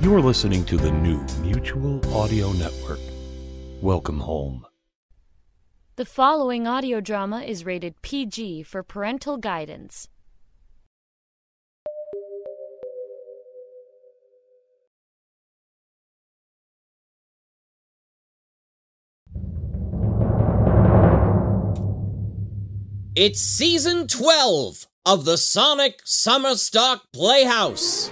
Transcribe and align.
You 0.00 0.14
are 0.16 0.20
listening 0.20 0.64
to 0.66 0.76
the 0.76 0.90
new 0.90 1.24
Mutual 1.40 2.00
Audio 2.14 2.52
Network. 2.52 2.98
Welcome 3.80 4.20
home. 4.20 4.66
The 5.96 6.04
following 6.04 6.66
audio 6.66 7.00
drama 7.00 7.42
is 7.42 7.64
rated 7.64 8.02
PG 8.02 8.64
for 8.64 8.82
parental 8.82 9.36
guidance. 9.36 10.08
It's 23.14 23.40
season 23.40 24.08
12 24.08 24.86
of 25.06 25.24
the 25.24 25.38
Sonic 25.38 26.00
Summer 26.04 26.56
Stock 26.56 27.04
Playhouse. 27.12 28.10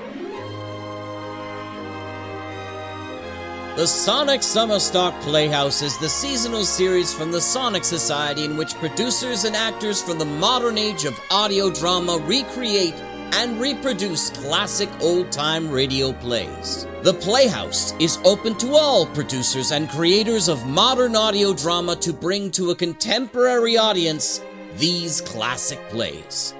The 3.74 3.86
Sonic 3.86 4.42
Summer 4.42 4.78
Stock 4.78 5.18
Playhouse 5.22 5.80
is 5.80 5.96
the 5.96 6.08
seasonal 6.08 6.62
series 6.62 7.14
from 7.14 7.32
the 7.32 7.40
Sonic 7.40 7.84
Society 7.84 8.44
in 8.44 8.58
which 8.58 8.74
producers 8.74 9.44
and 9.44 9.56
actors 9.56 10.02
from 10.02 10.18
the 10.18 10.26
modern 10.26 10.76
age 10.76 11.06
of 11.06 11.18
audio 11.30 11.70
drama 11.70 12.18
recreate 12.26 12.92
and 13.32 13.58
reproduce 13.58 14.28
classic 14.28 14.90
old 15.00 15.32
time 15.32 15.70
radio 15.70 16.12
plays. 16.12 16.86
The 17.00 17.14
Playhouse 17.14 17.94
is 17.98 18.18
open 18.26 18.56
to 18.56 18.74
all 18.74 19.06
producers 19.06 19.72
and 19.72 19.88
creators 19.88 20.48
of 20.48 20.66
modern 20.66 21.16
audio 21.16 21.54
drama 21.54 21.96
to 21.96 22.12
bring 22.12 22.50
to 22.50 22.72
a 22.72 22.76
contemporary 22.76 23.78
audience 23.78 24.42
these 24.76 25.22
classic 25.22 25.80
plays. 25.88 26.52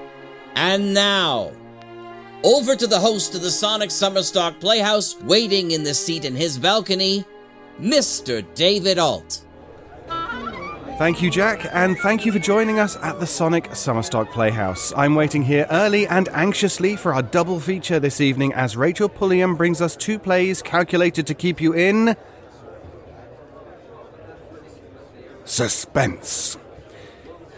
And 0.54 0.94
now, 0.94 1.52
over 2.44 2.74
to 2.76 2.86
the 2.86 2.98
host 2.98 3.34
of 3.34 3.42
the 3.42 3.50
Sonic 3.50 3.90
Summer 3.90 4.22
Stock 4.22 4.58
Playhouse, 4.60 5.20
waiting 5.22 5.70
in 5.70 5.84
the 5.84 5.94
seat 5.94 6.24
in 6.24 6.34
his 6.34 6.58
balcony, 6.58 7.24
Mr. 7.80 8.44
David 8.54 8.98
Ault. 8.98 9.44
Thank 10.98 11.22
you, 11.22 11.30
Jack, 11.30 11.66
and 11.72 11.98
thank 11.98 12.24
you 12.24 12.32
for 12.32 12.38
joining 12.38 12.78
us 12.78 12.96
at 13.02 13.18
the 13.18 13.26
Sonic 13.26 13.70
Summerstock 13.70 14.30
Playhouse. 14.30 14.92
I'm 14.96 15.14
waiting 15.14 15.42
here 15.42 15.66
early 15.70 16.06
and 16.06 16.28
anxiously 16.28 16.96
for 16.96 17.14
our 17.14 17.22
double 17.22 17.58
feature 17.58 17.98
this 17.98 18.20
evening 18.20 18.52
as 18.52 18.76
Rachel 18.76 19.08
Pulliam 19.08 19.56
brings 19.56 19.80
us 19.80 19.96
two 19.96 20.18
plays 20.18 20.62
calculated 20.62 21.26
to 21.26 21.34
keep 21.34 21.60
you 21.60 21.72
in. 21.72 22.14
Suspense. 25.44 26.56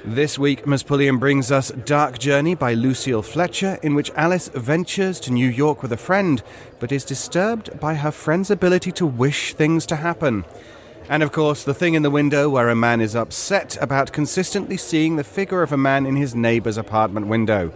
This 0.06 0.38
week, 0.38 0.66
Ms. 0.66 0.83
Pulliam 0.83 1.19
brings 1.19 1.50
us 1.50 1.70
Dark 1.70 2.19
Journey 2.19 2.55
by 2.55 2.74
Lucille 2.74 3.22
Fletcher, 3.22 3.78
in 3.83 3.94
which 3.94 4.10
Alice 4.10 4.48
ventures 4.48 5.19
to 5.20 5.33
New 5.33 5.48
York 5.48 5.83
with 5.83 5.92
a 5.92 5.97
friend, 5.97 6.42
but 6.78 6.92
is 6.92 7.06
disturbed 7.06 7.80
by 7.80 7.94
her 7.94 8.10
friend's 8.10 8.50
ability 8.50 8.92
to 8.92 9.06
wish 9.06 9.55
things 9.55 9.86
to 9.86 9.97
happen. 9.97 10.44
And 11.08 11.22
of 11.22 11.32
course, 11.32 11.64
The 11.64 11.72
Thing 11.72 11.94
in 11.94 12.02
the 12.02 12.10
Window, 12.10 12.50
where 12.50 12.69
a 12.69 12.77
man 12.77 13.00
is 13.00 13.16
upset 13.16 13.78
about 13.80 14.12
consistently 14.12 14.77
seeing 14.77 15.16
the 15.16 15.25
figure 15.25 15.62
of 15.62 15.72
a 15.72 15.78
man 15.78 16.05
in 16.05 16.16
his 16.16 16.34
neighbour's 16.34 16.77
apartment 16.77 17.28
window. 17.28 17.72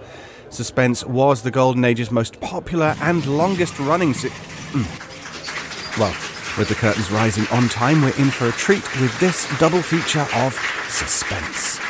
Suspense 0.51 1.07
was 1.07 1.41
the 1.41 1.51
Golden 1.51 1.83
Age's 1.83 2.11
most 2.11 2.41
popular 2.41 2.95
and 3.01 3.25
longest 3.25 3.79
running. 3.79 4.13
Se- 4.13 4.29
mm. 4.29 5.99
Well, 5.99 6.15
with 6.59 6.69
the 6.69 6.75
curtains 6.75 7.11
rising 7.11 7.47
on 7.51 7.71
time, 7.71 8.03
we're 8.03 8.17
in 8.19 8.31
for 8.31 8.49
a 8.49 8.53
treat 8.53 8.85
with 9.01 9.19
this 9.19 9.49
double 9.59 9.81
feature 9.81 10.27
of 10.35 10.53
suspense. 10.91 11.88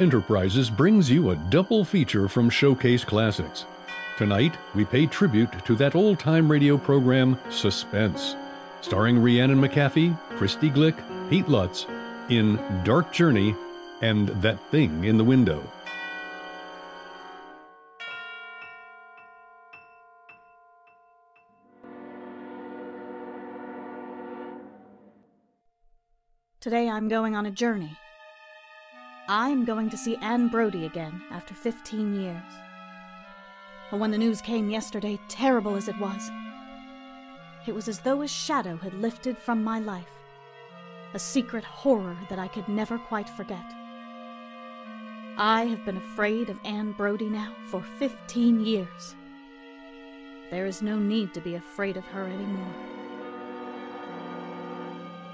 Enterprises 0.00 0.70
brings 0.70 1.10
you 1.10 1.30
a 1.30 1.36
double 1.36 1.84
feature 1.84 2.28
from 2.28 2.50
Showcase 2.50 3.04
Classics. 3.04 3.66
Tonight, 4.16 4.56
we 4.74 4.84
pay 4.84 5.06
tribute 5.06 5.52
to 5.64 5.74
that 5.76 5.94
old 5.94 6.18
time 6.18 6.50
radio 6.50 6.78
program, 6.78 7.38
Suspense, 7.50 8.36
starring 8.80 9.18
Rhiannon 9.18 9.60
McAfee, 9.60 10.18
Christy 10.36 10.70
Glick, 10.70 10.96
Pete 11.28 11.48
Lutz, 11.48 11.86
in 12.28 12.56
Dark 12.84 13.12
Journey 13.12 13.54
and 14.02 14.28
That 14.42 14.60
Thing 14.70 15.04
in 15.04 15.18
the 15.18 15.24
Window. 15.24 15.62
Today 26.60 26.88
I'm 26.88 27.08
going 27.08 27.36
on 27.36 27.46
a 27.46 27.50
journey. 27.50 27.98
I'm 29.28 29.64
going 29.64 29.88
to 29.88 29.96
see 29.96 30.16
Anne 30.16 30.48
Brody 30.48 30.84
again 30.84 31.22
after 31.30 31.54
15 31.54 32.20
years. 32.20 32.42
But 33.90 33.98
when 33.98 34.10
the 34.10 34.18
news 34.18 34.42
came 34.42 34.68
yesterday, 34.68 35.18
terrible 35.28 35.76
as 35.76 35.88
it 35.88 35.98
was, 35.98 36.30
it 37.66 37.74
was 37.74 37.88
as 37.88 38.00
though 38.00 38.20
a 38.20 38.28
shadow 38.28 38.76
had 38.76 38.92
lifted 38.92 39.38
from 39.38 39.64
my 39.64 39.78
life, 39.78 40.10
a 41.14 41.18
secret 41.18 41.64
horror 41.64 42.16
that 42.28 42.38
I 42.38 42.48
could 42.48 42.68
never 42.68 42.98
quite 42.98 43.28
forget. 43.30 43.64
I 45.38 45.64
have 45.70 45.86
been 45.86 45.96
afraid 45.96 46.50
of 46.50 46.60
Anne 46.62 46.92
Brody 46.92 47.30
now 47.30 47.54
for 47.68 47.82
15 47.98 48.60
years. 48.60 49.14
There 50.50 50.66
is 50.66 50.82
no 50.82 50.98
need 50.98 51.32
to 51.32 51.40
be 51.40 51.54
afraid 51.54 51.96
of 51.96 52.04
her 52.06 52.26
anymore. 52.26 52.74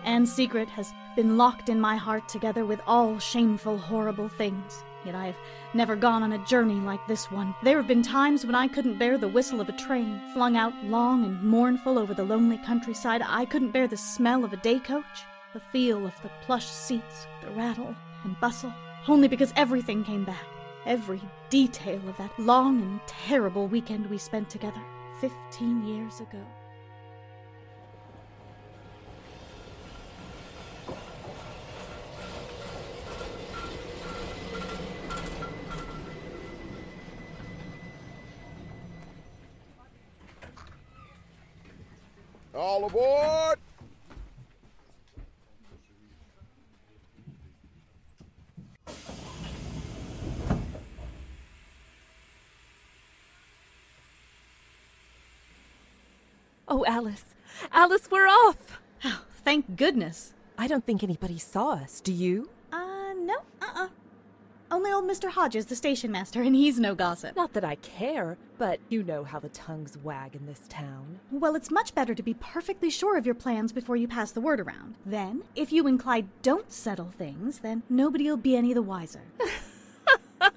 Anne's 0.04 0.32
secret 0.32 0.68
has 0.68 0.92
been 1.16 1.36
locked 1.36 1.68
in 1.68 1.80
my 1.80 1.96
heart 1.96 2.28
together 2.28 2.64
with 2.64 2.80
all 2.86 3.18
shameful, 3.18 3.78
horrible 3.78 4.28
things. 4.28 4.82
Yet 5.04 5.14
I 5.14 5.26
have 5.26 5.36
never 5.72 5.96
gone 5.96 6.22
on 6.22 6.32
a 6.32 6.46
journey 6.46 6.74
like 6.74 7.06
this 7.06 7.30
one. 7.30 7.54
There 7.62 7.78
have 7.78 7.86
been 7.86 8.02
times 8.02 8.44
when 8.44 8.54
I 8.54 8.68
couldn't 8.68 8.98
bear 8.98 9.16
the 9.16 9.28
whistle 9.28 9.60
of 9.60 9.68
a 9.68 9.72
train, 9.72 10.20
flung 10.34 10.56
out 10.56 10.74
long 10.84 11.24
and 11.24 11.42
mournful 11.42 11.98
over 11.98 12.12
the 12.12 12.24
lonely 12.24 12.58
countryside. 12.58 13.22
I 13.26 13.44
couldn't 13.46 13.70
bear 13.70 13.88
the 13.88 13.96
smell 13.96 14.44
of 14.44 14.52
a 14.52 14.58
day 14.58 14.78
coach, 14.78 15.24
the 15.54 15.60
feel 15.72 16.04
of 16.06 16.12
the 16.22 16.30
plush 16.44 16.66
seats, 16.66 17.26
the 17.42 17.50
rattle 17.52 17.94
and 18.24 18.38
bustle, 18.40 18.72
only 19.08 19.28
because 19.28 19.52
everything 19.56 20.04
came 20.04 20.24
back. 20.24 20.46
Every 20.84 21.20
detail 21.48 22.00
of 22.08 22.16
that 22.18 22.38
long 22.38 22.80
and 22.82 23.00
terrible 23.06 23.66
weekend 23.66 24.08
we 24.10 24.18
spent 24.18 24.50
together 24.50 24.82
15 25.20 25.86
years 25.86 26.20
ago. 26.20 26.44
Oh, 56.72 56.84
Alice. 56.86 57.24
Alice, 57.72 58.08
we're 58.12 58.28
off! 58.28 58.80
Oh, 59.04 59.24
thank 59.44 59.76
goodness. 59.76 60.34
I 60.56 60.68
don't 60.68 60.86
think 60.86 61.02
anybody 61.02 61.36
saw 61.36 61.72
us, 61.72 62.00
do 62.00 62.12
you? 62.12 62.48
Uh, 62.72 63.12
no, 63.16 63.38
uh 63.60 63.72
uh. 63.74 63.88
Only 64.70 64.92
old 64.92 65.04
Mr. 65.04 65.30
Hodges, 65.30 65.66
the 65.66 65.74
station 65.74 66.12
master, 66.12 66.42
and 66.42 66.54
he's 66.54 66.78
no 66.78 66.94
gossip. 66.94 67.34
Not 67.34 67.54
that 67.54 67.64
I 67.64 67.74
care, 67.74 68.38
but 68.56 68.78
you 68.88 69.02
know 69.02 69.24
how 69.24 69.40
the 69.40 69.48
tongues 69.48 69.98
wag 70.04 70.36
in 70.36 70.46
this 70.46 70.62
town. 70.68 71.18
Well, 71.32 71.56
it's 71.56 71.72
much 71.72 71.92
better 71.92 72.14
to 72.14 72.22
be 72.22 72.34
perfectly 72.34 72.88
sure 72.88 73.18
of 73.18 73.26
your 73.26 73.34
plans 73.34 73.72
before 73.72 73.96
you 73.96 74.06
pass 74.06 74.30
the 74.30 74.40
word 74.40 74.60
around. 74.60 74.94
Then, 75.04 75.42
if 75.56 75.72
you 75.72 75.88
and 75.88 75.98
Clyde 75.98 76.28
don't 76.42 76.70
settle 76.70 77.10
things, 77.10 77.58
then 77.58 77.82
nobody'll 77.88 78.36
be 78.36 78.54
any 78.54 78.72
the 78.74 78.82
wiser. 78.82 79.22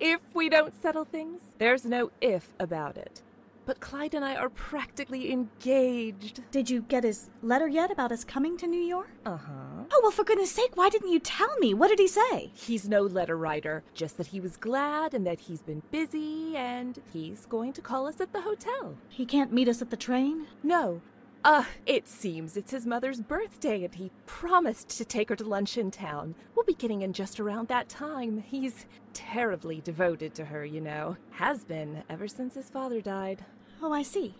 if 0.00 0.20
we 0.34 0.48
don't 0.48 0.74
settle 0.82 1.04
things. 1.04 1.42
There's 1.58 1.84
no 1.84 2.10
if 2.20 2.48
about 2.58 2.96
it. 2.96 3.22
But 3.68 3.80
Clyde 3.80 4.14
and 4.14 4.24
I 4.24 4.34
are 4.34 4.48
practically 4.48 5.30
engaged. 5.30 6.40
Did 6.50 6.70
you 6.70 6.80
get 6.80 7.04
his 7.04 7.28
letter 7.42 7.68
yet 7.68 7.90
about 7.90 8.12
us 8.12 8.24
coming 8.24 8.56
to 8.56 8.66
New 8.66 8.80
York? 8.80 9.10
Uh 9.26 9.36
huh. 9.36 9.84
Oh, 9.92 10.00
well, 10.02 10.10
for 10.10 10.24
goodness 10.24 10.50
sake, 10.50 10.74
why 10.74 10.88
didn't 10.88 11.12
you 11.12 11.20
tell 11.20 11.54
me? 11.58 11.74
What 11.74 11.88
did 11.88 11.98
he 11.98 12.08
say? 12.08 12.50
He's 12.54 12.88
no 12.88 13.02
letter 13.02 13.36
writer, 13.36 13.84
just 13.92 14.16
that 14.16 14.28
he 14.28 14.40
was 14.40 14.56
glad 14.56 15.12
and 15.12 15.26
that 15.26 15.40
he's 15.40 15.60
been 15.60 15.82
busy 15.90 16.56
and 16.56 16.98
he's 17.12 17.44
going 17.44 17.74
to 17.74 17.82
call 17.82 18.06
us 18.06 18.22
at 18.22 18.32
the 18.32 18.40
hotel. 18.40 18.96
He 19.10 19.26
can't 19.26 19.52
meet 19.52 19.68
us 19.68 19.82
at 19.82 19.90
the 19.90 19.98
train? 19.98 20.46
No. 20.62 21.02
Uh, 21.44 21.64
it 21.84 22.08
seems 22.08 22.56
it's 22.56 22.72
his 22.72 22.86
mother's 22.86 23.20
birthday 23.20 23.84
and 23.84 23.94
he 23.94 24.10
promised 24.24 24.88
to 24.88 25.04
take 25.04 25.28
her 25.28 25.36
to 25.36 25.44
lunch 25.44 25.76
in 25.76 25.90
town. 25.90 26.34
We'll 26.54 26.64
be 26.64 26.72
getting 26.72 27.02
in 27.02 27.12
just 27.12 27.38
around 27.38 27.68
that 27.68 27.90
time. 27.90 28.42
He's 28.46 28.86
terribly 29.12 29.82
devoted 29.82 30.34
to 30.34 30.46
her, 30.46 30.64
you 30.64 30.80
know. 30.80 31.18
Has 31.32 31.64
been 31.64 32.02
ever 32.08 32.28
since 32.28 32.54
his 32.54 32.70
father 32.70 33.00
died. 33.00 33.44
Oh, 33.82 33.92
I 33.92 34.02
see. 34.02 34.34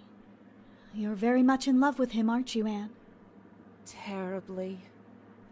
You're 0.94 1.14
very 1.14 1.42
much 1.42 1.68
in 1.68 1.80
love 1.80 1.98
with 1.98 2.12
him, 2.12 2.28
aren't 2.28 2.54
you, 2.54 2.66
Anne? 2.66 2.90
Terribly. 3.86 4.80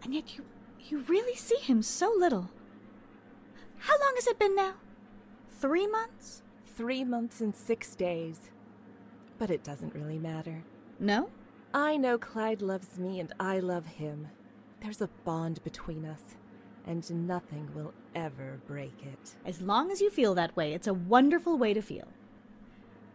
And 0.03 0.15
yet 0.15 0.37
you 0.37 0.44
you 0.88 0.99
really 1.09 1.37
see 1.37 1.56
him 1.56 1.83
so 1.83 2.12
little. 2.17 2.50
How 3.79 3.99
long 3.99 4.12
has 4.15 4.27
it 4.27 4.38
been 4.38 4.55
now? 4.55 4.75
Three 5.50 5.87
months? 5.87 6.43
Three 6.77 7.03
months 7.03 7.41
and 7.41 7.55
six 7.56 7.94
days. 7.97 8.50
But 9.38 9.50
it 9.50 9.65
doesn't 9.65 9.94
really 9.94 10.19
matter. 10.19 10.62
No? 11.00 11.31
I 11.75 11.97
know 11.97 12.19
Clyde 12.19 12.62
loves 12.62 12.99
me 12.99 13.19
and 13.21 13.33
I 13.41 13.59
love 13.59 13.87
him. 13.87 14.29
There's 14.81 15.00
a 15.00 15.11
bond 15.25 15.62
between 15.65 16.05
us, 16.05 16.37
and 16.87 17.27
nothing 17.27 17.69
will 17.75 17.93
ever 18.15 18.61
break 18.67 18.94
it. 19.03 19.35
As 19.44 19.61
long 19.61 19.91
as 19.91 20.00
you 20.00 20.11
feel 20.11 20.35
that 20.35 20.55
way, 20.56 20.73
it's 20.73 20.87
a 20.87 20.94
wonderful 20.94 21.59
way 21.59 21.75
to 21.75 21.83
feel. 21.83 22.09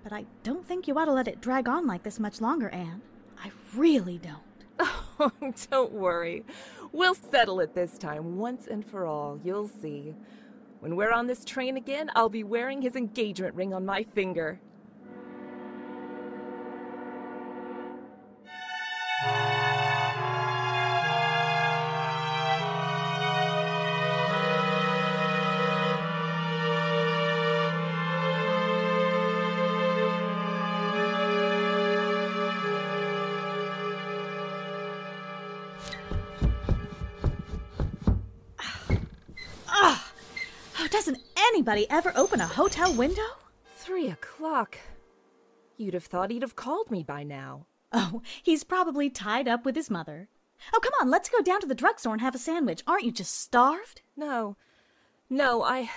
But 0.03 0.13
I 0.13 0.25
don't 0.43 0.65
think 0.65 0.87
you 0.87 0.97
ought 0.97 1.05
to 1.05 1.13
let 1.13 1.27
it 1.27 1.41
drag 1.41 1.67
on 1.67 1.85
like 1.85 2.03
this 2.03 2.19
much 2.19 2.41
longer, 2.41 2.69
Anne. 2.69 3.01
I 3.43 3.51
really 3.75 4.17
don't. 4.17 4.39
Oh, 5.19 5.31
don't 5.69 5.91
worry. 5.91 6.43
We'll 6.91 7.13
settle 7.13 7.59
it 7.59 7.75
this 7.75 7.99
time, 7.99 8.39
once 8.39 8.65
and 8.65 8.83
for 8.83 9.05
all. 9.05 9.39
You'll 9.43 9.67
see. 9.67 10.15
When 10.79 10.95
we're 10.95 11.11
on 11.11 11.27
this 11.27 11.45
train 11.45 11.77
again, 11.77 12.09
I'll 12.15 12.27
be 12.27 12.43
wearing 12.43 12.81
his 12.81 12.95
engagement 12.95 13.53
ring 13.53 13.71
on 13.71 13.85
my 13.85 14.03
finger. 14.03 14.59
Anybody 41.71 41.89
ever 41.89 42.11
open 42.17 42.41
a 42.41 42.45
hotel 42.45 42.93
window? 42.93 43.37
Three 43.77 44.09
o'clock. 44.09 44.77
You'd 45.77 45.93
have 45.93 46.03
thought 46.03 46.29
he'd 46.29 46.41
have 46.41 46.57
called 46.57 46.91
me 46.91 47.01
by 47.01 47.23
now. 47.23 47.65
Oh, 47.93 48.21
he's 48.43 48.65
probably 48.65 49.09
tied 49.09 49.47
up 49.47 49.63
with 49.63 49.77
his 49.77 49.89
mother. 49.89 50.27
Oh, 50.73 50.81
come 50.81 50.91
on, 50.99 51.09
let's 51.09 51.29
go 51.29 51.41
down 51.41 51.61
to 51.61 51.67
the 51.67 51.75
drugstore 51.75 52.11
and 52.11 52.21
have 52.21 52.35
a 52.35 52.39
sandwich. 52.39 52.83
Aren't 52.85 53.05
you 53.05 53.11
just 53.13 53.39
starved? 53.39 54.01
No. 54.17 54.57
No, 55.29 55.63
I. 55.63 55.89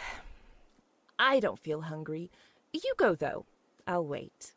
I 1.19 1.41
don't 1.41 1.59
feel 1.59 1.81
hungry. 1.81 2.31
You 2.73 2.95
go, 2.97 3.17
though. 3.17 3.45
I'll 3.85 4.07
wait. 4.07 4.55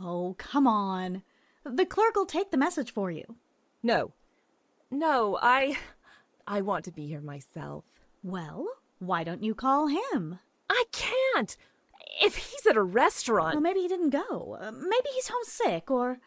Oh, 0.00 0.34
come 0.36 0.66
on. 0.66 1.22
The 1.62 1.86
clerk'll 1.86 2.26
take 2.26 2.50
the 2.50 2.56
message 2.56 2.92
for 2.92 3.12
you. 3.12 3.36
No. 3.84 4.14
No, 4.90 5.38
I. 5.40 5.78
I 6.44 6.60
want 6.60 6.84
to 6.86 6.92
be 6.92 7.06
here 7.06 7.20
myself. 7.20 7.84
Well, 8.24 8.66
why 8.98 9.22
don't 9.22 9.44
you 9.44 9.54
call 9.54 9.86
him? 9.86 10.40
I 10.68 10.84
can't! 10.92 11.56
If 12.22 12.36
he's 12.36 12.66
at 12.66 12.76
a 12.76 12.82
restaurant. 12.82 13.54
Well, 13.54 13.62
maybe 13.62 13.80
he 13.80 13.88
didn't 13.88 14.10
go. 14.10 14.58
Uh, 14.60 14.72
maybe 14.72 15.08
he's 15.14 15.28
homesick 15.28 15.90
or. 15.90 16.18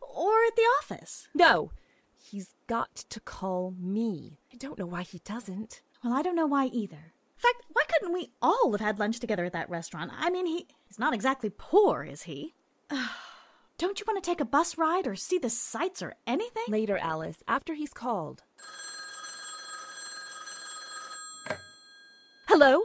or 0.00 0.44
at 0.46 0.56
the 0.56 0.62
office. 0.80 1.28
No! 1.34 1.72
He's 2.16 2.54
got 2.66 2.94
to 2.94 3.20
call 3.20 3.74
me. 3.78 4.38
I 4.52 4.56
don't 4.56 4.78
know 4.78 4.86
why 4.86 5.02
he 5.02 5.18
doesn't. 5.24 5.82
Well, 6.02 6.12
I 6.12 6.22
don't 6.22 6.36
know 6.36 6.46
why 6.46 6.66
either. 6.66 6.96
In 6.96 7.40
fact, 7.52 7.64
why 7.72 7.82
couldn't 7.88 8.14
we 8.14 8.30
all 8.40 8.72
have 8.72 8.80
had 8.80 8.98
lunch 8.98 9.20
together 9.20 9.44
at 9.44 9.52
that 9.52 9.68
restaurant? 9.68 10.10
I 10.16 10.30
mean, 10.30 10.46
he, 10.46 10.66
he's 10.86 10.98
not 10.98 11.14
exactly 11.14 11.50
poor, 11.50 12.04
is 12.04 12.22
he? 12.22 12.54
don't 13.78 14.00
you 14.00 14.04
want 14.06 14.22
to 14.22 14.30
take 14.30 14.40
a 14.40 14.46
bus 14.46 14.78
ride 14.78 15.06
or 15.06 15.16
see 15.16 15.38
the 15.38 15.50
sights 15.50 16.00
or 16.02 16.14
anything? 16.26 16.64
Later, 16.68 16.96
Alice, 16.98 17.42
after 17.48 17.74
he's 17.74 17.92
called. 17.92 18.42
Hello? 22.46 22.82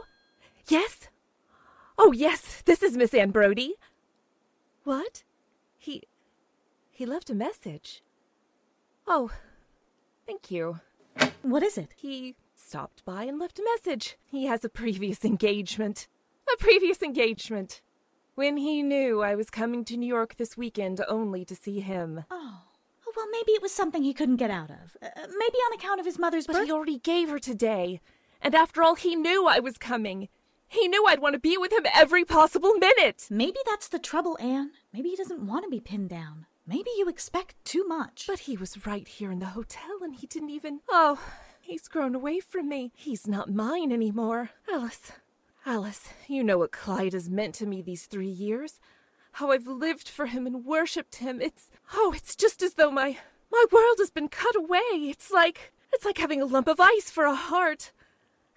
Yes? 0.70 1.08
Oh, 1.98 2.12
yes, 2.12 2.62
this 2.64 2.80
is 2.82 2.96
Miss 2.96 3.12
Anne 3.12 3.30
Brody. 3.30 3.74
What? 4.84 5.24
He. 5.76 6.04
he 6.90 7.04
left 7.04 7.28
a 7.28 7.34
message. 7.34 8.02
Oh, 9.06 9.30
thank 10.26 10.50
you. 10.50 10.78
What 11.42 11.64
is 11.64 11.76
it? 11.76 11.88
He 11.96 12.36
stopped 12.54 13.04
by 13.04 13.24
and 13.24 13.38
left 13.38 13.58
a 13.58 13.64
message. 13.74 14.16
He 14.24 14.46
has 14.46 14.64
a 14.64 14.68
previous 14.68 15.24
engagement. 15.24 16.06
A 16.52 16.56
previous 16.56 17.02
engagement. 17.02 17.80
When 18.36 18.56
he 18.56 18.82
knew 18.82 19.22
I 19.22 19.34
was 19.34 19.50
coming 19.50 19.84
to 19.86 19.96
New 19.96 20.06
York 20.06 20.36
this 20.36 20.56
weekend 20.56 21.00
only 21.08 21.44
to 21.46 21.54
see 21.56 21.80
him. 21.80 22.24
Oh. 22.30 22.60
Oh, 23.06 23.12
well, 23.16 23.26
maybe 23.32 23.52
it 23.52 23.62
was 23.62 23.72
something 23.72 24.04
he 24.04 24.14
couldn't 24.14 24.36
get 24.36 24.52
out 24.52 24.70
of. 24.70 24.96
Uh, 25.02 25.08
maybe 25.16 25.58
on 25.58 25.72
account 25.74 25.98
of 25.98 26.06
his 26.06 26.18
mother's 26.18 26.46
But 26.46 26.54
birth. 26.54 26.66
he 26.66 26.72
already 26.72 26.98
gave 26.98 27.28
her 27.28 27.40
today. 27.40 28.00
And 28.40 28.54
after 28.54 28.82
all, 28.84 28.94
he 28.94 29.16
knew 29.16 29.46
I 29.48 29.58
was 29.58 29.76
coming. 29.76 30.28
He 30.70 30.86
knew 30.86 31.04
I'd 31.04 31.18
want 31.18 31.32
to 31.32 31.40
be 31.40 31.58
with 31.58 31.72
him 31.72 31.84
every 31.92 32.24
possible 32.24 32.74
minute. 32.74 33.26
Maybe 33.28 33.58
that's 33.66 33.88
the 33.88 33.98
trouble, 33.98 34.38
Anne. 34.40 34.70
Maybe 34.92 35.08
he 35.08 35.16
doesn't 35.16 35.44
want 35.44 35.64
to 35.64 35.68
be 35.68 35.80
pinned 35.80 36.10
down. 36.10 36.46
Maybe 36.64 36.90
you 36.96 37.08
expect 37.08 37.56
too 37.64 37.84
much. 37.88 38.26
But 38.28 38.38
he 38.38 38.56
was 38.56 38.86
right 38.86 39.08
here 39.08 39.32
in 39.32 39.40
the 39.40 39.46
hotel 39.46 39.98
and 40.00 40.14
he 40.14 40.28
didn't 40.28 40.50
even. 40.50 40.78
Oh, 40.88 41.20
he's 41.60 41.88
grown 41.88 42.14
away 42.14 42.38
from 42.38 42.68
me. 42.68 42.92
He's 42.94 43.26
not 43.26 43.52
mine 43.52 43.90
anymore. 43.90 44.50
Alice, 44.72 45.10
Alice, 45.66 46.10
you 46.28 46.44
know 46.44 46.58
what 46.58 46.70
Clyde 46.70 47.14
has 47.14 47.28
meant 47.28 47.56
to 47.56 47.66
me 47.66 47.82
these 47.82 48.06
three 48.06 48.28
years. 48.28 48.78
How 49.32 49.50
I've 49.50 49.66
lived 49.66 50.08
for 50.08 50.26
him 50.26 50.46
and 50.46 50.64
worshipped 50.64 51.16
him. 51.16 51.40
It's. 51.40 51.68
Oh, 51.94 52.12
it's 52.14 52.36
just 52.36 52.62
as 52.62 52.74
though 52.74 52.92
my. 52.92 53.18
My 53.50 53.64
world 53.72 53.96
has 53.98 54.10
been 54.10 54.28
cut 54.28 54.54
away. 54.54 54.78
It's 54.92 55.32
like. 55.32 55.72
It's 55.92 56.04
like 56.04 56.18
having 56.18 56.40
a 56.40 56.46
lump 56.46 56.68
of 56.68 56.78
ice 56.78 57.10
for 57.10 57.24
a 57.24 57.34
heart. 57.34 57.90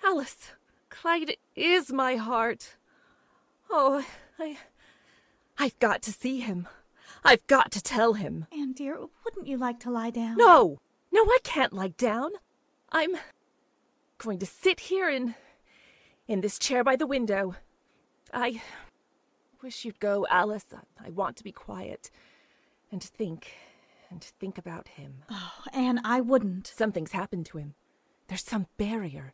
Alice, 0.04 0.52
Clyde 0.94 1.38
is 1.56 1.92
my 1.92 2.18
heart. 2.18 2.76
Oh, 3.70 4.06
I. 4.38 4.58
I've 5.58 5.78
got 5.80 6.02
to 6.04 6.12
see 6.12 6.40
him. 6.40 6.68
I've 7.24 7.46
got 7.48 7.72
to 7.72 7.82
tell 7.82 8.14
him. 8.14 8.46
Anne, 8.52 8.74
dear, 8.74 9.00
wouldn't 9.26 9.48
you 9.48 9.58
like 9.58 9.80
to 9.82 9.92
lie 9.92 10.12
down? 10.12 10.38
No! 10.38 10.80
No, 11.12 11.24
I 11.24 11.38
can't 11.44 11.74
lie 11.74 11.94
down. 11.98 12.32
I'm 12.92 13.18
going 14.18 14.40
to 14.40 14.46
sit 14.46 14.82
here 14.82 15.10
in 15.10 15.36
in 16.28 16.42
this 16.42 16.60
chair 16.60 16.84
by 16.84 16.96
the 16.96 17.08
window. 17.08 17.56
I 18.32 18.62
wish 19.62 19.86
you'd 19.86 20.00
go, 20.00 20.28
Alice. 20.30 20.66
I 21.04 21.10
want 21.10 21.38
to 21.38 21.44
be 21.44 21.52
quiet 21.52 22.12
and 22.92 23.04
think 23.04 23.54
and 24.12 24.24
think 24.24 24.58
about 24.60 24.90
him. 24.90 25.24
Oh, 25.30 25.54
Anne, 25.74 26.02
I 26.04 26.22
wouldn't. 26.22 26.68
Something's 26.68 27.14
happened 27.14 27.48
to 27.48 27.58
him. 27.58 27.74
There's 28.28 28.44
some 28.44 28.68
barrier. 28.78 29.34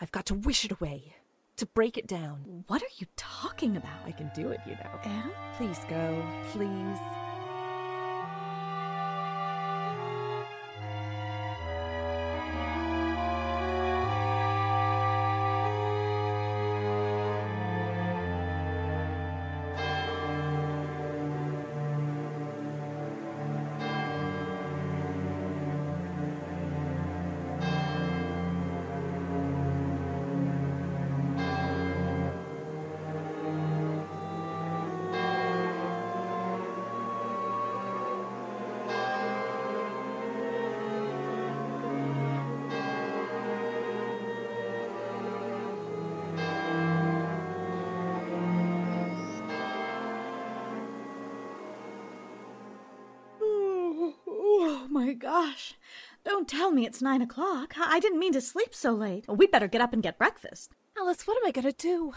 I've 0.00 0.12
got 0.12 0.26
to 0.26 0.34
wish 0.34 0.64
it 0.64 0.72
away, 0.72 1.14
to 1.56 1.66
break 1.66 1.98
it 1.98 2.06
down. 2.06 2.64
What 2.68 2.82
are 2.82 2.94
you 2.98 3.06
talking 3.16 3.76
about? 3.76 4.06
I 4.06 4.12
can 4.12 4.30
do 4.34 4.50
it, 4.50 4.60
you 4.66 4.72
know. 4.72 5.00
Anne? 5.04 5.32
Please 5.56 5.80
go, 5.88 6.24
please. 6.52 7.27
My 55.08 55.14
gosh. 55.14 55.74
Don't 56.22 56.46
tell 56.46 56.70
me 56.70 56.84
it's 56.84 57.00
nine 57.00 57.22
o'clock. 57.22 57.72
I 57.78 57.98
didn't 57.98 58.18
mean 58.18 58.34
to 58.34 58.42
sleep 58.42 58.74
so 58.74 58.92
late. 58.92 59.24
We'd 59.26 59.50
better 59.50 59.66
get 59.66 59.80
up 59.80 59.94
and 59.94 60.02
get 60.02 60.18
breakfast. 60.18 60.72
Alice, 60.98 61.26
what 61.26 61.38
am 61.38 61.46
I 61.46 61.50
gonna 61.50 61.72
do? 61.72 62.12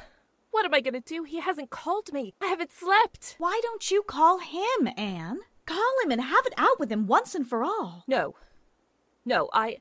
What 0.49 0.65
am 0.65 0.73
I 0.73 0.81
gonna 0.81 0.99
do? 0.99 1.23
He 1.23 1.39
hasn't 1.39 1.69
called 1.69 2.11
me. 2.11 2.33
I 2.41 2.47
haven't 2.47 2.73
slept. 2.73 3.35
Why 3.37 3.57
don't 3.63 3.89
you 3.89 4.03
call 4.03 4.39
him, 4.39 4.89
Anne? 4.97 5.39
Call 5.65 5.93
him 6.03 6.11
and 6.11 6.19
have 6.19 6.45
it 6.45 6.53
out 6.57 6.81
with 6.81 6.91
him 6.91 7.07
once 7.07 7.33
and 7.33 7.47
for 7.47 7.63
all. 7.63 8.03
No. 8.07 8.35
No, 9.23 9.49
I. 9.53 9.77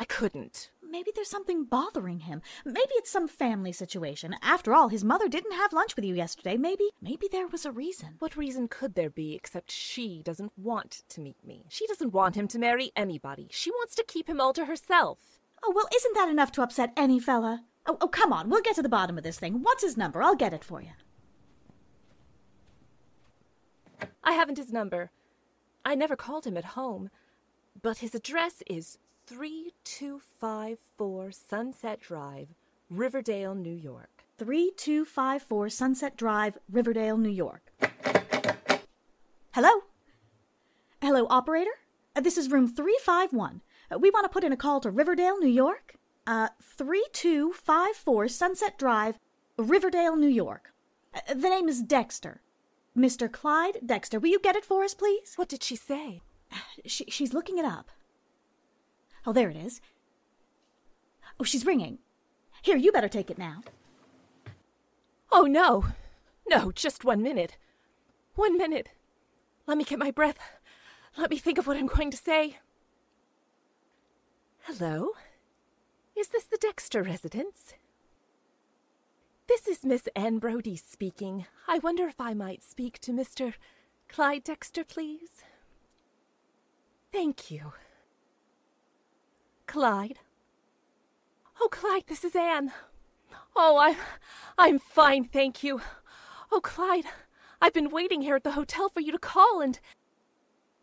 I 0.00 0.04
couldn't. 0.04 0.70
Maybe 0.88 1.10
there's 1.14 1.28
something 1.28 1.64
bothering 1.64 2.20
him. 2.20 2.42
Maybe 2.64 2.92
it's 2.92 3.10
some 3.10 3.28
family 3.28 3.72
situation. 3.72 4.36
After 4.42 4.74
all, 4.74 4.88
his 4.88 5.04
mother 5.04 5.28
didn't 5.28 5.52
have 5.52 5.72
lunch 5.72 5.96
with 5.96 6.04
you 6.04 6.14
yesterday. 6.14 6.56
Maybe, 6.56 6.90
maybe 7.00 7.28
there 7.30 7.46
was 7.46 7.66
a 7.66 7.72
reason. 7.72 8.16
What 8.18 8.36
reason 8.36 8.68
could 8.68 8.94
there 8.94 9.10
be 9.10 9.34
except 9.34 9.70
she 9.70 10.22
doesn't 10.22 10.52
want 10.56 11.02
to 11.10 11.20
meet 11.20 11.44
me? 11.44 11.66
She 11.68 11.86
doesn't 11.86 12.12
want 12.12 12.36
him 12.36 12.48
to 12.48 12.58
marry 12.58 12.92
anybody. 12.94 13.48
She 13.50 13.70
wants 13.70 13.94
to 13.96 14.04
keep 14.06 14.28
him 14.28 14.40
all 14.40 14.52
to 14.52 14.66
herself. 14.66 15.40
Oh, 15.62 15.72
well, 15.74 15.88
isn't 15.94 16.14
that 16.14 16.28
enough 16.28 16.52
to 16.52 16.62
upset 16.62 16.92
any 16.96 17.18
fella? 17.18 17.64
Oh, 17.86 17.98
oh, 18.00 18.08
come 18.08 18.32
on. 18.32 18.48
We'll 18.48 18.62
get 18.62 18.76
to 18.76 18.82
the 18.82 18.88
bottom 18.88 19.18
of 19.18 19.24
this 19.24 19.38
thing. 19.38 19.62
What's 19.62 19.82
his 19.82 19.96
number? 19.96 20.22
I'll 20.22 20.36
get 20.36 20.54
it 20.54 20.64
for 20.64 20.80
you. 20.80 20.90
I 24.22 24.32
haven't 24.32 24.58
his 24.58 24.72
number. 24.72 25.10
I 25.84 25.94
never 25.94 26.16
called 26.16 26.46
him 26.46 26.56
at 26.56 26.64
home. 26.64 27.10
But 27.80 27.98
his 27.98 28.14
address 28.14 28.62
is 28.66 28.98
3254 29.26 31.32
Sunset 31.32 32.00
Drive, 32.00 32.54
Riverdale, 32.88 33.56
New 33.56 33.74
York. 33.74 34.24
3254 34.38 35.68
Sunset 35.68 36.16
Drive, 36.16 36.56
Riverdale, 36.70 37.16
New 37.16 37.28
York. 37.28 37.72
Hello? 39.52 39.80
Hello, 41.02 41.26
operator? 41.28 41.72
Uh, 42.14 42.20
this 42.20 42.38
is 42.38 42.52
room 42.52 42.68
351. 42.68 43.62
Uh, 43.90 43.98
we 43.98 44.10
want 44.10 44.22
to 44.24 44.28
put 44.28 44.44
in 44.44 44.52
a 44.52 44.56
call 44.56 44.78
to 44.80 44.92
Riverdale, 44.92 45.40
New 45.40 45.48
York. 45.48 45.96
Uh, 46.26 46.48
3254 46.62 48.28
Sunset 48.28 48.78
Drive, 48.78 49.18
Riverdale, 49.58 50.14
New 50.16 50.28
York. 50.28 50.72
Uh, 51.12 51.34
the 51.34 51.50
name 51.50 51.68
is 51.68 51.82
Dexter. 51.82 52.42
Mr. 52.96 53.28
Clyde 53.30 53.78
Dexter. 53.84 54.20
Will 54.20 54.30
you 54.30 54.38
get 54.38 54.54
it 54.54 54.64
for 54.64 54.84
us, 54.84 54.94
please? 54.94 55.34
What 55.34 55.48
did 55.48 55.64
she 55.64 55.74
say? 55.74 56.20
She, 56.84 57.06
she's 57.08 57.34
looking 57.34 57.58
it 57.58 57.64
up. 57.64 57.90
Oh, 59.26 59.32
there 59.32 59.50
it 59.50 59.56
is. 59.56 59.80
Oh, 61.40 61.44
she's 61.44 61.66
ringing. 61.66 61.98
Here, 62.62 62.76
you 62.76 62.92
better 62.92 63.08
take 63.08 63.30
it 63.30 63.38
now. 63.38 63.62
Oh, 65.32 65.42
no. 65.42 65.86
No, 66.48 66.70
just 66.70 67.04
one 67.04 67.22
minute. 67.22 67.56
One 68.36 68.56
minute. 68.56 68.90
Let 69.66 69.78
me 69.78 69.84
get 69.84 69.98
my 69.98 70.12
breath. 70.12 70.38
Let 71.16 71.30
me 71.30 71.38
think 71.38 71.58
of 71.58 71.66
what 71.66 71.76
I'm 71.76 71.86
going 71.86 72.10
to 72.12 72.16
say. 72.16 72.58
Hello? 74.62 75.10
Is 76.16 76.28
this 76.28 76.44
the 76.44 76.58
Dexter 76.60 77.02
residence? 77.02 77.74
This 79.48 79.66
is 79.66 79.84
Miss 79.84 80.08
Anne 80.14 80.38
Brody 80.38 80.76
speaking. 80.76 81.46
I 81.68 81.78
wonder 81.78 82.06
if 82.06 82.20
I 82.20 82.34
might 82.34 82.62
speak 82.62 82.98
to 83.00 83.12
Mr. 83.12 83.54
Clyde 84.08 84.44
Dexter, 84.44 84.84
please. 84.84 85.42
Thank 87.12 87.50
you. 87.50 87.72
Clyde? 89.66 90.18
Oh, 91.60 91.68
Clyde, 91.70 92.04
this 92.06 92.24
is 92.24 92.36
Anne. 92.36 92.72
Oh, 93.54 93.78
I'm, 93.78 93.96
I'm 94.58 94.78
fine, 94.78 95.24
thank 95.24 95.62
you. 95.62 95.80
Oh, 96.52 96.60
Clyde, 96.60 97.04
I've 97.60 97.72
been 97.72 97.90
waiting 97.90 98.22
here 98.22 98.36
at 98.36 98.44
the 98.44 98.52
hotel 98.52 98.88
for 98.88 99.00
you 99.00 99.12
to 99.12 99.18
call, 99.18 99.60
and 99.60 99.80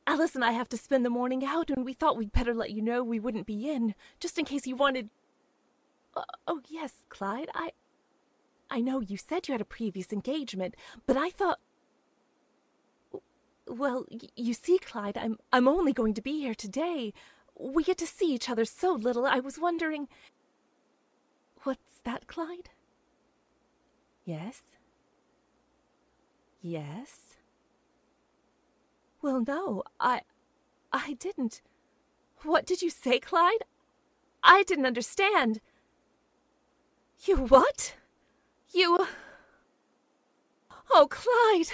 Alice 0.06 0.36
and 0.36 0.44
I 0.44 0.52
have 0.52 0.70
to 0.70 0.78
spend 0.78 1.06
the 1.06 1.10
morning 1.10 1.46
out, 1.46 1.70
and 1.70 1.86
we 1.86 1.94
thought 1.94 2.18
we'd 2.18 2.34
better 2.34 2.54
let 2.54 2.72
you 2.72 2.82
know 2.82 3.04
we 3.04 3.20
wouldn't 3.20 3.48
be 3.48 3.70
in, 3.70 3.96
just 4.20 4.38
in 4.38 4.46
case 4.46 4.68
you 4.68 4.76
wanted. 4.76 5.10
Uh, 6.16 6.24
oh, 6.48 6.62
yes, 6.68 6.94
Clyde, 7.10 7.50
I. 7.54 7.72
I 8.70 8.82
know 8.82 9.02
you 9.02 9.18
said 9.18 9.48
you 9.48 9.52
had 9.52 9.62
a 9.62 9.66
previous 9.66 10.12
engagement, 10.12 10.76
but 11.06 11.16
I 11.16 11.30
thought. 11.30 11.60
Well, 13.68 14.08
you 14.36 14.54
see, 14.56 14.80
Clyde, 14.80 15.16
I'm 15.16 15.38
I'm 15.52 15.68
only 15.68 15.94
going 15.94 16.16
to 16.16 16.24
be 16.24 16.40
here 16.40 16.56
today. 16.56 17.14
We 17.58 17.84
get 17.84 17.98
to 18.00 18.08
see 18.08 18.34
each 18.34 18.50
other 18.50 18.66
so 18.66 18.94
little. 18.94 19.26
I 19.26 19.40
was 19.40 19.60
wondering. 19.60 20.08
What's 21.64 22.02
that, 22.04 22.28
Clyde? 22.28 22.70
Yes. 24.26 24.62
Yes. 26.62 27.36
Well, 29.22 29.44
no, 29.46 29.84
I. 30.00 30.22
I 30.92 31.14
didn't. 31.14 31.62
What 32.44 32.66
did 32.66 32.82
you 32.82 32.90
say, 32.90 33.20
Clyde? 33.20 33.64
I 34.44 34.64
didn't 34.64 34.86
understand. 34.86 35.62
You 37.26 37.38
what? 37.38 37.96
You. 38.74 39.08
Oh, 40.92 41.08
Clyde. 41.10 41.74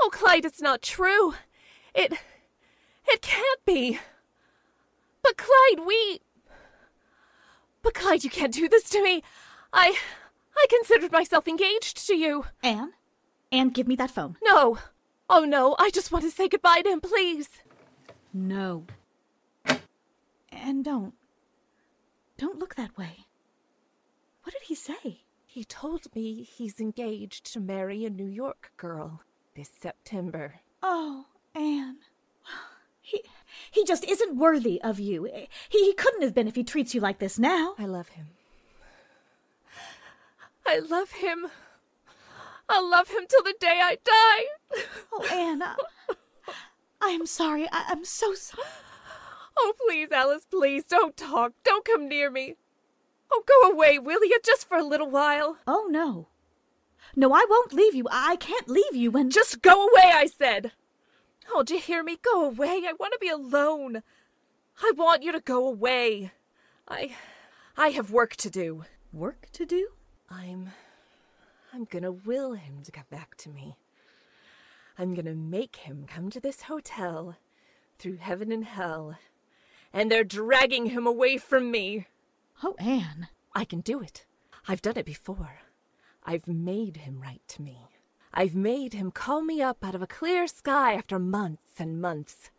Oh, 0.00 0.10
Clyde, 0.12 0.44
it's 0.44 0.62
not 0.62 0.82
true. 0.82 1.34
It. 1.94 2.12
It 3.08 3.22
can't 3.22 3.64
be. 3.64 3.98
But, 5.26 5.38
Clyde, 5.38 5.84
we. 5.84 6.20
But, 7.82 7.94
Clyde, 7.94 8.22
you 8.22 8.30
can't 8.30 8.54
do 8.54 8.68
this 8.68 8.88
to 8.90 9.02
me. 9.02 9.24
I. 9.72 9.98
I 10.56 10.66
considered 10.70 11.10
myself 11.10 11.48
engaged 11.48 12.06
to 12.06 12.14
you. 12.14 12.44
Anne? 12.62 12.92
Anne, 13.50 13.70
give 13.70 13.88
me 13.88 13.96
that 13.96 14.12
phone. 14.12 14.36
No. 14.40 14.78
Oh, 15.28 15.44
no. 15.44 15.74
I 15.80 15.90
just 15.90 16.12
want 16.12 16.24
to 16.24 16.30
say 16.30 16.46
goodbye 16.46 16.82
to 16.82 16.88
him, 16.88 17.00
please. 17.00 17.48
No. 18.32 18.84
And 20.52 20.84
don't. 20.84 21.14
Don't 22.38 22.60
look 22.60 22.76
that 22.76 22.96
way. 22.96 23.26
What 24.44 24.52
did 24.52 24.62
he 24.62 24.76
say? 24.76 25.22
He 25.44 25.64
told 25.64 26.14
me 26.14 26.44
he's 26.44 26.78
engaged 26.78 27.52
to 27.52 27.60
marry 27.60 28.04
a 28.04 28.10
New 28.10 28.28
York 28.28 28.70
girl 28.76 29.22
this 29.56 29.70
September. 29.80 30.60
Oh, 30.84 31.26
Anne. 31.54 31.98
He 33.00 33.22
he 33.70 33.84
just 33.84 34.04
isn't 34.04 34.36
worthy 34.36 34.80
of 34.82 34.98
you. 34.98 35.24
He, 35.68 35.86
he 35.86 35.92
couldn't 35.94 36.22
have 36.22 36.34
been 36.34 36.48
if 36.48 36.54
he 36.54 36.64
treats 36.64 36.94
you 36.94 37.00
like 37.00 37.18
this 37.18 37.38
now. 37.38 37.74
I 37.78 37.86
love 37.86 38.08
him. 38.08 38.26
I 40.66 40.78
love 40.78 41.12
him. 41.12 41.46
I'll 42.68 42.88
love 42.88 43.08
him 43.08 43.26
till 43.28 43.42
the 43.42 43.54
day 43.60 43.80
I 43.82 43.98
die. 44.04 44.84
Oh, 45.12 45.26
Anna. 45.32 45.76
I, 46.08 46.14
I 47.00 47.08
am 47.10 47.26
sorry. 47.26 47.68
I, 47.70 47.86
I'm 47.88 48.04
so 48.04 48.34
sorry. 48.34 48.66
Oh, 49.56 49.72
please, 49.86 50.10
Alice, 50.12 50.46
please, 50.50 50.84
don't 50.84 51.16
talk. 51.16 51.52
Don't 51.64 51.84
come 51.84 52.08
near 52.08 52.30
me. 52.30 52.56
Oh, 53.32 53.42
go 53.46 53.70
away, 53.70 53.98
will 53.98 54.24
you, 54.24 54.38
just 54.44 54.68
for 54.68 54.76
a 54.76 54.84
little 54.84 55.10
while? 55.10 55.58
Oh, 55.66 55.86
no. 55.88 56.28
No, 57.14 57.32
I 57.32 57.46
won't 57.48 57.72
leave 57.72 57.94
you. 57.94 58.06
I 58.10 58.36
can't 58.36 58.68
leave 58.68 58.94
you 58.94 59.10
when. 59.10 59.30
Just 59.30 59.62
go 59.62 59.86
away, 59.86 60.12
I 60.12 60.26
said. 60.26 60.72
Oh, 61.52 61.62
do 61.62 61.74
you 61.74 61.80
hear 61.80 62.02
me? 62.02 62.18
Go 62.22 62.44
away. 62.44 62.82
I 62.86 62.92
want 62.98 63.12
to 63.12 63.18
be 63.20 63.28
alone. 63.28 64.02
I 64.82 64.92
want 64.96 65.22
you 65.22 65.32
to 65.32 65.40
go 65.40 65.66
away. 65.66 66.32
I. 66.88 67.16
I 67.76 67.88
have 67.88 68.10
work 68.10 68.36
to 68.36 68.50
do. 68.50 68.84
Work 69.12 69.48
to 69.52 69.66
do? 69.66 69.88
I'm. 70.30 70.70
I'm 71.72 71.84
gonna 71.84 72.12
will 72.12 72.54
him 72.54 72.82
to 72.84 72.92
come 72.92 73.04
back 73.10 73.36
to 73.38 73.50
me. 73.50 73.76
I'm 74.98 75.14
gonna 75.14 75.34
make 75.34 75.76
him 75.76 76.06
come 76.06 76.30
to 76.30 76.40
this 76.40 76.62
hotel 76.62 77.36
through 77.98 78.16
heaven 78.16 78.50
and 78.50 78.64
hell. 78.64 79.18
And 79.92 80.10
they're 80.10 80.24
dragging 80.24 80.86
him 80.86 81.06
away 81.06 81.36
from 81.38 81.70
me. 81.70 82.06
Oh, 82.62 82.74
Anne. 82.78 83.28
I 83.54 83.64
can 83.64 83.80
do 83.80 84.00
it. 84.00 84.26
I've 84.68 84.82
done 84.82 84.96
it 84.96 85.06
before. 85.06 85.60
I've 86.24 86.46
made 86.46 86.98
him 86.98 87.20
write 87.20 87.42
to 87.48 87.62
me. 87.62 87.88
I've 88.38 88.54
made 88.54 88.92
him 88.92 89.12
call 89.12 89.40
me 89.40 89.62
up 89.62 89.82
out 89.82 89.94
of 89.94 90.02
a 90.02 90.06
clear 90.06 90.46
sky 90.46 90.92
after 90.92 91.18
months 91.18 91.80
and 91.80 92.02
months. 92.02 92.50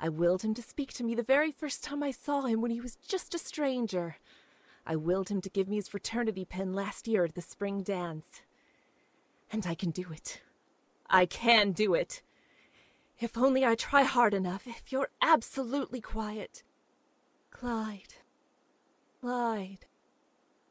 I 0.00 0.08
willed 0.08 0.40
him 0.40 0.54
to 0.54 0.62
speak 0.62 0.94
to 0.94 1.04
me 1.04 1.14
the 1.14 1.22
very 1.22 1.52
first 1.52 1.84
time 1.84 2.02
I 2.02 2.10
saw 2.10 2.46
him 2.46 2.62
when 2.62 2.70
he 2.70 2.80
was 2.80 2.96
just 2.96 3.34
a 3.34 3.38
stranger. 3.38 4.16
I 4.86 4.96
willed 4.96 5.28
him 5.28 5.42
to 5.42 5.50
give 5.50 5.68
me 5.68 5.76
his 5.76 5.88
fraternity 5.88 6.46
pin 6.46 6.72
last 6.72 7.06
year 7.06 7.22
at 7.22 7.34
the 7.34 7.42
spring 7.42 7.82
dance. 7.82 8.40
And 9.52 9.66
I 9.66 9.74
can 9.74 9.90
do 9.90 10.10
it. 10.10 10.40
I 11.10 11.26
can 11.26 11.72
do 11.72 11.92
it. 11.92 12.22
If 13.20 13.36
only 13.36 13.62
I 13.62 13.74
try 13.74 14.04
hard 14.04 14.32
enough, 14.32 14.66
if 14.66 14.90
you're 14.90 15.10
absolutely 15.20 16.00
quiet. 16.00 16.62
Clyde. 17.50 18.14
Clyde. 19.20 19.84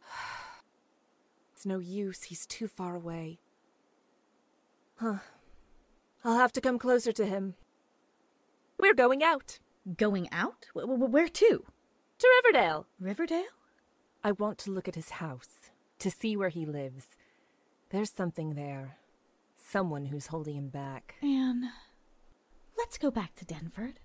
It's 1.53 1.67
no 1.67 1.77
use, 1.77 2.23
he's 2.23 2.47
too 2.47 2.67
far 2.67 2.95
away. 2.95 3.39
Huh. 5.03 5.17
I'll 6.23 6.37
have 6.37 6.53
to 6.53 6.61
come 6.61 6.79
closer 6.79 7.11
to 7.11 7.25
him. 7.25 7.55
We're 8.79 8.93
going 8.93 9.21
out. 9.21 9.59
Going 9.97 10.29
out? 10.31 10.67
W- 10.73 10.93
w- 10.93 11.11
where 11.11 11.27
to? 11.27 11.65
To 12.19 12.41
Riverdale. 12.41 12.87
Riverdale? 13.01 13.51
I 14.23 14.31
want 14.31 14.57
to 14.59 14.71
look 14.71 14.87
at 14.87 14.95
his 14.95 15.09
house, 15.09 15.69
to 15.99 16.09
see 16.09 16.37
where 16.37 16.47
he 16.47 16.65
lives. 16.65 17.07
There's 17.89 18.11
something 18.11 18.53
there. 18.55 18.95
Someone 19.57 20.05
who's 20.05 20.27
holding 20.27 20.55
him 20.55 20.69
back. 20.69 21.15
Anne. 21.21 21.69
Let's 22.77 22.97
go 22.97 23.11
back 23.11 23.35
to 23.35 23.45
Denford. 23.45 23.95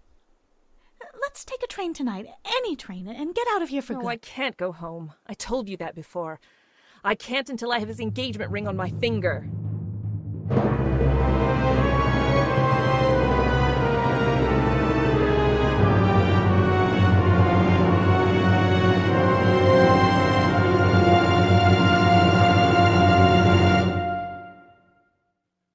let's 1.23 1.45
take 1.45 1.63
a 1.63 1.69
train 1.69 1.95
tonight, 1.95 2.27
any 2.45 2.75
train, 2.75 3.07
and 3.07 3.37
get 3.37 3.47
out 3.53 3.63
of 3.63 3.69
here 3.69 3.83
for 3.83 3.93
no, 3.93 4.01
good. 4.01 4.09
I 4.09 4.17
can't 4.17 4.57
go 4.57 4.73
home. 4.73 5.13
I 5.29 5.35
told 5.35 5.69
you 5.69 5.77
that 5.77 5.95
before. 5.95 6.41
I 7.05 7.15
can't 7.15 7.49
until 7.49 7.71
I 7.71 7.79
have 7.79 7.87
his 7.87 8.01
engagement 8.01 8.51
ring 8.51 8.67
on 8.67 8.77
my 8.77 8.91
finger. 8.91 9.49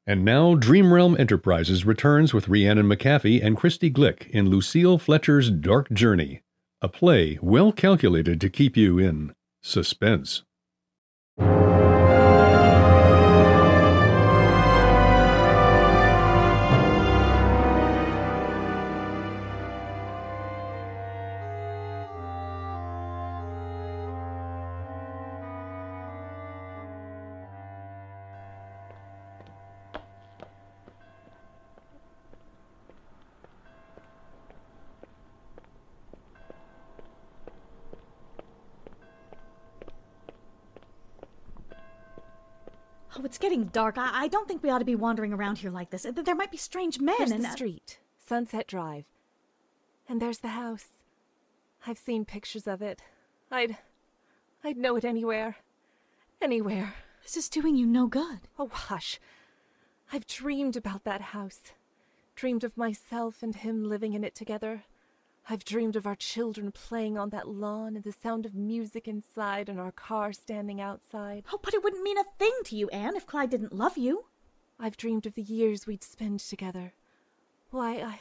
And 0.06 0.26
now 0.26 0.56
Dreamrealm 0.56 1.18
Enterprises 1.18 1.86
returns 1.86 2.34
with 2.34 2.50
Rhiannon 2.50 2.88
McCaffey 2.88 3.42
and 3.42 3.56
Christy 3.56 3.90
Glick 3.90 4.30
in 4.32 4.50
Lucille 4.50 4.98
Fletcher's 4.98 5.50
Dark 5.50 5.90
Journey, 5.94 6.42
a 6.82 6.90
play 6.90 7.40
well 7.42 7.72
calculated 7.72 8.42
to 8.42 8.50
keep 8.50 8.76
you 8.76 9.00
in 9.00 9.34
suspense. 9.62 10.44
Dark. 43.74 43.98
I, 43.98 44.24
I 44.24 44.28
don't 44.28 44.48
think 44.48 44.64
we 44.64 44.70
ought 44.70 44.80
to 44.80 44.86
be 44.86 44.96
wandering 44.96 45.34
around 45.34 45.58
here 45.58 45.72
like 45.72 45.90
this. 45.90 46.06
There 46.10 46.36
might 46.36 46.52
be 46.52 46.58
strange 46.58 47.00
men 47.00 47.16
There's 47.18 47.32
and 47.32 47.44
the 47.44 47.50
street, 47.50 48.00
Sunset 48.18 48.68
Drive. 48.68 49.06
And 50.08 50.22
there's 50.22 50.40
the 50.40 50.50
house. 50.50 50.88
I've 51.86 51.98
seen 51.98 52.24
pictures 52.24 52.68
of 52.68 52.82
it. 52.82 53.02
I'd. 53.52 53.78
I'd 54.64 54.78
know 54.78 54.96
it 54.96 55.04
anywhere. 55.04 55.58
Anywhere. 56.42 56.94
This 57.22 57.36
is 57.36 57.50
doing 57.50 57.76
you 57.76 57.86
no 57.86 58.08
good. 58.08 58.40
Oh, 58.58 58.70
hush. 58.70 59.20
I've 60.12 60.28
dreamed 60.28 60.76
about 60.76 61.04
that 61.04 61.22
house. 61.22 61.62
Dreamed 62.36 62.64
of 62.64 62.78
myself 62.78 63.44
and 63.44 63.56
him 63.56 63.90
living 63.90 64.14
in 64.14 64.24
it 64.24 64.36
together. 64.36 64.84
I've 65.50 65.66
dreamed 65.66 65.98
of 65.98 66.08
our 66.08 66.16
children 66.16 66.72
playing 66.72 67.18
on 67.18 67.30
that 67.32 67.50
lawn 67.50 67.96
and 67.96 68.04
the 68.04 68.14
sound 68.14 68.46
of 68.46 68.56
music 68.56 69.08
inside 69.08 69.68
and 69.68 69.80
our 69.80 69.92
car 69.92 70.32
standing 70.32 70.80
outside. 70.80 71.44
Oh, 71.52 71.60
but 71.62 71.74
it 71.74 71.84
wouldn't 71.84 72.04
mean 72.04 72.18
a 72.18 72.24
thing 72.40 72.54
to 72.66 72.76
you, 72.78 72.88
Anne, 72.90 73.18
if 73.18 73.28
Clyde 73.28 73.50
didn't 73.50 73.74
love 73.74 73.98
you. 73.98 74.26
I've 74.80 74.96
dreamed 74.96 75.26
of 75.26 75.36
the 75.36 75.42
years 75.42 75.86
we'd 75.86 76.04
spend 76.04 76.40
together. 76.40 76.94
Why, 77.72 77.96
I. 78.02 78.20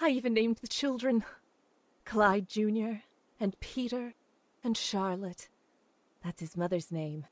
I 0.00 0.08
even 0.08 0.32
named 0.32 0.58
the 0.58 0.68
children 0.68 1.24
Clyde 2.04 2.48
Jr. 2.48 3.02
and 3.38 3.58
Peter 3.60 4.14
and 4.64 4.76
Charlotte. 4.76 5.48
That's 6.24 6.40
his 6.40 6.56
mother's 6.56 6.90
name. 6.90 7.26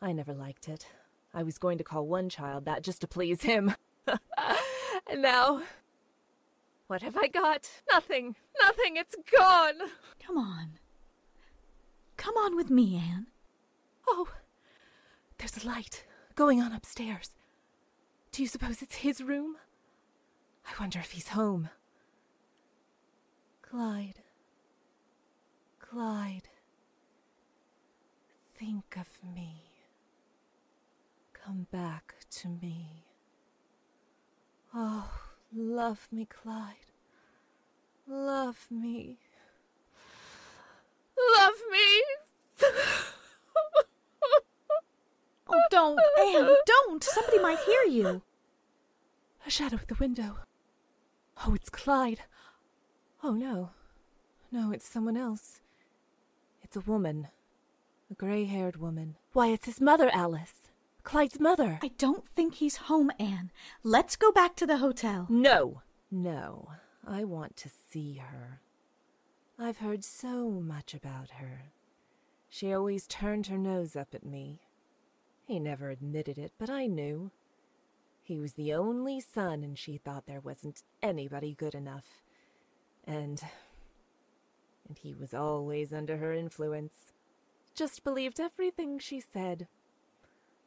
I 0.00 0.12
never 0.12 0.32
liked 0.32 0.68
it. 0.68 0.86
I 1.34 1.42
was 1.42 1.58
going 1.58 1.78
to 1.78 1.84
call 1.84 2.06
one 2.06 2.28
child 2.28 2.64
that 2.64 2.82
just 2.82 3.02
to 3.02 3.06
please 3.06 3.42
him. 3.42 3.74
and 4.06 5.22
now. 5.22 5.62
What 6.86 7.02
have 7.02 7.16
I 7.16 7.26
got? 7.28 7.68
Nothing. 7.92 8.36
Nothing. 8.62 8.96
It's 8.96 9.16
gone. 9.36 9.90
Come 10.24 10.38
on. 10.38 10.78
Come 12.16 12.36
on 12.36 12.56
with 12.56 12.70
me, 12.70 12.96
Anne. 12.96 13.26
Oh, 14.08 14.28
there's 15.38 15.62
a 15.62 15.66
light 15.66 16.04
going 16.34 16.60
on 16.60 16.72
upstairs. 16.72 17.30
Do 18.30 18.42
you 18.42 18.48
suppose 18.48 18.82
it's 18.82 18.96
his 18.96 19.22
room? 19.22 19.56
I 20.66 20.80
wonder 20.80 20.98
if 20.98 21.12
he's 21.12 21.28
home. 21.28 21.70
Clyde. 23.62 24.20
Clyde. 25.80 26.48
Think 28.58 28.96
of 28.96 29.08
me. 29.34 29.62
Come 31.32 31.66
back 31.70 32.14
to 32.30 32.48
me. 32.48 33.04
Oh, 34.74 35.15
love 35.54 36.08
me, 36.10 36.26
Clyde. 36.26 36.92
Love 38.06 38.66
me. 38.70 39.18
Love 41.34 41.62
me. 41.70 42.68
Oh, 45.48 45.62
don't, 45.70 46.00
Anne, 46.18 46.56
don't! 46.66 47.04
Somebody 47.04 47.38
might 47.38 47.60
hear 47.60 47.82
you. 47.84 48.22
A 49.46 49.50
shadow 49.50 49.76
at 49.76 49.88
the 49.88 49.94
window. 49.94 50.38
Oh, 51.46 51.54
it's 51.54 51.68
Clyde. 51.68 52.22
Oh, 53.22 53.32
no. 53.32 53.70
No, 54.50 54.72
it's 54.72 54.88
someone 54.88 55.16
else. 55.16 55.60
It's 56.62 56.76
a 56.76 56.80
woman. 56.80 57.28
A 58.10 58.14
gray 58.14 58.44
haired 58.44 58.76
woman. 58.76 59.16
Why, 59.32 59.48
it's 59.48 59.66
his 59.66 59.80
mother, 59.80 60.10
Alice. 60.12 60.65
Clyde's 61.06 61.38
mother. 61.38 61.78
I 61.84 61.92
don't 61.98 62.26
think 62.26 62.54
he's 62.54 62.76
home, 62.76 63.12
Anne. 63.20 63.52
Let's 63.84 64.16
go 64.16 64.32
back 64.32 64.56
to 64.56 64.66
the 64.66 64.78
hotel. 64.78 65.28
No, 65.30 65.82
no. 66.10 66.68
I 67.06 67.22
want 67.22 67.56
to 67.58 67.68
see 67.68 68.14
her. 68.14 68.60
I've 69.56 69.76
heard 69.76 70.02
so 70.02 70.50
much 70.50 70.94
about 70.94 71.30
her. 71.38 71.70
She 72.48 72.72
always 72.72 73.06
turned 73.06 73.46
her 73.46 73.56
nose 73.56 73.94
up 73.94 74.16
at 74.16 74.26
me. 74.26 74.58
He 75.44 75.60
never 75.60 75.90
admitted 75.90 76.38
it, 76.38 76.50
but 76.58 76.68
I 76.68 76.86
knew. 76.86 77.30
He 78.24 78.40
was 78.40 78.54
the 78.54 78.74
only 78.74 79.20
son, 79.20 79.62
and 79.62 79.78
she 79.78 79.98
thought 79.98 80.26
there 80.26 80.40
wasn't 80.40 80.82
anybody 81.04 81.54
good 81.54 81.76
enough. 81.76 82.24
And. 83.04 83.40
and 84.88 84.98
he 84.98 85.14
was 85.14 85.32
always 85.32 85.92
under 85.92 86.16
her 86.16 86.32
influence. 86.32 87.12
Just 87.76 88.02
believed 88.02 88.40
everything 88.40 88.98
she 88.98 89.20
said. 89.20 89.68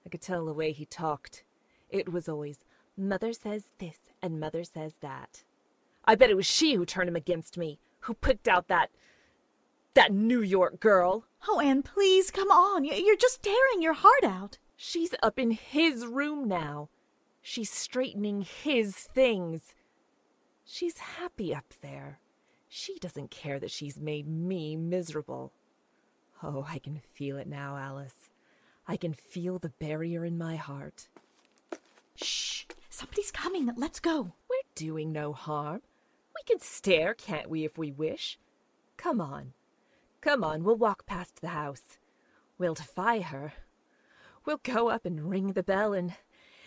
I 0.06 0.10
could 0.10 0.22
tell 0.22 0.46
the 0.46 0.54
way 0.54 0.72
he 0.72 0.86
talked. 0.86 1.44
It 1.90 2.12
was 2.12 2.30
always, 2.30 2.60
Mother 2.98 3.34
says 3.34 3.64
this, 3.80 3.98
and 4.22 4.40
Mother 4.40 4.64
says 4.64 4.94
that. 5.02 5.44
I 6.06 6.16
bet 6.16 6.30
it 6.30 6.38
was 6.38 6.46
she 6.46 6.74
who 6.74 6.86
turned 6.86 7.10
him 7.10 7.16
against 7.16 7.58
me, 7.58 7.80
who 8.02 8.14
picked 8.14 8.48
out 8.48 8.68
that. 8.68 8.90
that 9.94 10.14
New 10.14 10.42
York 10.42 10.80
girl. 10.80 11.26
Oh, 11.48 11.60
Anne, 11.60 11.84
please, 11.84 12.32
come 12.32 12.50
on. 12.50 12.86
You're 12.86 13.16
just 13.18 13.44
tearing 13.44 13.82
your 13.82 13.94
heart 13.94 14.24
out. 14.24 14.58
She's 14.76 15.14
up 15.22 15.38
in 15.38 15.52
his 15.52 16.06
room 16.06 16.48
now. 16.48 16.90
She's 17.42 17.70
straightening 17.70 18.42
his 18.42 18.96
things. 18.96 19.74
She's 20.64 20.98
happy 20.98 21.54
up 21.54 21.74
there. 21.82 22.20
She 22.68 23.00
doesn't 23.00 23.32
care 23.32 23.60
that 23.60 23.72
she's 23.72 23.98
made 23.98 24.28
me 24.28 24.76
miserable. 24.76 25.52
Oh, 26.44 26.66
I 26.70 26.80
can 26.80 27.02
feel 27.14 27.38
it 27.38 27.48
now, 27.48 27.76
Alice. 27.76 28.29
I 28.90 28.98
can 28.98 29.14
feel 29.14 29.60
the 29.60 29.70
barrier 29.70 30.26
in 30.26 30.36
my 30.36 30.56
heart. 30.56 31.10
Shh! 32.16 32.66
Somebody's 32.90 33.30
coming. 33.30 33.72
Let's 33.78 34.00
go. 34.00 34.32
We're 34.50 34.58
doing 34.74 35.12
no 35.12 35.32
harm. 35.32 35.84
We 36.36 36.42
can 36.48 36.60
stare, 36.60 37.14
can't 37.14 37.52
we, 37.52 37.64
if 37.64 37.78
we 37.78 37.92
wish? 37.92 38.40
Come 38.98 39.22
on. 39.22 39.54
Come 40.22 40.44
on, 40.44 40.64
we'll 40.64 40.76
walk 40.76 41.06
past 41.06 41.40
the 41.40 41.50
house. 41.50 42.00
We'll 42.58 42.74
defy 42.74 43.20
her. 43.20 43.54
We'll 44.44 44.60
go 44.64 44.90
up 44.90 45.06
and 45.06 45.30
ring 45.30 45.54
the 45.54 45.62
bell, 45.62 45.94
and 45.94 46.16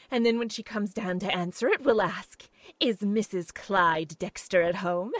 and 0.08 0.24
then 0.24 0.38
when 0.38 0.48
she 0.48 0.62
comes 0.62 0.94
down 0.94 1.18
to 1.20 1.34
answer 1.34 1.66
it, 1.66 1.82
we'll 1.82 2.00
ask, 2.00 2.44
Is 2.78 2.98
Mrs. 2.98 3.52
Clyde 3.52 4.16
Dexter 4.20 4.62
at 4.62 4.76
home? 4.76 5.10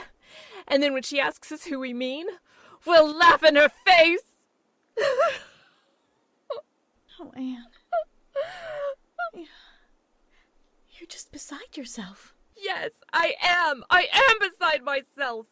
And 0.69 0.81
then 0.81 0.93
when 0.93 1.03
she 1.03 1.19
asks 1.19 1.51
us 1.51 1.65
who 1.65 1.81
we 1.81 1.93
mean, 1.93 2.27
we'll 2.87 3.13
laugh 3.13 3.43
in 3.43 3.57
her 3.57 3.73
face. 3.85 4.23
Oh, 7.23 7.31
Anne. 7.37 7.67
You're 10.99 11.07
just 11.09 11.31
beside 11.31 11.77
yourself. 11.77 12.35
Yes, 12.57 12.91
I 13.13 13.35
am. 13.41 13.85
I 13.91 14.09
am 14.13 14.51
beside 14.51 14.83
myself. 14.83 15.47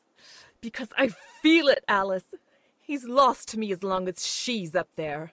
Because 0.61 0.88
I 0.98 1.09
feel 1.42 1.68
it, 1.68 1.85
Alice. 1.87 2.35
He's 2.80 3.04
lost 3.04 3.48
to 3.48 3.59
me 3.59 3.70
as 3.70 3.85
long 3.85 4.09
as 4.09 4.26
she's 4.26 4.74
up 4.74 4.88
there. 4.96 5.33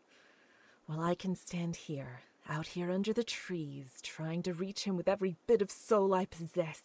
Well, 0.87 1.01
I 1.01 1.15
can 1.15 1.33
stand 1.33 1.75
here, 1.75 2.21
out 2.47 2.67
here 2.67 2.91
under 2.91 3.13
the 3.13 3.23
trees, 3.23 3.99
trying 4.03 4.43
to 4.43 4.53
reach 4.53 4.83
him 4.83 4.95
with 4.95 5.07
every 5.07 5.37
bit 5.47 5.63
of 5.63 5.71
soul 5.71 6.13
I 6.13 6.25
possess. 6.25 6.83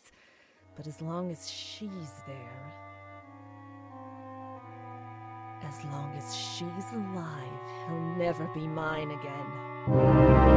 But 0.76 0.86
as 0.86 1.02
long 1.02 1.30
as 1.30 1.50
she's 1.50 2.22
there, 2.26 2.74
as 5.66 5.84
long 5.86 6.12
as 6.16 6.34
she's 6.34 6.92
alive, 6.92 7.60
he'll 7.86 7.98
never 8.16 8.44
be 8.54 8.66
mine 8.66 9.10
again. 9.10 10.51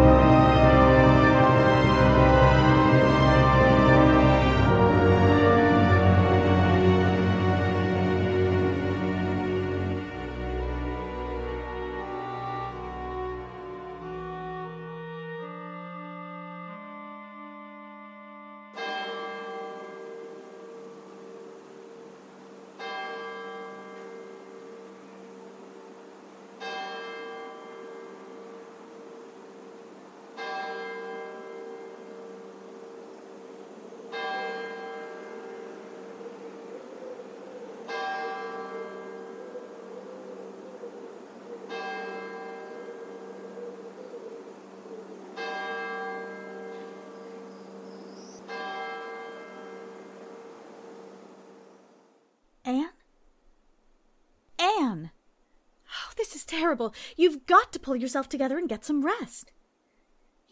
Terrible. 56.45 56.93
You've 57.17 57.45
got 57.45 57.71
to 57.73 57.79
pull 57.79 57.95
yourself 57.95 58.29
together 58.29 58.57
and 58.57 58.69
get 58.69 58.85
some 58.85 59.05
rest. 59.05 59.51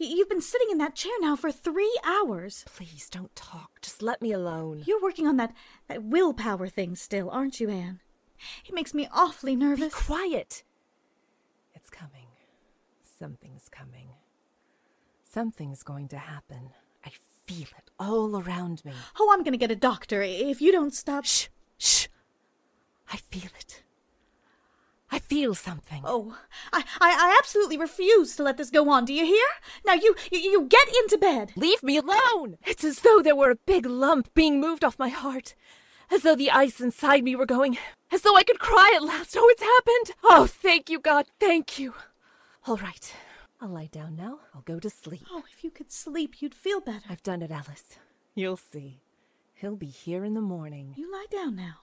Y- 0.00 0.06
You've 0.16 0.28
been 0.28 0.40
sitting 0.42 0.68
in 0.70 0.78
that 0.78 0.94
chair 0.96 1.12
now 1.20 1.36
for 1.36 1.52
three 1.52 1.98
hours. 2.04 2.64
Please 2.66 3.08
don't 3.08 3.34
talk. 3.36 3.80
Just 3.80 4.02
let 4.02 4.20
me 4.20 4.32
alone. 4.32 4.82
You're 4.86 5.02
working 5.02 5.26
on 5.26 5.36
that, 5.36 5.54
that 5.88 6.02
willpower 6.02 6.68
thing 6.68 6.96
still, 6.96 7.30
aren't 7.30 7.60
you, 7.60 7.70
Anne? 7.70 8.00
It 8.66 8.74
makes 8.74 8.92
me 8.92 9.08
awfully 9.12 9.54
nervous. 9.56 9.94
Be 9.94 10.04
quiet. 10.04 10.64
It's 11.74 11.90
coming. 11.90 12.26
Something's 13.18 13.68
coming. 13.68 14.08
Something's 15.22 15.82
going 15.82 16.08
to 16.08 16.18
happen. 16.18 16.70
I 17.04 17.10
feel 17.46 17.68
it 17.78 17.90
all 17.98 18.36
around 18.40 18.84
me. 18.84 18.92
Oh, 19.18 19.30
I'm 19.32 19.44
gonna 19.44 19.56
get 19.56 19.70
a 19.70 19.76
doctor 19.76 20.22
if 20.22 20.60
you 20.60 20.72
don't 20.72 20.94
stop. 20.94 21.24
Shh, 21.24 21.46
shh. 21.78 22.08
I 23.12 23.16
feel 23.16 23.50
it. 23.60 23.83
I 25.14 25.20
feel 25.20 25.54
something. 25.54 26.02
Oh, 26.04 26.36
I, 26.72 26.80
I, 27.00 27.12
I 27.12 27.36
absolutely 27.38 27.78
refuse 27.78 28.34
to 28.34 28.42
let 28.42 28.56
this 28.56 28.68
go 28.68 28.90
on. 28.90 29.04
Do 29.04 29.14
you 29.14 29.24
hear? 29.24 29.46
Now 29.86 29.94
you, 29.94 30.16
you, 30.32 30.40
you 30.40 30.62
get 30.62 30.88
into 30.88 31.16
bed. 31.16 31.52
Leave 31.54 31.84
me 31.84 31.96
alone! 31.96 32.58
It's 32.66 32.82
as 32.82 32.98
though 32.98 33.22
there 33.22 33.36
were 33.36 33.52
a 33.52 33.54
big 33.64 33.86
lump 33.86 34.34
being 34.34 34.60
moved 34.60 34.82
off 34.82 34.98
my 34.98 35.10
heart. 35.10 35.54
As 36.10 36.22
though 36.22 36.34
the 36.34 36.50
ice 36.50 36.80
inside 36.80 37.22
me 37.22 37.36
were 37.36 37.46
going. 37.46 37.78
As 38.10 38.22
though 38.22 38.34
I 38.34 38.42
could 38.42 38.58
cry 38.58 38.92
at 38.96 39.04
last. 39.04 39.36
Oh, 39.38 39.48
it's 39.50 39.62
happened! 39.62 40.18
Oh, 40.24 40.48
thank 40.48 40.90
you, 40.90 40.98
God, 40.98 41.26
thank 41.38 41.78
you. 41.78 41.94
All 42.66 42.78
right, 42.78 43.14
I'll 43.60 43.68
lie 43.68 43.90
down 43.92 44.16
now. 44.16 44.40
I'll 44.52 44.62
go 44.62 44.80
to 44.80 44.90
sleep. 44.90 45.26
Oh, 45.30 45.44
if 45.48 45.62
you 45.62 45.70
could 45.70 45.92
sleep, 45.92 46.42
you'd 46.42 46.56
feel 46.56 46.80
better. 46.80 47.06
I've 47.08 47.22
done 47.22 47.40
it, 47.40 47.52
Alice. 47.52 48.00
You'll 48.34 48.56
see. 48.56 48.98
He'll 49.54 49.76
be 49.76 49.86
here 49.86 50.24
in 50.24 50.34
the 50.34 50.40
morning. 50.40 50.92
You 50.96 51.12
lie 51.12 51.26
down 51.30 51.54
now. 51.54 51.74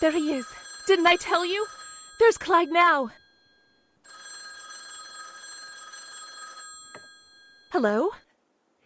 There 0.00 0.12
he 0.12 0.32
is. 0.32 0.46
Didn't 0.86 1.08
I 1.08 1.16
tell 1.16 1.44
you? 1.44 1.66
There's 2.18 2.38
Clyde 2.38 2.70
now. 2.70 3.10
Hello? 7.70 8.10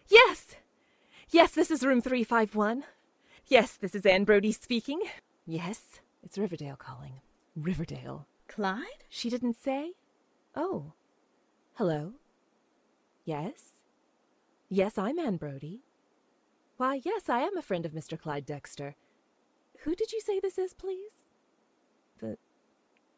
Yes. 0.09 0.55
Yes, 1.29 1.51
this 1.51 1.71
is 1.71 1.85
room 1.85 2.01
351. 2.01 2.83
Yes, 3.47 3.77
this 3.77 3.95
is 3.95 4.05
Anne 4.05 4.25
Brody 4.25 4.51
speaking. 4.51 5.01
Yes, 5.45 6.01
it's 6.23 6.37
Riverdale 6.37 6.75
calling. 6.75 7.21
Riverdale. 7.55 8.27
Clyde? 8.49 9.05
She 9.07 9.29
didn't 9.29 9.61
say? 9.61 9.93
Oh. 10.55 10.91
Hello? 11.75 12.13
Yes? 13.23 13.83
Yes, 14.67 14.97
I'm 14.97 15.19
Anne 15.19 15.37
Brody. 15.37 15.83
Why, 16.75 17.01
yes, 17.05 17.29
I 17.29 17.41
am 17.41 17.55
a 17.55 17.61
friend 17.61 17.85
of 17.85 17.93
Mr. 17.93 18.19
Clyde 18.19 18.45
Dexter. 18.45 18.95
Who 19.83 19.95
did 19.95 20.11
you 20.11 20.19
say 20.19 20.39
this 20.39 20.57
is, 20.57 20.73
please? 20.73 21.20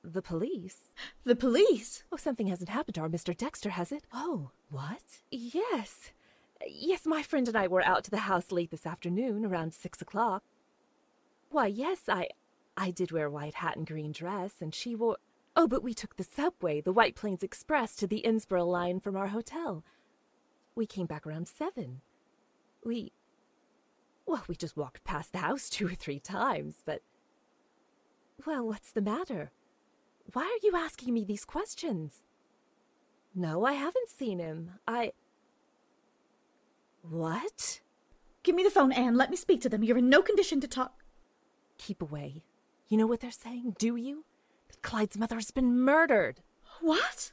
The. 0.03 0.21
police? 0.21 0.93
The 1.23 1.35
police? 1.35 2.03
Oh, 2.11 2.17
something 2.17 2.47
hasn't 2.47 2.69
happened 2.69 2.95
to 2.95 3.01
our 3.01 3.09
Mr. 3.09 3.35
Dexter, 3.35 3.71
has 3.71 3.91
it? 3.91 4.03
Oh, 4.13 4.51
what? 4.69 5.21
Yes. 5.31 6.11
Yes, 6.67 7.05
my 7.05 7.23
friend 7.23 7.47
and 7.47 7.57
I 7.57 7.67
were 7.67 7.85
out 7.85 8.03
to 8.05 8.11
the 8.11 8.17
house 8.17 8.51
late 8.51 8.71
this 8.71 8.85
afternoon, 8.85 9.45
around 9.45 9.73
six 9.73 10.01
o'clock. 10.01 10.43
Why, 11.49 11.67
yes, 11.67 12.01
I. 12.09 12.27
I 12.75 12.89
did 12.89 13.11
wear 13.11 13.27
a 13.27 13.31
white 13.31 13.53
hat 13.55 13.77
and 13.77 13.85
green 13.85 14.11
dress, 14.11 14.55
and 14.59 14.73
she 14.73 14.95
wore. 14.95 15.17
Oh, 15.55 15.67
but 15.67 15.83
we 15.83 15.93
took 15.93 16.15
the 16.15 16.23
subway, 16.23 16.81
the 16.81 16.91
White 16.91 17.15
Plains 17.15 17.43
Express, 17.43 17.95
to 17.97 18.07
the 18.07 18.23
Innsborough 18.25 18.65
line 18.65 18.99
from 18.99 19.15
our 19.15 19.27
hotel. 19.27 19.83
We 20.75 20.87
came 20.87 21.05
back 21.05 21.27
around 21.27 21.47
seven. 21.47 22.01
We. 22.83 23.11
Well, 24.25 24.43
we 24.47 24.55
just 24.55 24.75
walked 24.75 25.03
past 25.03 25.31
the 25.31 25.39
house 25.39 25.69
two 25.69 25.87
or 25.87 25.95
three 25.95 26.19
times, 26.19 26.81
but. 26.85 27.01
Well, 28.45 28.65
what's 28.65 28.91
the 28.91 29.01
matter? 29.01 29.51
Why 30.31 30.43
are 30.43 30.65
you 30.65 30.75
asking 30.75 31.13
me 31.13 31.23
these 31.23 31.45
questions? 31.45 32.23
No, 33.35 33.65
I 33.65 33.73
haven't 33.73 34.09
seen 34.09 34.39
him. 34.39 34.71
I. 34.87 35.11
What? 37.01 37.81
Give 38.43 38.55
me 38.55 38.63
the 38.63 38.69
phone, 38.69 38.91
Anne. 38.91 39.15
Let 39.15 39.29
me 39.29 39.35
speak 39.35 39.61
to 39.61 39.69
them. 39.69 39.83
You're 39.83 39.97
in 39.97 40.09
no 40.09 40.21
condition 40.21 40.59
to 40.61 40.67
talk. 40.67 41.03
Keep 41.77 42.01
away. 42.01 42.43
You 42.87 42.97
know 42.97 43.07
what 43.07 43.21
they're 43.21 43.31
saying, 43.31 43.75
do 43.79 43.95
you? 43.95 44.25
That 44.67 44.81
Clyde's 44.81 45.17
mother 45.17 45.35
has 45.35 45.51
been 45.51 45.79
murdered. 45.79 46.41
What? 46.81 47.31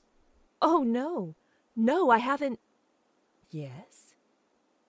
Oh, 0.62 0.82
no. 0.82 1.34
No, 1.76 2.10
I 2.10 2.18
haven't. 2.18 2.60
Yes? 3.50 4.14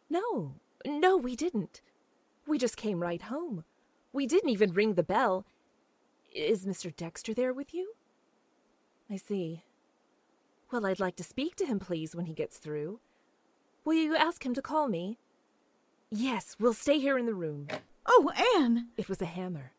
No. 0.09 0.55
No, 0.85 1.17
we 1.17 1.35
didn't. 1.35 1.81
We 2.47 2.57
just 2.57 2.77
came 2.77 3.01
right 3.01 3.21
home. 3.23 3.63
We 4.13 4.25
didn't 4.27 4.49
even 4.49 4.73
ring 4.73 4.93
the 4.93 5.03
bell. 5.03 5.45
Is 6.33 6.65
Mr. 6.65 6.95
Dexter 6.95 7.33
there 7.33 7.53
with 7.53 7.73
you? 7.73 7.93
I 9.09 9.17
see. 9.17 9.63
Well, 10.71 10.85
I'd 10.85 10.99
like 10.99 11.17
to 11.17 11.23
speak 11.23 11.55
to 11.57 11.65
him, 11.65 11.79
please, 11.79 12.15
when 12.15 12.25
he 12.25 12.33
gets 12.33 12.57
through. 12.57 12.99
Will 13.83 13.93
you 13.95 14.15
ask 14.15 14.45
him 14.45 14.53
to 14.53 14.61
call 14.61 14.87
me? 14.87 15.17
Yes, 16.09 16.55
we'll 16.59 16.73
stay 16.73 16.99
here 16.99 17.17
in 17.17 17.25
the 17.25 17.33
room. 17.33 17.67
Oh, 18.05 18.31
Anne! 18.57 18.87
It 18.97 19.09
was 19.09 19.21
a 19.21 19.25
hammer. 19.25 19.73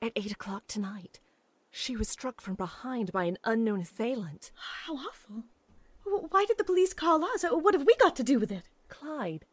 At 0.00 0.12
eight 0.16 0.32
o'clock 0.32 0.64
tonight. 0.66 1.20
She 1.70 1.96
was 1.96 2.08
struck 2.08 2.40
from 2.40 2.54
behind 2.54 3.12
by 3.12 3.24
an 3.24 3.38
unknown 3.44 3.80
assailant. 3.80 4.50
How 4.86 4.94
awful. 4.96 5.44
Why 6.04 6.44
did 6.46 6.58
the 6.58 6.64
police 6.64 6.94
call 6.94 7.22
us? 7.24 7.44
Uh, 7.44 7.50
What 7.50 7.74
have 7.74 7.86
we 7.86 7.94
got 7.96 8.16
to 8.16 8.24
do 8.24 8.38
with 8.38 8.50
it? 8.50 8.64
Clyde 8.88 9.44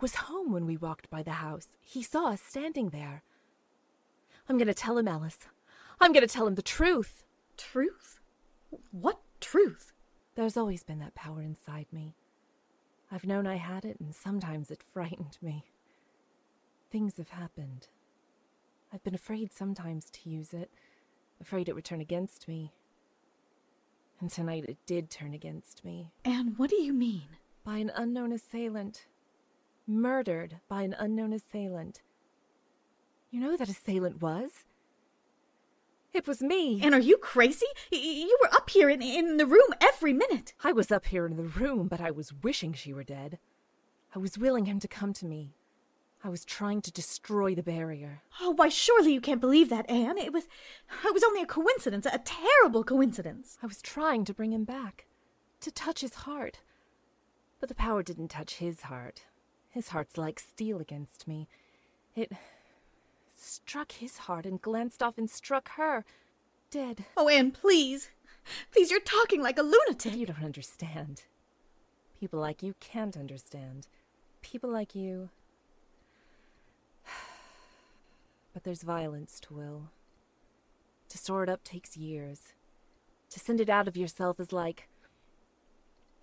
was 0.00 0.14
home 0.16 0.52
when 0.52 0.66
we 0.66 0.76
walked 0.76 1.08
by 1.10 1.22
the 1.22 1.32
house. 1.32 1.68
He 1.80 2.02
saw 2.02 2.28
us 2.28 2.40
standing 2.40 2.88
there. 2.90 3.22
I'm 4.48 4.56
going 4.58 4.66
to 4.68 4.74
tell 4.74 4.98
him, 4.98 5.08
Alice. 5.08 5.38
I'm 6.00 6.12
going 6.12 6.26
to 6.26 6.32
tell 6.32 6.46
him 6.46 6.54
the 6.54 6.62
truth. 6.62 7.24
Truth? 7.56 8.20
What 8.90 9.20
truth? 9.40 9.92
There's 10.34 10.56
always 10.56 10.82
been 10.82 10.98
that 10.98 11.14
power 11.14 11.42
inside 11.42 11.86
me. 11.92 12.14
I've 13.10 13.24
known 13.24 13.46
I 13.46 13.56
had 13.56 13.84
it, 13.84 13.98
and 14.00 14.14
sometimes 14.14 14.70
it 14.70 14.82
frightened 14.92 15.38
me. 15.40 15.64
Things 16.90 17.16
have 17.16 17.30
happened. 17.30 17.88
I've 18.92 19.02
been 19.02 19.14
afraid 19.14 19.52
sometimes 19.52 20.10
to 20.10 20.30
use 20.30 20.52
it, 20.52 20.70
afraid 21.40 21.68
it 21.68 21.74
would 21.74 21.84
turn 21.84 22.00
against 22.00 22.46
me. 22.48 22.72
And 24.20 24.30
tonight 24.30 24.64
it 24.66 24.78
did 24.86 25.10
turn 25.10 25.34
against 25.34 25.84
me. 25.84 26.12
Anne, 26.24 26.54
what 26.56 26.70
do 26.70 26.76
you 26.76 26.92
mean? 26.92 27.28
By 27.64 27.78
an 27.78 27.92
unknown 27.94 28.32
assailant. 28.32 29.06
Murdered 29.86 30.60
by 30.68 30.82
an 30.82 30.96
unknown 30.98 31.32
assailant. 31.32 32.00
You 33.30 33.40
know 33.40 33.50
who 33.50 33.56
that 33.58 33.68
assailant 33.68 34.22
was? 34.22 34.64
It 36.16 36.26
was 36.26 36.40
me. 36.42 36.80
Anne, 36.82 36.94
are 36.94 36.98
you 36.98 37.18
crazy? 37.18 37.66
Y- 37.92 37.98
You 37.98 38.38
were 38.42 38.54
up 38.54 38.70
here 38.70 38.88
in, 38.88 39.02
in 39.02 39.36
the 39.36 39.44
room 39.44 39.68
every 39.82 40.14
minute. 40.14 40.54
I 40.64 40.72
was 40.72 40.90
up 40.90 41.04
here 41.06 41.26
in 41.26 41.36
the 41.36 41.42
room, 41.42 41.88
but 41.88 42.00
I 42.00 42.10
was 42.10 42.32
wishing 42.32 42.72
she 42.72 42.94
were 42.94 43.04
dead. 43.04 43.38
I 44.14 44.18
was 44.18 44.38
willing 44.38 44.64
him 44.64 44.80
to 44.80 44.88
come 44.88 45.12
to 45.12 45.26
me. 45.26 45.54
I 46.24 46.30
was 46.30 46.46
trying 46.46 46.80
to 46.80 46.90
destroy 46.90 47.54
the 47.54 47.62
barrier. 47.62 48.22
Oh, 48.40 48.52
why, 48.52 48.70
surely 48.70 49.12
you 49.12 49.20
can't 49.20 49.42
believe 49.42 49.68
that, 49.68 49.88
Anne. 49.90 50.16
It 50.16 50.32
was, 50.32 50.44
it 51.04 51.12
was 51.12 51.22
only 51.22 51.42
a 51.42 51.46
coincidence, 51.46 52.06
a 52.06 52.18
terrible 52.18 52.82
coincidence. 52.82 53.58
I 53.62 53.66
was 53.66 53.82
trying 53.82 54.24
to 54.24 54.34
bring 54.34 54.52
him 54.54 54.64
back, 54.64 55.04
to 55.60 55.70
touch 55.70 56.00
his 56.00 56.14
heart. 56.14 56.60
But 57.60 57.68
the 57.68 57.74
power 57.74 58.02
didn't 58.02 58.28
touch 58.28 58.54
his 58.54 58.82
heart. 58.82 59.24
His 59.68 59.88
heart's 59.88 60.16
like 60.16 60.40
steel 60.40 60.78
against 60.80 61.28
me. 61.28 61.46
It 62.14 62.32
struck 63.36 63.92
his 63.92 64.18
heart 64.18 64.46
and 64.46 64.60
glanced 64.60 65.02
off 65.02 65.18
and 65.18 65.28
struck 65.30 65.70
her. 65.70 66.04
Dead. 66.70 67.04
Oh, 67.16 67.28
Anne, 67.28 67.52
please. 67.52 68.10
Please, 68.72 68.90
you're 68.90 69.00
talking 69.00 69.42
like 69.42 69.58
a 69.58 69.62
lunatic. 69.62 70.14
You 70.14 70.26
don't 70.26 70.44
understand. 70.44 71.24
People 72.18 72.40
like 72.40 72.62
you 72.62 72.74
can't 72.80 73.16
understand. 73.16 73.86
People 74.42 74.70
like 74.70 74.94
you. 74.94 75.30
But 78.52 78.64
there's 78.64 78.82
violence 78.82 79.38
to 79.40 79.54
will. 79.54 79.90
To 81.10 81.18
store 81.18 81.42
it 81.42 81.50
up 81.50 81.62
takes 81.62 81.96
years. 81.96 82.54
To 83.30 83.38
send 83.38 83.60
it 83.60 83.68
out 83.68 83.86
of 83.86 83.96
yourself 83.96 84.40
is 84.40 84.52
like. 84.52 84.88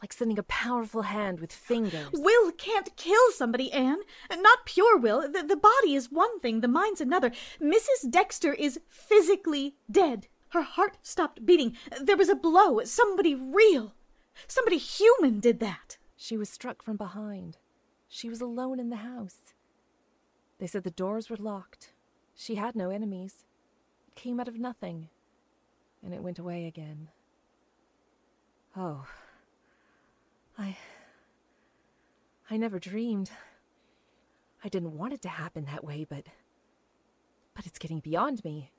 Like 0.04 0.12
sending 0.12 0.38
a 0.38 0.44
powerful 0.44 1.04
hand 1.04 1.40
with 1.40 1.54
fingers. 1.54 2.10
Will 2.12 2.52
can't 2.52 2.94
kill 2.98 3.32
somebody, 3.32 3.72
Anne. 3.72 4.00
Not 4.30 4.66
pure 4.66 4.98
will. 4.98 5.22
The, 5.32 5.44
the 5.44 5.56
body 5.56 5.96
is 5.96 6.12
one 6.12 6.42
thing, 6.42 6.60
the 6.60 6.68
mind's 6.68 7.00
another. 7.00 7.32
Mrs. 7.62 8.10
Dexter 8.10 8.54
is 8.54 8.82
physically 8.90 9.78
dead. 9.90 10.28
Her 10.50 10.62
heart 10.62 10.98
stopped 11.04 11.46
beating. 11.46 11.78
There 12.02 12.18
was 12.18 12.28
a 12.28 12.36
blow. 12.36 12.84
Somebody 12.84 13.34
real. 13.34 13.94
Somebody 14.46 14.78
human 14.78 15.40
did 15.40 15.62
that. 15.62 15.98
She 16.18 16.36
was 16.36 16.50
struck 16.50 16.84
from 16.84 16.98
behind. 16.98 17.58
She 18.10 18.28
was 18.28 18.42
alone 18.42 18.82
in 18.82 18.90
the 18.90 18.98
house. 18.98 19.54
They 20.60 20.68
said 20.68 20.84
the 20.84 20.92
doors 20.92 21.30
were 21.30 21.38
locked. 21.38 21.94
She 22.36 22.56
had 22.56 22.76
no 22.76 22.90
enemies. 22.90 23.46
It 24.10 24.16
came 24.16 24.42
out 24.42 24.50
of 24.50 24.60
nothing. 24.60 25.08
And 26.04 26.14
it 26.14 26.22
went 26.22 26.40
away 26.40 26.66
again. 26.68 27.08
Oh. 28.76 29.06
I. 30.58 30.78
I 32.50 32.58
never 32.58 32.80
dreamed. 32.80 33.32
I 34.64 34.70
didn't 34.70 34.98
want 34.98 35.14
it 35.14 35.22
to 35.24 35.30
happen 35.30 35.66
that 35.66 35.84
way, 35.84 36.06
but. 36.08 36.26
But 37.56 37.66
it's 37.66 37.80
getting 37.80 38.00
beyond 38.00 38.44
me. 38.44 38.72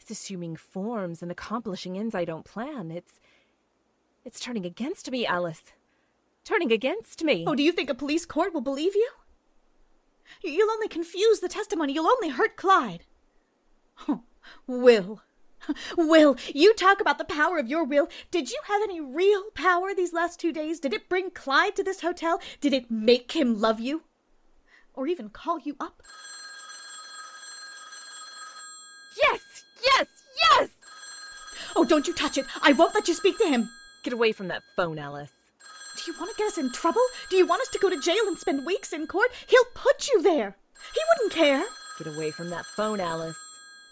It's 0.00 0.10
assuming 0.10 0.56
forms 0.56 1.22
and 1.22 1.30
accomplishing 1.30 1.98
ends 1.98 2.14
I 2.14 2.24
don't 2.24 2.44
plan. 2.44 2.90
It's. 2.90 3.20
It's 4.24 4.40
turning 4.40 4.66
against 4.66 5.10
me, 5.10 5.26
Alice. 5.26 5.72
Turning 6.44 6.72
against 6.72 7.24
me. 7.24 7.44
Oh, 7.46 7.54
do 7.54 7.62
you 7.62 7.72
think 7.72 7.90
a 7.90 7.94
police 7.94 8.26
court 8.26 8.52
will 8.52 8.60
believe 8.60 8.94
you? 8.94 9.10
You'll 10.42 10.70
only 10.70 10.88
confuse 10.88 11.40
the 11.40 11.48
testimony. 11.48 11.92
You'll 11.92 12.06
only 12.06 12.28
hurt 12.28 12.56
Clyde. 12.56 13.04
Oh, 14.08 14.22
Will. 14.66 15.22
Will, 15.96 16.36
you 16.54 16.74
talk 16.74 17.00
about 17.00 17.18
the 17.18 17.24
power 17.24 17.58
of 17.58 17.68
your 17.68 17.84
will. 17.84 18.08
Did 18.30 18.50
you 18.50 18.58
have 18.66 18.82
any 18.82 19.00
real 19.00 19.44
power 19.54 19.94
these 19.94 20.12
last 20.12 20.40
two 20.40 20.52
days? 20.52 20.80
Did 20.80 20.92
it 20.92 21.08
bring 21.08 21.30
Clyde 21.30 21.76
to 21.76 21.84
this 21.84 22.00
hotel? 22.00 22.40
Did 22.60 22.72
it 22.72 22.90
make 22.90 23.32
him 23.32 23.60
love 23.60 23.80
you? 23.80 24.02
Or 24.94 25.06
even 25.06 25.28
call 25.28 25.58
you 25.60 25.76
up? 25.78 26.02
Yes! 29.20 29.40
Yes! 29.84 30.06
Yes! 30.50 30.68
Oh, 31.76 31.84
don't 31.84 32.06
you 32.06 32.14
touch 32.14 32.38
it. 32.38 32.46
I 32.62 32.72
won't 32.72 32.94
let 32.94 33.08
you 33.08 33.14
speak 33.14 33.38
to 33.38 33.46
him. 33.46 33.68
Get 34.02 34.12
away 34.12 34.32
from 34.32 34.48
that 34.48 34.62
phone, 34.76 34.98
Alice. 34.98 35.30
Do 35.96 36.10
you 36.10 36.18
want 36.18 36.30
to 36.30 36.38
get 36.38 36.48
us 36.48 36.58
in 36.58 36.72
trouble? 36.72 37.02
Do 37.28 37.36
you 37.36 37.46
want 37.46 37.62
us 37.62 37.68
to 37.68 37.78
go 37.78 37.90
to 37.90 38.00
jail 38.00 38.26
and 38.26 38.38
spend 38.38 38.64
weeks 38.64 38.92
in 38.92 39.06
court? 39.06 39.30
He'll 39.46 39.64
put 39.74 40.08
you 40.08 40.22
there. 40.22 40.56
He 40.94 41.00
wouldn't 41.10 41.32
care. 41.32 41.64
Get 41.98 42.06
away 42.06 42.30
from 42.30 42.50
that 42.50 42.64
phone, 42.64 43.00
Alice. 43.00 43.36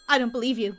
I 0.09 0.19
don't 0.19 0.33
believe 0.33 0.59
you. 0.59 0.77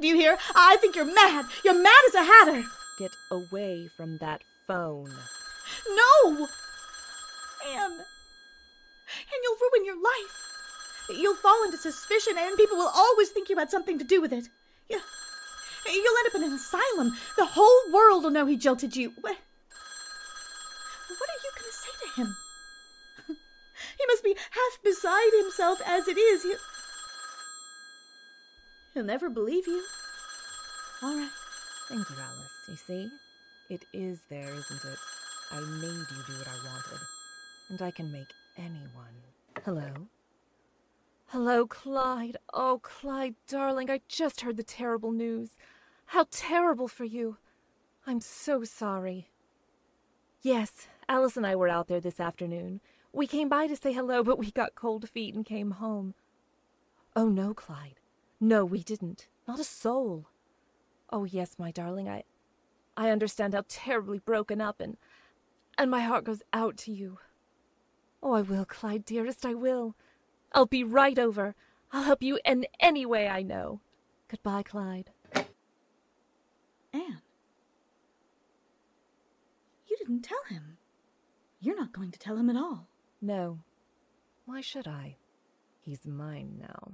Do 0.00 0.06
you 0.06 0.16
hear? 0.16 0.38
I 0.54 0.76
think 0.80 0.96
you're 0.96 1.04
mad. 1.04 1.46
You're 1.64 1.80
mad 1.80 2.02
as 2.08 2.14
a 2.14 2.24
hatter. 2.24 2.64
Get 2.98 3.12
away 3.30 3.88
from 3.96 4.18
that 4.18 4.42
phone. 4.66 5.10
No! 5.88 6.48
Anne. 7.66 7.92
And 7.92 9.40
you'll 9.42 9.56
ruin 9.56 9.86
your 9.86 9.96
life. 9.96 10.44
You'll 11.10 11.34
fall 11.34 11.64
into 11.64 11.76
suspicion, 11.76 12.34
and 12.38 12.56
people 12.56 12.76
will 12.76 12.90
always 12.94 13.28
think 13.28 13.48
you 13.48 13.58
had 13.58 13.70
something 13.70 13.98
to 13.98 14.04
do 14.04 14.20
with 14.20 14.32
it. 14.32 14.48
You, 14.88 15.00
you'll 15.86 16.18
end 16.18 16.28
up 16.28 16.34
in 16.34 16.44
an 16.44 16.52
asylum. 16.52 17.16
The 17.36 17.46
whole 17.46 17.92
world 17.92 18.24
will 18.24 18.30
know 18.30 18.46
he 18.46 18.56
jilted 18.56 18.96
you. 18.96 19.10
What, 19.20 19.36
what 21.08 21.30
are 21.30 21.42
you 21.44 21.50
going 21.58 21.70
to 21.70 21.76
say 21.76 21.90
to 22.00 22.20
him? 22.20 22.36
he 23.98 24.06
must 24.06 24.24
be 24.24 24.34
half 24.50 24.82
beside 24.82 25.32
himself 25.38 25.80
as 25.86 26.08
it 26.08 26.16
is. 26.16 26.42
He, 26.42 26.54
he'll 28.94 29.04
never 29.04 29.28
believe 29.28 29.66
you. 29.66 29.84
All 31.02 31.16
right. 31.16 31.30
Thank 31.88 32.08
you, 32.08 32.16
Alice. 32.16 32.68
You 32.68 32.76
see? 32.76 33.08
It 33.68 33.84
is 33.92 34.20
there, 34.30 34.48
isn't 34.48 34.84
it? 34.84 34.98
I 35.50 35.60
made 35.60 35.86
you 35.86 36.22
do 36.26 36.32
what 36.38 36.48
I 36.48 36.56
wanted. 36.64 37.00
And 37.68 37.82
I 37.82 37.90
can 37.90 38.10
make 38.10 38.32
anyone. 38.56 39.14
Hello? 39.64 40.08
Hello, 41.26 41.66
Clyde. 41.66 42.36
Oh, 42.52 42.80
Clyde, 42.82 43.34
darling, 43.48 43.90
I 43.90 44.00
just 44.08 44.42
heard 44.42 44.56
the 44.56 44.62
terrible 44.62 45.12
news. 45.12 45.56
How 46.06 46.26
terrible 46.30 46.88
for 46.88 47.04
you. 47.04 47.38
I'm 48.06 48.20
so 48.20 48.64
sorry. 48.64 49.30
Yes, 50.42 50.88
Alice 51.08 51.36
and 51.36 51.46
I 51.46 51.56
were 51.56 51.68
out 51.68 51.88
there 51.88 52.00
this 52.00 52.20
afternoon. 52.20 52.80
We 53.12 53.26
came 53.26 53.48
by 53.48 53.66
to 53.66 53.76
say 53.76 53.92
hello, 53.92 54.22
but 54.22 54.38
we 54.38 54.50
got 54.50 54.74
cold 54.74 55.08
feet 55.08 55.34
and 55.34 55.44
came 55.44 55.72
home. 55.72 56.14
Oh, 57.16 57.28
no, 57.28 57.54
Clyde. 57.54 58.00
No, 58.40 58.64
we 58.64 58.82
didn't. 58.82 59.28
Not 59.46 59.60
a 59.60 59.64
soul. 59.64 60.26
Oh, 61.10 61.24
yes, 61.24 61.56
my 61.58 61.70
darling, 61.70 62.08
I. 62.08 62.24
I 62.96 63.10
understand 63.10 63.54
how 63.54 63.64
terribly 63.68 64.18
broken 64.18 64.60
up 64.60 64.80
and. 64.80 64.96
and 65.76 65.90
my 65.90 66.00
heart 66.00 66.24
goes 66.24 66.42
out 66.52 66.76
to 66.78 66.92
you. 66.92 67.18
Oh, 68.22 68.32
I 68.32 68.42
will, 68.42 68.64
Clyde, 68.64 69.04
dearest, 69.04 69.44
I 69.44 69.54
will. 69.54 69.94
I'll 70.52 70.66
be 70.66 70.84
right 70.84 71.18
over. 71.18 71.54
I'll 71.92 72.04
help 72.04 72.22
you 72.22 72.38
in 72.44 72.66
any 72.80 73.04
way 73.04 73.28
I 73.28 73.42
know. 73.42 73.80
Goodbye, 74.28 74.62
Clyde. 74.62 75.10
Anne. 76.92 77.20
You 79.88 79.96
didn't 79.98 80.22
tell 80.22 80.42
him. 80.48 80.78
You're 81.60 81.76
not 81.76 81.92
going 81.92 82.10
to 82.12 82.18
tell 82.18 82.36
him 82.36 82.50
at 82.50 82.56
all. 82.56 82.88
No. 83.20 83.58
Why 84.46 84.60
should 84.60 84.86
I? 84.86 85.16
He's 85.80 86.06
mine 86.06 86.60
now. 86.60 86.92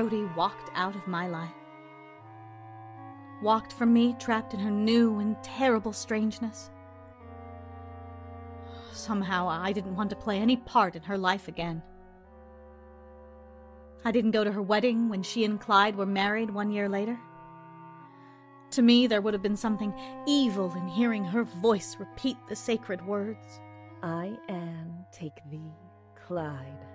Brody 0.00 0.24
walked 0.34 0.70
out 0.74 0.96
of 0.96 1.06
my 1.06 1.28
life. 1.28 1.52
Walked 3.42 3.74
from 3.74 3.92
me 3.92 4.16
trapped 4.18 4.54
in 4.54 4.60
her 4.60 4.70
new 4.70 5.18
and 5.18 5.36
terrible 5.42 5.92
strangeness. 5.92 6.70
Somehow 8.92 9.46
I 9.46 9.72
didn't 9.72 9.96
want 9.96 10.08
to 10.08 10.16
play 10.16 10.38
any 10.38 10.56
part 10.56 10.96
in 10.96 11.02
her 11.02 11.18
life 11.18 11.48
again. 11.48 11.82
I 14.02 14.10
didn't 14.10 14.30
go 14.30 14.42
to 14.42 14.52
her 14.52 14.62
wedding 14.62 15.10
when 15.10 15.22
she 15.22 15.44
and 15.44 15.60
Clyde 15.60 15.96
were 15.96 16.06
married 16.06 16.48
one 16.48 16.70
year 16.70 16.88
later. 16.88 17.18
To 18.70 18.80
me, 18.80 19.06
there 19.06 19.20
would 19.20 19.34
have 19.34 19.42
been 19.42 19.54
something 19.54 19.92
evil 20.26 20.72
in 20.72 20.88
hearing 20.88 21.24
her 21.24 21.44
voice 21.44 21.98
repeat 22.00 22.38
the 22.48 22.56
sacred 22.56 23.04
words. 23.06 23.60
I 24.02 24.34
am 24.48 25.04
take 25.12 25.36
thee, 25.50 25.74
Clyde. 26.26 26.86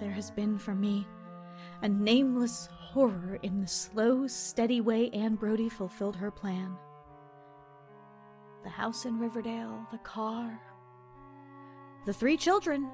There 0.00 0.12
has 0.12 0.30
been 0.30 0.56
for 0.58 0.74
me 0.74 1.06
a 1.82 1.88
nameless 1.88 2.68
horror 2.72 3.38
in 3.42 3.60
the 3.60 3.66
slow, 3.66 4.26
steady 4.26 4.80
way 4.80 5.10
Anne 5.10 5.34
Brody 5.34 5.68
fulfilled 5.68 6.16
her 6.16 6.30
plan. 6.30 6.76
The 8.62 8.70
house 8.70 9.04
in 9.04 9.18
Riverdale, 9.18 9.86
the 9.90 9.98
car, 9.98 10.60
the 12.06 12.12
three 12.12 12.36
children 12.36 12.88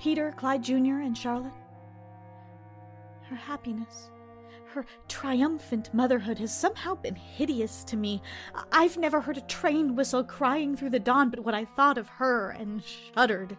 Peter, 0.00 0.32
Clyde 0.36 0.62
Jr., 0.62 1.00
and 1.00 1.16
Charlotte. 1.16 1.52
Her 3.28 3.36
happiness, 3.36 4.10
her 4.72 4.86
triumphant 5.08 5.92
motherhood 5.92 6.38
has 6.38 6.56
somehow 6.56 6.94
been 6.94 7.16
hideous 7.16 7.84
to 7.84 7.96
me. 7.96 8.22
I've 8.72 8.96
never 8.96 9.20
heard 9.20 9.36
a 9.36 9.42
train 9.42 9.94
whistle 9.94 10.24
crying 10.24 10.74
through 10.74 10.90
the 10.90 10.98
dawn 10.98 11.28
but 11.28 11.40
what 11.40 11.54
I 11.54 11.64
thought 11.64 11.98
of 11.98 12.08
her 12.08 12.50
and 12.50 12.82
shuddered. 12.82 13.56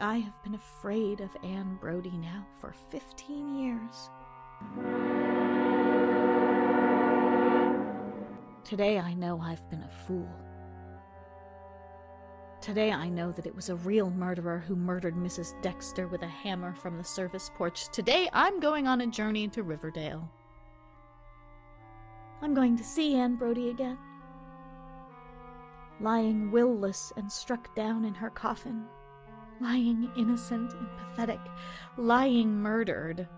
I 0.00 0.16
have 0.16 0.42
been 0.42 0.54
afraid 0.54 1.20
of 1.20 1.28
Anne 1.42 1.76
Brody 1.78 2.16
now 2.16 2.46
for 2.58 2.72
15 2.90 3.54
years. 3.54 4.08
Today 8.64 8.98
I 8.98 9.12
know 9.12 9.38
I've 9.42 9.68
been 9.68 9.82
a 9.82 9.90
fool. 10.06 10.26
Today 12.62 12.92
I 12.92 13.10
know 13.10 13.30
that 13.32 13.44
it 13.44 13.54
was 13.54 13.68
a 13.68 13.76
real 13.76 14.08
murderer 14.08 14.64
who 14.66 14.74
murdered 14.74 15.16
Mrs. 15.16 15.60
Dexter 15.60 16.08
with 16.08 16.22
a 16.22 16.28
hammer 16.28 16.72
from 16.72 16.96
the 16.96 17.04
service 17.04 17.50
porch. 17.54 17.88
Today 17.90 18.30
I'm 18.32 18.58
going 18.58 18.86
on 18.86 19.02
a 19.02 19.06
journey 19.06 19.48
to 19.48 19.62
Riverdale. 19.62 20.26
I'm 22.40 22.54
going 22.54 22.74
to 22.78 22.84
see 22.84 23.16
Anne 23.16 23.36
Brody 23.36 23.68
again. 23.68 23.98
Lying 26.00 26.50
will-less 26.50 27.12
and 27.18 27.30
struck 27.30 27.74
down 27.74 28.06
in 28.06 28.14
her 28.14 28.30
coffin. 28.30 28.86
Lying 29.60 30.10
innocent 30.16 30.72
and 30.72 30.88
pathetic. 30.96 31.40
Lying 31.96 32.54
murdered. 32.54 33.28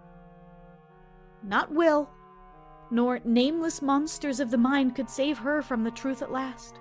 Not 1.42 1.72
Will, 1.72 2.08
nor 2.90 3.20
nameless 3.24 3.82
monsters 3.82 4.38
of 4.38 4.50
the 4.50 4.58
mind 4.58 4.94
could 4.94 5.10
save 5.10 5.38
her 5.38 5.62
from 5.62 5.82
the 5.82 5.90
truth 5.90 6.22
at 6.22 6.30
last. 6.30 6.78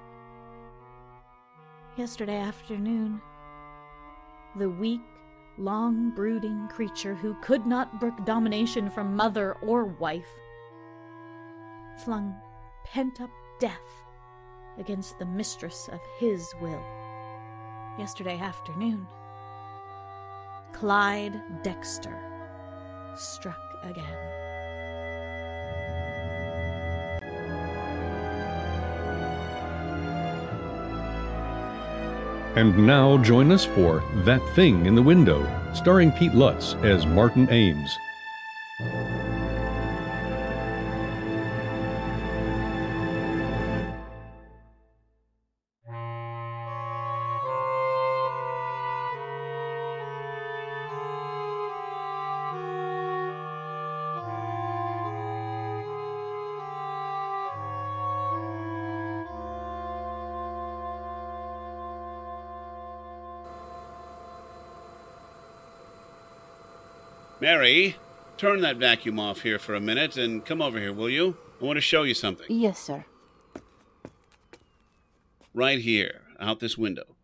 Yesterday 1.98 2.38
afternoon, 2.38 3.20
the 4.58 4.70
weak, 4.70 5.02
long 5.58 6.12
brooding 6.16 6.68
creature 6.70 7.16
who 7.16 7.34
could 7.42 7.66
not 7.66 8.00
brook 8.00 8.26
domination 8.26 8.90
from 8.90 9.16
mother 9.16 9.54
or 9.62 9.86
wife 9.86 10.30
flung 12.04 12.36
pent 12.86 13.22
up 13.22 13.30
death 13.60 14.06
against 14.78 15.20
the 15.20 15.26
mistress 15.26 15.90
of 15.92 16.00
his 16.20 16.54
will. 16.62 16.84
Yesterday 18.00 18.40
afternoon, 18.40 19.06
Clyde 20.74 21.42
Dexter 21.64 22.18
struck 23.16 23.60
again. 23.84 24.06
And 32.56 32.86
now 32.86 33.18
join 33.20 33.52
us 33.52 33.64
for 33.64 34.04
That 34.26 34.42
Thing 34.56 34.86
in 34.86 34.94
the 34.94 35.02
Window, 35.02 35.48
starring 35.74 36.12
Pete 36.12 36.34
Lutz 36.34 36.76
as 36.84 37.06
Martin 37.06 37.50
Ames. 37.50 37.98
Mary, 67.52 67.98
turn 68.38 68.62
that 68.62 68.78
vacuum 68.78 69.20
off 69.20 69.42
here 69.42 69.60
for 69.60 69.76
a 69.76 69.82
minute 69.82 70.16
and 70.16 70.46
come 70.46 70.62
over 70.62 70.80
here, 70.80 70.94
will 70.94 71.10
you? 71.10 71.36
I 71.62 71.66
want 71.66 71.76
to 71.76 71.82
show 71.82 72.04
you 72.04 72.14
something. 72.14 72.46
Yes, 72.50 72.80
sir. 72.80 73.04
Right 75.54 75.80
here, 75.80 76.22
out 76.40 76.62
this 76.62 76.78
window. 76.78 77.18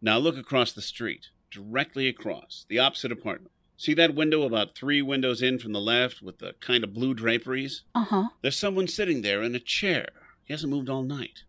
Now 0.00 0.18
look 0.18 0.38
across 0.38 0.70
the 0.70 0.82
street, 0.82 1.30
directly 1.50 2.06
across, 2.06 2.64
the 2.68 2.78
opposite 2.78 3.10
apartment. 3.10 3.50
See 3.76 3.92
that 3.94 4.14
window 4.14 4.42
about 4.44 4.76
three 4.76 5.02
windows 5.02 5.42
in 5.42 5.58
from 5.58 5.72
the 5.72 5.80
left 5.80 6.22
with 6.22 6.38
the 6.38 6.52
kind 6.60 6.84
of 6.84 6.94
blue 6.94 7.12
draperies? 7.12 7.82
Uh 7.92 8.04
huh. 8.04 8.28
There's 8.40 8.56
someone 8.56 8.86
sitting 8.86 9.22
there 9.22 9.42
in 9.42 9.52
a 9.56 9.58
chair. 9.58 10.10
He 10.44 10.52
hasn't 10.52 10.72
moved 10.72 10.90
all 10.90 11.02
night. 11.02 11.42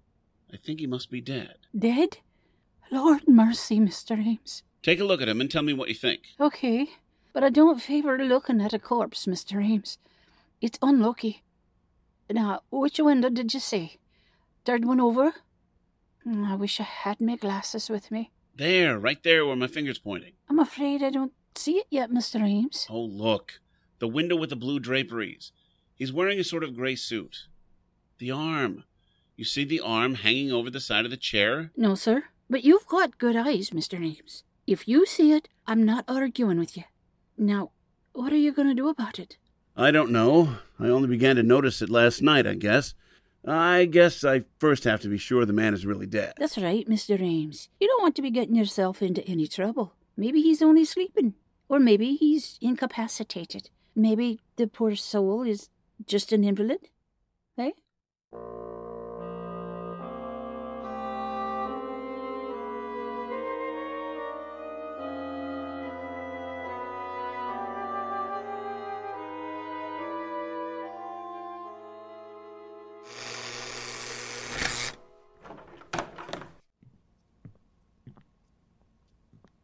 I 0.51 0.57
think 0.57 0.79
he 0.79 0.87
must 0.87 1.11
be 1.11 1.21
dead. 1.21 1.57
Dead? 1.77 2.17
Lord 2.91 3.27
mercy, 3.27 3.79
Mr. 3.79 4.17
Ames. 4.17 4.63
Take 4.81 4.99
a 4.99 5.05
look 5.05 5.21
at 5.21 5.29
him 5.29 5.39
and 5.39 5.51
tell 5.51 5.61
me 5.61 5.73
what 5.73 5.89
you 5.89 5.95
think. 5.95 6.21
Okay, 6.39 6.89
but 7.33 7.43
I 7.43 7.49
don't 7.49 7.81
favour 7.81 8.17
looking 8.17 8.61
at 8.61 8.73
a 8.73 8.79
corpse, 8.79 9.25
Mr. 9.25 9.63
Ames. 9.63 9.97
It's 10.61 10.79
unlucky. 10.81 11.43
Now, 12.29 12.61
which 12.71 12.99
window 12.99 13.29
did 13.29 13.53
you 13.53 13.59
say? 13.59 13.97
Third 14.65 14.85
one 14.85 15.01
over? 15.01 15.33
Mm, 16.25 16.47
I 16.47 16.55
wish 16.55 16.79
I 16.79 16.83
had 16.83 17.19
my 17.19 17.35
glasses 17.35 17.89
with 17.89 18.11
me. 18.11 18.31
There, 18.55 18.97
right 18.97 19.21
there 19.23 19.45
where 19.45 19.55
my 19.55 19.67
finger's 19.67 19.99
pointing. 19.99 20.33
I'm 20.47 20.59
afraid 20.59 21.03
I 21.03 21.09
don't 21.09 21.33
see 21.55 21.77
it 21.79 21.87
yet, 21.89 22.11
Mr. 22.11 22.41
Ames. 22.41 22.87
Oh, 22.89 23.01
look. 23.01 23.59
The 23.99 24.07
window 24.07 24.35
with 24.35 24.49
the 24.51 24.55
blue 24.55 24.79
draperies. 24.79 25.51
He's 25.95 26.13
wearing 26.13 26.39
a 26.39 26.43
sort 26.43 26.63
of 26.63 26.75
gray 26.75 26.95
suit. 26.95 27.47
The 28.19 28.31
arm. 28.31 28.83
You 29.35 29.43
see 29.43 29.65
the 29.65 29.79
arm 29.81 30.15
hanging 30.15 30.51
over 30.51 30.69
the 30.69 30.79
side 30.79 31.05
of 31.05 31.11
the 31.11 31.17
chair? 31.17 31.71
No, 31.75 31.95
sir. 31.95 32.25
But 32.49 32.63
you've 32.63 32.87
got 32.87 33.17
good 33.17 33.35
eyes, 33.35 33.71
Mr. 33.71 33.95
Ames. 33.97 34.43
If 34.67 34.87
you 34.87 35.05
see 35.05 35.31
it, 35.31 35.49
I'm 35.67 35.83
not 35.83 36.05
arguing 36.07 36.59
with 36.59 36.77
you. 36.77 36.83
Now, 37.37 37.71
what 38.13 38.31
are 38.31 38.37
you 38.37 38.51
going 38.51 38.67
to 38.67 38.73
do 38.73 38.89
about 38.89 39.19
it? 39.19 39.37
I 39.75 39.91
don't 39.91 40.11
know. 40.11 40.57
I 40.79 40.87
only 40.87 41.07
began 41.07 41.35
to 41.37 41.43
notice 41.43 41.81
it 41.81 41.89
last 41.89 42.21
night, 42.21 42.45
I 42.45 42.53
guess. 42.53 42.93
I 43.45 43.85
guess 43.85 44.23
I 44.23 44.43
first 44.59 44.83
have 44.85 45.01
to 45.01 45.09
be 45.09 45.17
sure 45.17 45.45
the 45.45 45.53
man 45.53 45.73
is 45.73 45.85
really 45.85 46.05
dead. 46.05 46.33
That's 46.37 46.57
right, 46.57 46.87
Mr. 46.87 47.19
Ames. 47.19 47.69
You 47.79 47.87
don't 47.87 48.01
want 48.01 48.15
to 48.15 48.21
be 48.21 48.31
getting 48.31 48.55
yourself 48.55 49.01
into 49.01 49.27
any 49.27 49.47
trouble. 49.47 49.93
Maybe 50.15 50.41
he's 50.41 50.61
only 50.61 50.85
sleeping. 50.85 51.33
Or 51.67 51.79
maybe 51.79 52.15
he's 52.15 52.57
incapacitated. 52.61 53.69
Maybe 53.95 54.39
the 54.55 54.67
poor 54.67 54.95
soul 54.95 55.43
is 55.43 55.69
just 56.05 56.31
an 56.31 56.43
invalid. 56.43 56.89
Eh? 57.57 57.71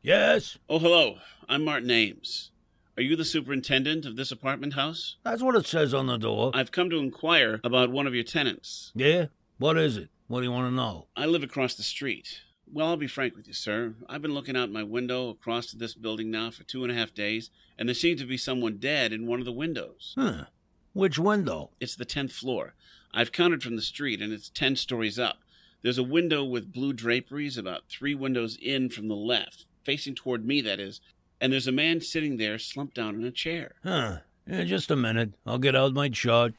Yes? 0.09 0.57
Oh, 0.67 0.79
hello. 0.79 1.19
I'm 1.47 1.63
Martin 1.63 1.91
Ames. 1.91 2.49
Are 2.97 3.03
you 3.03 3.15
the 3.15 3.23
superintendent 3.23 4.07
of 4.07 4.15
this 4.15 4.31
apartment 4.31 4.73
house? 4.73 5.17
That's 5.23 5.43
what 5.43 5.55
it 5.55 5.67
says 5.67 5.93
on 5.93 6.07
the 6.07 6.17
door. 6.17 6.49
I've 6.55 6.71
come 6.71 6.89
to 6.89 6.97
inquire 6.97 7.59
about 7.63 7.91
one 7.91 8.07
of 8.07 8.15
your 8.15 8.23
tenants. 8.23 8.91
Yeah? 8.95 9.27
What 9.59 9.77
is 9.77 9.97
it? 9.97 10.09
What 10.27 10.39
do 10.39 10.45
you 10.45 10.51
want 10.51 10.65
to 10.65 10.75
know? 10.75 11.05
I 11.15 11.27
live 11.27 11.43
across 11.43 11.75
the 11.75 11.83
street. 11.83 12.41
Well, 12.73 12.87
I'll 12.87 12.97
be 12.97 13.05
frank 13.05 13.35
with 13.35 13.45
you, 13.45 13.53
sir. 13.53 13.93
I've 14.09 14.23
been 14.23 14.33
looking 14.33 14.57
out 14.57 14.71
my 14.71 14.81
window 14.81 15.29
across 15.29 15.67
to 15.67 15.77
this 15.77 15.93
building 15.93 16.31
now 16.31 16.49
for 16.49 16.63
two 16.63 16.81
and 16.81 16.91
a 16.91 16.95
half 16.95 17.13
days, 17.13 17.51
and 17.77 17.87
there 17.87 17.93
seems 17.93 18.19
to 18.21 18.25
be 18.25 18.35
someone 18.35 18.77
dead 18.77 19.13
in 19.13 19.27
one 19.27 19.37
of 19.37 19.45
the 19.45 19.51
windows. 19.51 20.15
Huh. 20.17 20.45
Which 20.93 21.19
window? 21.19 21.69
It's 21.79 21.95
the 21.95 22.03
tenth 22.03 22.31
floor. 22.31 22.73
I've 23.13 23.31
counted 23.31 23.61
from 23.61 23.75
the 23.75 23.83
street, 23.83 24.23
and 24.23 24.33
it's 24.33 24.49
ten 24.49 24.75
stories 24.75 25.19
up. 25.19 25.37
There's 25.83 25.99
a 25.99 26.03
window 26.03 26.43
with 26.43 26.73
blue 26.73 26.93
draperies 26.93 27.59
about 27.59 27.87
three 27.87 28.15
windows 28.15 28.57
in 28.59 28.89
from 28.89 29.07
the 29.07 29.15
left, 29.15 29.67
facing 29.89 30.13
toward 30.13 30.45
me, 30.45 30.61
that 30.61 30.79
is, 30.79 31.01
and 31.41 31.51
there's 31.51 31.67
a 31.67 31.71
man 31.71 31.99
sitting 31.99 32.37
there 32.37 32.59
slumped 32.59 32.93
down 32.93 33.15
in 33.15 33.23
a 33.23 33.31
chair. 33.31 33.71
Huh. 33.83 34.17
Yeah, 34.45 34.63
just 34.63 34.91
a 34.91 34.95
minute. 34.95 35.33
I'll 35.47 35.57
get 35.57 35.75
out 35.75 35.93
my 35.93 36.09
chart. 36.09 36.53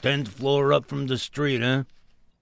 Tenth 0.00 0.28
floor 0.28 0.72
up 0.72 0.86
from 0.86 1.08
the 1.08 1.18
street, 1.18 1.62
huh? 1.62 1.82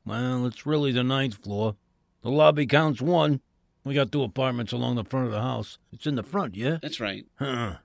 Well, 0.04 0.44
it's 0.44 0.66
really 0.66 0.92
the 0.92 1.02
ninth 1.02 1.36
floor. 1.36 1.76
The 2.20 2.28
lobby 2.28 2.66
counts 2.66 3.00
one. 3.00 3.40
We 3.84 3.94
got 3.94 4.12
two 4.12 4.22
apartments 4.22 4.70
along 4.70 4.96
the 4.96 5.04
front 5.04 5.24
of 5.24 5.32
the 5.32 5.40
house. 5.40 5.78
It's 5.94 6.06
in 6.06 6.16
the 6.16 6.22
front, 6.22 6.54
yeah? 6.54 6.76
That's 6.82 7.00
right. 7.00 7.24
Huh. 7.36 7.76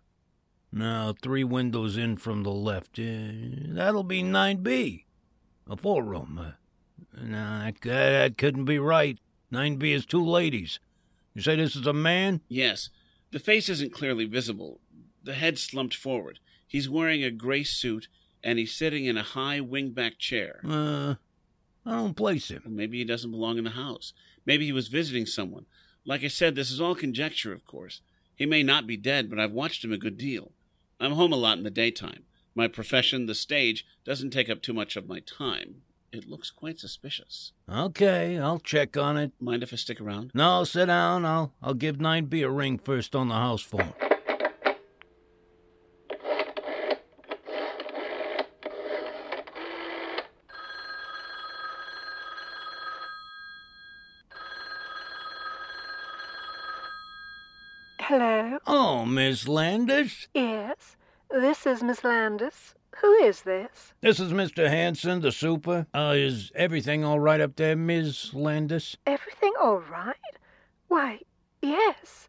Now, 0.73 1.13
three 1.21 1.45
windows 1.45 1.95
in 1.95 2.17
from 2.17 2.43
the 2.43 2.51
left. 2.51 2.99
Uh, 2.99 3.71
that'll 3.73 4.03
be 4.03 4.21
9B. 4.21 5.05
A 5.69 5.77
four 5.77 6.03
room. 6.03 6.41
Uh, 6.43 7.21
no, 7.21 7.63
that, 7.63 7.81
that 7.83 8.37
couldn't 8.37 8.65
be 8.65 8.79
right. 8.79 9.17
9B 9.53 9.95
is 9.95 10.05
two 10.05 10.25
ladies. 10.25 10.79
You 11.37 11.43
say 11.43 11.55
this 11.55 11.75
is 11.75 11.85
a 11.85 11.93
man? 11.93 12.41
Yes. 12.49 12.89
The 13.29 13.37
face 13.37 13.69
isn't 13.69 13.93
clearly 13.93 14.25
visible. 14.25 14.79
The 15.23 15.35
head 15.35 15.59
slumped 15.59 15.93
forward. 15.95 16.39
He's 16.65 16.89
wearing 16.89 17.23
a 17.23 17.29
gray 17.29 17.63
suit, 17.63 18.07
and 18.43 18.57
he's 18.57 18.73
sitting 18.73 19.05
in 19.05 19.17
a 19.17 19.23
high 19.23 19.59
wingback 19.59 20.17
chair. 20.17 20.61
Uh, 20.67 21.13
I 21.85 21.91
don't 21.91 22.15
place 22.15 22.49
him. 22.49 22.63
Well, 22.65 22.73
maybe 22.73 22.97
he 22.97 23.03
doesn't 23.05 23.29
belong 23.29 23.59
in 23.59 23.65
the 23.65 23.69
house. 23.69 24.13
Maybe 24.47 24.65
he 24.65 24.71
was 24.71 24.87
visiting 24.87 25.27
someone. 25.27 25.67
Like 26.05 26.23
I 26.23 26.27
said, 26.27 26.55
this 26.55 26.71
is 26.71 26.81
all 26.81 26.95
conjecture, 26.95 27.53
of 27.53 27.67
course. 27.67 28.01
He 28.33 28.47
may 28.47 28.63
not 28.63 28.87
be 28.87 28.97
dead, 28.97 29.29
but 29.29 29.39
I've 29.39 29.51
watched 29.51 29.83
him 29.83 29.93
a 29.93 29.97
good 29.97 30.17
deal. 30.17 30.53
I'm 30.99 31.11
home 31.11 31.33
a 31.33 31.35
lot 31.35 31.59
in 31.59 31.63
the 31.63 31.69
daytime. 31.69 32.23
My 32.55 32.67
profession, 32.67 33.27
the 33.27 33.35
stage, 33.35 33.85
doesn't 34.03 34.31
take 34.31 34.49
up 34.49 34.63
too 34.63 34.73
much 34.73 34.95
of 34.95 35.07
my 35.07 35.19
time. 35.19 35.83
It 36.11 36.29
looks 36.29 36.51
quite 36.51 36.79
suspicious. 36.79 37.51
Okay, 37.69 38.39
I'll 38.39 38.59
check 38.59 38.95
on 38.95 39.17
it. 39.17 39.33
Mind 39.41 39.61
if 39.61 39.73
I 39.73 39.75
stick 39.75 39.99
around? 39.99 40.31
No, 40.33 40.63
sit 40.63 40.85
down. 40.85 41.25
I'll 41.25 41.53
I'll 41.61 41.73
give 41.73 41.97
9B 41.97 42.45
a 42.45 42.49
ring 42.49 42.77
first 42.77 43.13
on 43.15 43.27
the 43.27 43.35
house 43.35 43.61
phone. 43.61 43.93
Hello? 57.99 58.59
Oh, 58.65 59.05
Miss 59.05 59.49
Landis? 59.49 60.29
Yes, 60.33 60.95
this 61.29 61.65
is 61.65 61.83
Miss 61.83 62.05
Landis. 62.05 62.73
Who 63.01 63.13
is 63.13 63.41
this? 63.41 63.93
This 64.01 64.19
is 64.19 64.33
Mr. 64.33 64.69
Hanson, 64.69 65.21
the 65.21 65.31
super. 65.31 65.85
Uh, 65.93 66.13
is 66.15 66.51
everything 66.55 67.03
all 67.03 67.19
right 67.19 67.39
up 67.39 67.55
there, 67.55 67.75
Miss 67.75 68.33
Landis? 68.33 68.97
Everything 69.05 69.53
all 69.61 69.83
right? 69.91 70.15
Why, 70.87 71.19
yes. 71.61 72.27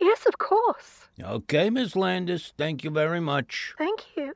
Yes, 0.00 0.24
of 0.26 0.38
course. 0.38 1.08
Okay, 1.22 1.68
Miss 1.68 1.94
Landis. 1.96 2.54
Thank 2.56 2.82
you 2.82 2.90
very 2.90 3.20
much. 3.20 3.74
Thank 3.76 4.16
you. 4.16 4.32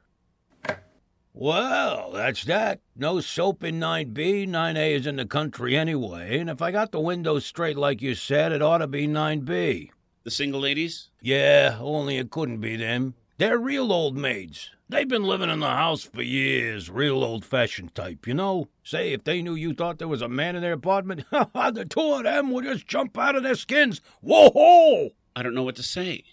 Well, 1.32 2.10
that's 2.12 2.44
that. 2.44 2.80
No 2.96 3.20
soap 3.20 3.64
in 3.64 3.80
9B. 3.80 4.48
9A 4.48 4.96
is 4.96 5.06
in 5.06 5.16
the 5.16 5.24
country 5.24 5.76
anyway, 5.76 6.38
and 6.38 6.50
if 6.50 6.60
I 6.60 6.72
got 6.72 6.92
the 6.92 7.00
windows 7.00 7.46
straight 7.46 7.78
like 7.78 8.02
you 8.02 8.14
said, 8.14 8.52
it 8.52 8.60
ought 8.60 8.78
to 8.78 8.86
be 8.86 9.06
9B. 9.06 9.90
The 10.24 10.30
single 10.30 10.60
ladies? 10.60 11.08
Yeah, 11.22 11.78
only 11.80 12.18
it 12.18 12.30
couldn't 12.30 12.60
be 12.60 12.76
them. 12.76 13.14
They're 13.40 13.56
real 13.56 13.90
old 13.90 14.18
maids. 14.18 14.68
They've 14.86 15.08
been 15.08 15.22
living 15.22 15.48
in 15.48 15.60
the 15.60 15.70
house 15.70 16.02
for 16.02 16.20
years, 16.20 16.90
real 16.90 17.24
old 17.24 17.42
fashioned 17.42 17.94
type, 17.94 18.26
you 18.26 18.34
know? 18.34 18.68
Say, 18.84 19.14
if 19.14 19.24
they 19.24 19.40
knew 19.40 19.54
you 19.54 19.72
thought 19.72 19.98
there 19.98 20.08
was 20.08 20.20
a 20.20 20.28
man 20.28 20.56
in 20.56 20.60
their 20.60 20.74
apartment, 20.74 21.24
the 21.30 21.86
two 21.88 22.12
of 22.12 22.24
them 22.24 22.50
would 22.50 22.64
just 22.64 22.86
jump 22.86 23.16
out 23.16 23.36
of 23.36 23.42
their 23.42 23.54
skins. 23.54 24.02
Whoa 24.20 24.50
ho! 24.50 25.08
I 25.34 25.42
don't 25.42 25.54
know 25.54 25.62
what 25.62 25.76
to 25.76 25.82
say. 25.82 26.24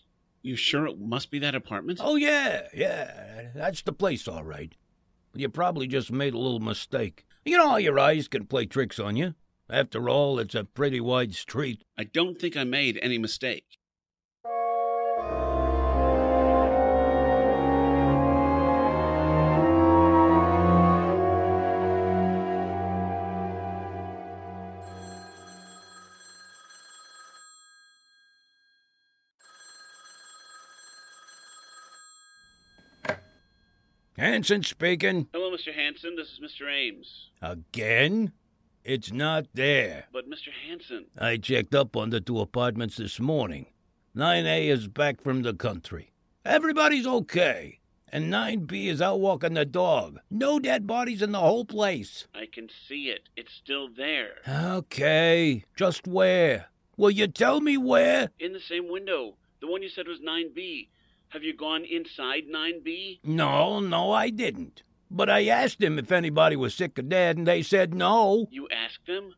You 0.41 0.57
sure 0.57 0.85
it 0.85 0.99
must 0.99 1.31
be 1.31 1.39
that 1.39 1.55
apartment? 1.55 2.01
Oh, 2.03 2.17
yeah, 2.17 2.67
yeah. 2.73 3.51
That's 3.55 3.83
the 3.83 3.93
place, 3.93 4.27
all 4.27 4.43
right. 4.43 4.75
But 5.31 5.39
you 5.39 5.47
probably 5.47 5.87
just 5.87 6.11
made 6.11 6.33
a 6.33 6.37
little 6.37 6.59
mistake. 6.59 7.25
You 7.45 7.57
know 7.57 7.69
how 7.69 7.77
your 7.77 7.97
eyes 7.97 8.27
can 8.27 8.47
play 8.47 8.65
tricks 8.65 8.99
on 8.99 9.15
you. 9.15 9.33
After 9.69 10.09
all, 10.09 10.39
it's 10.39 10.55
a 10.55 10.65
pretty 10.65 10.99
wide 10.99 11.35
street. 11.35 11.85
I 11.97 12.03
don't 12.03 12.37
think 12.37 12.57
I 12.57 12.65
made 12.65 12.99
any 13.01 13.17
mistake. 13.17 13.77
Hanson 34.37 34.61
speaking. 34.61 35.27
Hello, 35.33 35.49
Mr. 35.49 35.73
Hanson. 35.73 36.15
This 36.15 36.27
is 36.27 36.39
Mr. 36.39 36.71
Ames. 36.71 37.31
Again? 37.41 38.33
It's 38.83 39.11
not 39.11 39.47
there. 39.55 40.05
But, 40.13 40.29
Mr. 40.29 40.49
Hanson. 40.67 41.07
I 41.17 41.37
checked 41.37 41.73
up 41.73 41.95
on 41.97 42.11
the 42.11 42.21
two 42.21 42.39
apartments 42.39 42.97
this 42.97 43.19
morning. 43.19 43.65
9A 44.15 44.67
is 44.67 44.87
back 44.87 45.23
from 45.23 45.41
the 45.41 45.55
country. 45.55 46.11
Everybody's 46.45 47.07
okay. 47.07 47.79
And 48.09 48.31
9B 48.31 48.85
is 48.85 49.01
out 49.01 49.19
walking 49.19 49.55
the 49.55 49.65
dog. 49.65 50.19
No 50.29 50.59
dead 50.59 50.85
bodies 50.85 51.23
in 51.23 51.31
the 51.31 51.39
whole 51.39 51.65
place. 51.65 52.27
I 52.35 52.45
can 52.45 52.69
see 52.87 53.05
it. 53.05 53.29
It's 53.35 53.55
still 53.55 53.89
there. 53.89 54.35
Okay. 54.47 55.63
Just 55.75 56.05
where? 56.05 56.67
Will 56.95 57.09
you 57.09 57.25
tell 57.27 57.59
me 57.59 57.75
where? 57.75 58.29
In 58.39 58.53
the 58.53 58.59
same 58.59 58.87
window. 58.87 59.33
The 59.61 59.67
one 59.67 59.81
you 59.81 59.89
said 59.89 60.07
was 60.07 60.19
9B. 60.19 60.89
Have 61.29 61.43
you 61.43 61.55
gone 61.55 61.83
inside 61.83 62.43
9B? 62.49 63.19
No, 63.23 63.79
no, 63.79 64.11
I 64.11 64.29
didn't. 64.29 64.83
But 65.11 65.29
I 65.29 65.47
asked 65.47 65.79
them 65.79 65.99
if 65.99 66.11
anybody 66.11 66.55
was 66.55 66.73
sick 66.73 66.97
or 66.97 67.01
dead, 67.01 67.37
and 67.37 67.47
they 67.47 67.61
said 67.61 67.93
no. 67.93 68.47
You 68.51 68.67
asked 68.69 69.05
them? 69.07 69.33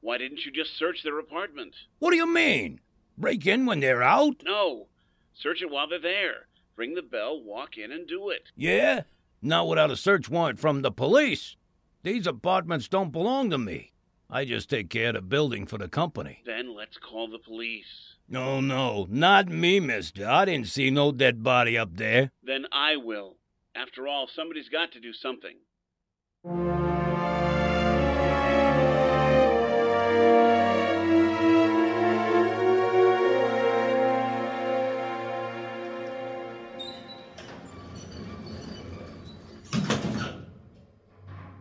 Why 0.00 0.18
didn't 0.18 0.44
you 0.44 0.52
just 0.52 0.76
search 0.76 1.02
their 1.02 1.18
apartment? 1.18 1.74
What 1.98 2.10
do 2.10 2.16
you 2.16 2.26
mean? 2.26 2.80
Break 3.16 3.46
in 3.46 3.66
when 3.66 3.80
they're 3.80 4.02
out? 4.02 4.42
No. 4.44 4.86
Search 5.34 5.62
it 5.62 5.70
while 5.70 5.88
they're 5.88 5.98
there. 5.98 6.46
Ring 6.76 6.94
the 6.94 7.02
bell, 7.02 7.42
walk 7.42 7.78
in, 7.78 7.92
and 7.92 8.06
do 8.06 8.30
it. 8.30 8.50
Yeah? 8.56 9.02
Not 9.40 9.68
without 9.68 9.90
a 9.90 9.96
search 9.96 10.28
warrant 10.28 10.58
from 10.58 10.82
the 10.82 10.90
police. 10.90 11.56
These 12.02 12.26
apartments 12.26 12.88
don't 12.88 13.12
belong 13.12 13.50
to 13.50 13.58
me. 13.58 13.92
I 14.30 14.44
just 14.44 14.68
take 14.68 14.90
care 14.90 15.08
of 15.08 15.14
the 15.14 15.22
building 15.22 15.66
for 15.66 15.78
the 15.78 15.88
company. 15.88 16.42
Then 16.44 16.74
let's 16.74 16.98
call 16.98 17.28
the 17.28 17.38
police. 17.38 18.13
No, 18.26 18.60
no, 18.60 19.06
not 19.10 19.48
me, 19.48 19.80
mister. 19.80 20.26
I 20.26 20.46
didn't 20.46 20.68
see 20.68 20.90
no 20.90 21.12
dead 21.12 21.42
body 21.42 21.76
up 21.76 21.96
there. 21.96 22.30
Then 22.42 22.66
I 22.72 22.96
will. 22.96 23.36
After 23.76 24.08
all, 24.08 24.26
somebody's 24.26 24.68
got 24.68 24.92
to 24.92 25.00
do 25.00 25.12
something. 25.12 25.56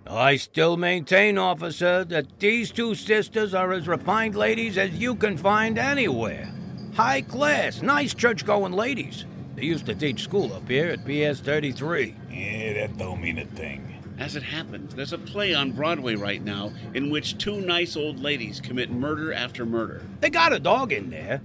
I 0.07 0.37
still 0.37 0.77
maintain, 0.77 1.37
officer, 1.37 2.05
that 2.05 2.39
these 2.39 2.71
two 2.71 2.95
sisters 2.95 3.53
are 3.53 3.73
as 3.73 3.87
refined 3.87 4.35
ladies 4.35 4.77
as 4.77 4.91
you 4.91 5.15
can 5.15 5.37
find 5.37 5.77
anywhere. 5.77 6.52
High 6.95 7.21
class, 7.21 7.81
nice 7.81 8.13
church 8.13 8.45
going 8.45 8.71
ladies. 8.71 9.25
They 9.55 9.65
used 9.65 9.87
to 9.87 9.95
teach 9.95 10.21
school 10.21 10.53
up 10.53 10.69
here 10.69 10.89
at 10.89 11.03
PS 11.05 11.39
33. 11.39 12.15
Yeah, 12.29 12.73
that 12.73 12.97
don't 12.99 13.19
mean 13.19 13.39
a 13.39 13.45
thing. 13.45 13.99
As 14.19 14.35
it 14.35 14.43
happens, 14.43 14.93
there's 14.93 15.11
a 15.11 15.17
play 15.17 15.55
on 15.55 15.71
Broadway 15.71 16.13
right 16.13 16.43
now 16.43 16.71
in 16.93 17.09
which 17.09 17.39
two 17.39 17.61
nice 17.61 17.97
old 17.97 18.19
ladies 18.19 18.61
commit 18.61 18.91
murder 18.91 19.33
after 19.33 19.65
murder. 19.65 20.05
They 20.19 20.29
got 20.29 20.53
a 20.53 20.59
dog 20.59 20.93
in 20.93 21.09
there. 21.09 21.41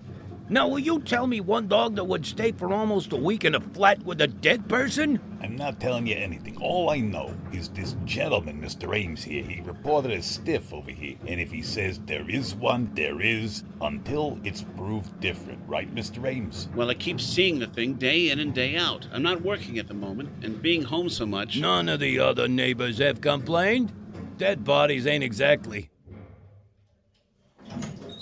Now, 0.50 0.66
will 0.66 0.78
you 0.78 1.00
tell 1.00 1.26
me 1.26 1.42
one 1.42 1.68
dog 1.68 1.96
that 1.96 2.04
would 2.04 2.24
stay 2.24 2.52
for 2.52 2.72
almost 2.72 3.12
a 3.12 3.16
week 3.16 3.44
in 3.44 3.54
a 3.54 3.60
flat 3.60 4.02
with 4.02 4.18
a 4.22 4.26
dead 4.26 4.66
person? 4.66 5.20
I'm 5.42 5.56
not 5.56 5.78
telling 5.78 6.06
you 6.06 6.16
anything. 6.16 6.56
All 6.56 6.88
I 6.88 7.00
know 7.00 7.34
is 7.52 7.68
this 7.68 7.96
gentleman, 8.06 8.62
Mr. 8.62 8.96
Ames 8.96 9.22
here, 9.22 9.42
he 9.42 9.60
reported 9.60 10.10
as 10.10 10.24
stiff 10.24 10.72
over 10.72 10.90
here. 10.90 11.16
And 11.26 11.38
if 11.38 11.52
he 11.52 11.60
says 11.60 12.00
there 12.06 12.28
is 12.30 12.54
one, 12.54 12.90
there 12.94 13.20
is, 13.20 13.62
until 13.82 14.38
it's 14.42 14.64
proved 14.74 15.20
different. 15.20 15.60
Right, 15.66 15.94
Mr. 15.94 16.26
Ames? 16.26 16.70
Well, 16.74 16.88
I 16.88 16.94
keep 16.94 17.20
seeing 17.20 17.58
the 17.58 17.66
thing 17.66 17.94
day 17.94 18.30
in 18.30 18.40
and 18.40 18.54
day 18.54 18.74
out. 18.76 19.06
I'm 19.12 19.22
not 19.22 19.42
working 19.42 19.78
at 19.78 19.86
the 19.86 19.94
moment, 19.94 20.30
and 20.42 20.62
being 20.62 20.82
home 20.82 21.10
so 21.10 21.26
much. 21.26 21.60
None 21.60 21.90
of 21.90 22.00
the 22.00 22.18
other 22.20 22.48
neighbors 22.48 22.96
have 22.98 23.20
complained. 23.20 23.92
Dead 24.38 24.64
bodies 24.64 25.06
ain't 25.06 25.24
exactly. 25.24 25.90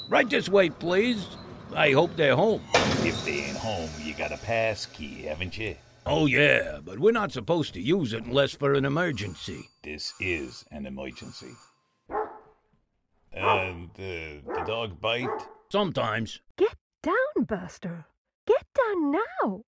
Right 0.08 0.28
this 0.28 0.48
way, 0.48 0.70
please. 0.70 1.24
I 1.74 1.92
hope 1.92 2.16
they're 2.16 2.36
home. 2.36 2.62
If 2.74 3.24
they 3.24 3.44
ain't 3.44 3.56
home, 3.56 3.90
you 4.02 4.14
got 4.14 4.32
a 4.32 4.38
pass 4.38 4.86
key, 4.86 5.22
haven't 5.22 5.58
you? 5.58 5.76
Oh, 6.06 6.26
yeah, 6.26 6.78
but 6.84 6.98
we're 6.98 7.12
not 7.12 7.32
supposed 7.32 7.74
to 7.74 7.80
use 7.80 8.12
it 8.12 8.24
unless 8.24 8.54
for 8.54 8.74
an 8.74 8.84
emergency. 8.84 9.68
This 9.82 10.14
is 10.20 10.64
an 10.70 10.86
emergency. 10.86 11.52
And 13.32 13.90
uh, 13.90 14.54
the 14.54 14.64
dog 14.66 15.00
bite? 15.00 15.28
Sometimes. 15.70 16.40
Get 16.56 16.76
down, 17.02 17.44
Buster. 17.44 18.06
Get 18.46 18.64
down 18.74 19.12
now. 19.12 19.64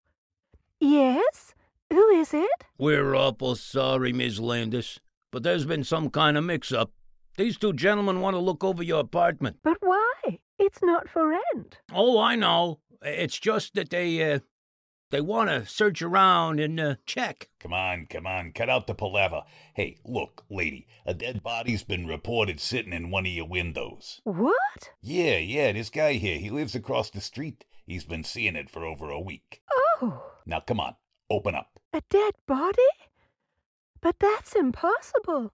Yes? 0.81 1.55
Who 1.93 2.09
is 2.09 2.33
it? 2.33 2.65
We're 2.79 3.15
awful 3.15 3.57
sorry, 3.57 4.13
Miss 4.13 4.39
Landis, 4.39 5.01
but 5.33 5.43
there's 5.43 5.67
been 5.67 5.85
some 5.85 6.11
kind 6.11 6.37
of 6.37 6.45
mix 6.45 6.73
up. 6.73 6.93
These 7.37 7.57
two 7.59 7.73
gentlemen 7.73 8.21
want 8.21 8.35
to 8.35 8.41
look 8.41 8.63
over 8.63 8.83
your 8.83 9.01
apartment. 9.01 9.59
But 9.63 9.79
why? 9.81 10.39
It's 10.59 10.83
not 10.83 11.09
for 11.09 11.29
rent. 11.29 11.79
Oh, 11.93 12.19
I 12.19 12.35
know. 12.37 12.81
It's 13.03 13.39
just 13.39 13.75
that 13.75 13.91
they, 13.91 14.33
uh, 14.33 14.41
they 15.11 15.21
want 15.21 15.51
to 15.51 15.65
search 15.67 16.03
around 16.03 16.59
and 16.61 16.79
uh, 16.81 16.95
check. 17.07 17.49
Come 17.61 17.73
on, 17.73 18.07
come 18.11 18.27
on, 18.27 18.53
cut 18.53 18.69
out 18.69 18.87
the 18.87 18.95
palaver. 18.95 19.43
Hey, 19.75 19.99
look, 20.05 20.45
lady, 20.51 20.87
a 21.07 21.15
dead 21.15 21.43
body's 21.43 21.85
been 21.85 22.07
reported 22.07 22.59
sitting 22.61 22.93
in 22.93 23.11
one 23.11 23.25
of 23.25 23.33
your 23.33 23.47
windows. 23.49 24.21
What? 24.25 24.91
Yeah, 25.01 25.39
yeah, 25.39 25.73
this 25.73 25.91
guy 25.91 26.15
here, 26.15 26.39
he 26.39 26.51
lives 26.51 26.75
across 26.75 27.11
the 27.11 27.21
street. 27.21 27.65
He's 27.87 28.05
been 28.05 28.25
seeing 28.25 28.57
it 28.57 28.69
for 28.69 28.85
over 28.85 29.09
a 29.11 29.21
week. 29.21 29.63
Oh, 30.03 30.23
Now, 30.45 30.61
come 30.61 30.81
on, 30.81 30.97
open 31.31 31.55
up. 31.55 31.79
a 31.93 32.03
dead 32.11 32.35
body? 32.47 32.83
But 34.01 34.17
that's 34.21 34.55
impossible. 34.55 35.53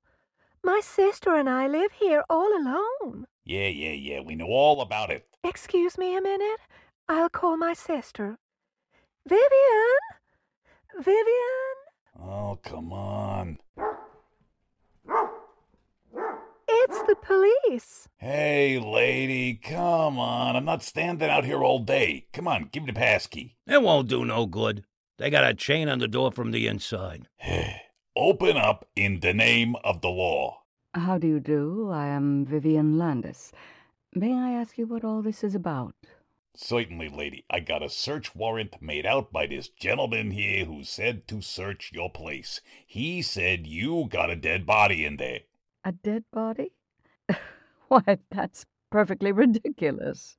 My 0.62 0.80
sister 0.82 1.34
and 1.34 1.48
I 1.48 1.66
live 1.68 1.92
here 1.92 2.24
all 2.28 2.48
alone. 2.56 3.26
Yeah, 3.44 3.68
yeah, 3.68 3.92
yeah, 3.92 4.20
we 4.20 4.34
know 4.34 4.46
all 4.46 4.80
about 4.80 5.10
it. 5.10 5.26
Excuse 5.44 5.98
me 5.98 6.16
a 6.16 6.20
minute. 6.22 6.60
I'll 7.08 7.28
call 7.28 7.58
my 7.58 7.74
sister. 7.74 8.38
Vivian? 9.28 9.98
Vivian? 10.96 11.74
Oh, 12.18 12.58
come 12.62 12.92
on. 12.92 13.58
It's 16.66 17.02
the 17.02 17.16
police. 17.16 18.08
Hey, 18.16 18.78
lady, 18.78 19.54
come 19.54 20.18
on. 20.18 20.56
I'm 20.56 20.64
not 20.64 20.82
standing 20.82 21.28
out 21.28 21.44
here 21.44 21.62
all 21.62 21.80
day. 21.80 22.26
Come 22.32 22.48
on, 22.48 22.70
give 22.72 22.84
me 22.84 22.92
the 22.92 22.98
pass 22.98 23.26
key. 23.26 23.56
It 23.66 23.82
won't 23.82 24.08
do 24.08 24.24
no 24.24 24.46
good. 24.46 24.84
They 25.18 25.28
got 25.28 25.44
a 25.44 25.54
chain 25.54 25.90
on 25.90 25.98
the 25.98 26.08
door 26.08 26.32
from 26.32 26.50
the 26.50 26.66
inside. 26.66 27.28
Open 28.16 28.56
up 28.56 28.86
in 28.96 29.20
the 29.20 29.34
name 29.34 29.76
of 29.84 30.00
the 30.00 30.08
law. 30.08 30.63
How 30.96 31.18
do 31.18 31.26
you 31.26 31.40
do? 31.40 31.90
I 31.90 32.06
am 32.06 32.44
Vivian 32.44 32.96
Landis. 32.96 33.50
May 34.14 34.32
I 34.32 34.52
ask 34.52 34.78
you 34.78 34.86
what 34.86 35.02
all 35.02 35.22
this 35.22 35.42
is 35.42 35.56
about? 35.56 35.96
Certainly, 36.54 37.08
lady. 37.08 37.44
I 37.50 37.58
got 37.58 37.82
a 37.82 37.88
search 37.88 38.32
warrant 38.36 38.80
made 38.80 39.04
out 39.04 39.32
by 39.32 39.48
this 39.48 39.68
gentleman 39.68 40.30
here 40.30 40.64
who 40.64 40.84
said 40.84 41.26
to 41.26 41.42
search 41.42 41.90
your 41.92 42.10
place. 42.10 42.60
He 42.86 43.22
said 43.22 43.66
you 43.66 44.06
got 44.08 44.30
a 44.30 44.36
dead 44.36 44.66
body 44.66 45.04
in 45.04 45.16
there. 45.16 45.40
A 45.84 45.90
dead 45.90 46.22
body? 46.30 46.70
Why, 47.88 48.18
that's 48.30 48.64
perfectly 48.90 49.32
ridiculous. 49.32 50.36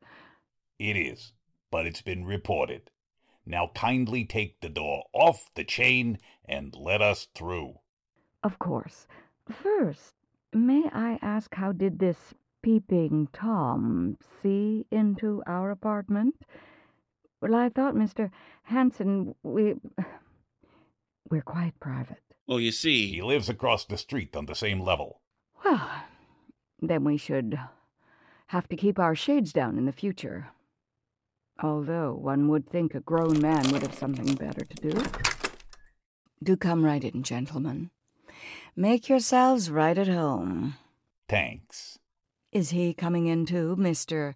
It 0.79 0.95
is, 0.95 1.33
but 1.69 1.85
it's 1.85 2.01
been 2.01 2.23
reported. 2.23 2.89
Now 3.45 3.71
kindly 3.75 4.23
take 4.23 4.61
the 4.61 4.69
door 4.69 5.03
off 5.11 5.49
the 5.53 5.65
chain 5.65 6.17
and 6.45 6.73
let 6.73 7.01
us 7.01 7.27
through. 7.35 7.79
Of 8.41 8.57
course. 8.57 9.05
First, 9.51 10.13
may 10.53 10.83
I 10.93 11.19
ask 11.21 11.53
how 11.53 11.71
did 11.71 11.99
this 11.99 12.33
peeping 12.63 13.27
Tom 13.33 14.17
see 14.41 14.85
into 14.91 15.43
our 15.45 15.71
apartment? 15.71 16.35
Well, 17.41 17.55
I 17.55 17.69
thought, 17.69 17.95
Mr. 17.95 18.31
Hanson, 18.63 19.35
we. 19.43 19.75
We're 21.29 21.41
quite 21.41 21.79
private. 21.79 22.21
Well, 22.47 22.59
you 22.59 22.71
see. 22.71 23.13
He 23.13 23.21
lives 23.21 23.49
across 23.49 23.85
the 23.85 23.97
street 23.97 24.35
on 24.35 24.45
the 24.45 24.55
same 24.55 24.79
level. 24.79 25.21
Well, 25.63 25.89
then 26.81 27.03
we 27.03 27.17
should 27.17 27.59
have 28.47 28.67
to 28.69 28.75
keep 28.75 28.99
our 28.99 29.15
shades 29.15 29.51
down 29.51 29.77
in 29.77 29.85
the 29.85 29.91
future. 29.91 30.49
Although 31.61 32.13
one 32.13 32.47
would 32.49 32.69
think 32.69 32.93
a 32.93 32.99
grown 32.99 33.39
man 33.41 33.71
would 33.71 33.81
have 33.81 33.95
something 33.95 34.35
better 34.35 34.65
to 34.65 34.89
do. 34.89 35.03
Do 36.43 36.57
come 36.57 36.83
right 36.83 37.03
in, 37.03 37.23
gentlemen. 37.23 37.89
Make 38.75 39.09
yourselves 39.09 39.69
right 39.69 39.97
at 39.97 40.07
home. 40.07 40.75
Thanks. 41.27 41.99
Is 42.51 42.69
he 42.69 42.93
coming 42.93 43.27
in 43.27 43.45
too, 43.45 43.75
Mr. 43.77 44.33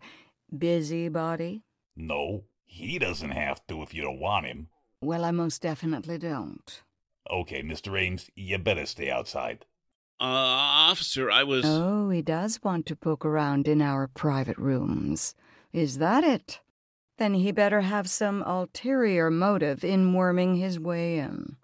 Busybody? 0.55 1.63
No, 1.95 2.43
he 2.65 2.99
doesn't 2.99 3.31
have 3.31 3.65
to 3.67 3.81
if 3.81 3.93
you 3.93 4.01
don't 4.01 4.19
want 4.19 4.45
him. 4.45 4.67
Well, 5.01 5.23
I 5.23 5.31
most 5.31 5.61
definitely 5.61 6.17
don't. 6.17 6.81
Okay, 7.29 7.61
Mr. 7.61 7.99
Ames, 7.99 8.29
you 8.35 8.57
better 8.57 8.85
stay 8.85 9.09
outside. 9.09 9.65
Uh, 10.19 10.25
officer, 10.91 11.31
I 11.31 11.43
was. 11.43 11.63
Oh, 11.65 12.09
he 12.09 12.21
does 12.21 12.61
want 12.61 12.85
to 12.87 12.95
poke 12.95 13.25
around 13.25 13.67
in 13.67 13.81
our 13.81 14.07
private 14.07 14.57
rooms. 14.57 15.35
Is 15.71 15.99
that 15.99 16.23
it? 16.23 16.59
Then 17.17 17.35
he 17.35 17.51
better 17.51 17.81
have 17.81 18.09
some 18.09 18.41
ulterior 18.43 19.29
motive 19.29 19.83
in 19.83 20.13
worming 20.13 20.55
his 20.55 20.79
way 20.79 21.19
in. 21.19 21.57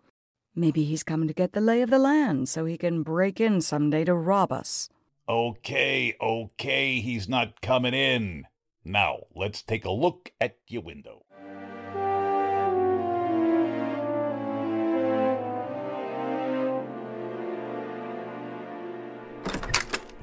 Maybe 0.58 0.86
he's 0.86 1.04
coming 1.04 1.28
to 1.28 1.34
get 1.34 1.52
the 1.52 1.60
lay 1.60 1.82
of 1.82 1.90
the 1.90 2.00
land 2.00 2.48
so 2.48 2.64
he 2.64 2.78
can 2.78 3.04
break 3.04 3.42
in 3.42 3.60
someday 3.60 4.06
to 4.06 4.14
rob 4.14 4.54
us. 4.54 4.90
Okay, 5.28 6.16
okay, 6.22 7.02
he's 7.02 7.28
not 7.28 7.60
coming 7.60 7.94
in. 7.94 8.46
Now, 8.86 9.24
let's 9.36 9.62
take 9.62 9.84
a 9.84 9.92
look 9.92 10.32
at 10.40 10.56
your 10.70 10.82
window. 10.82 11.26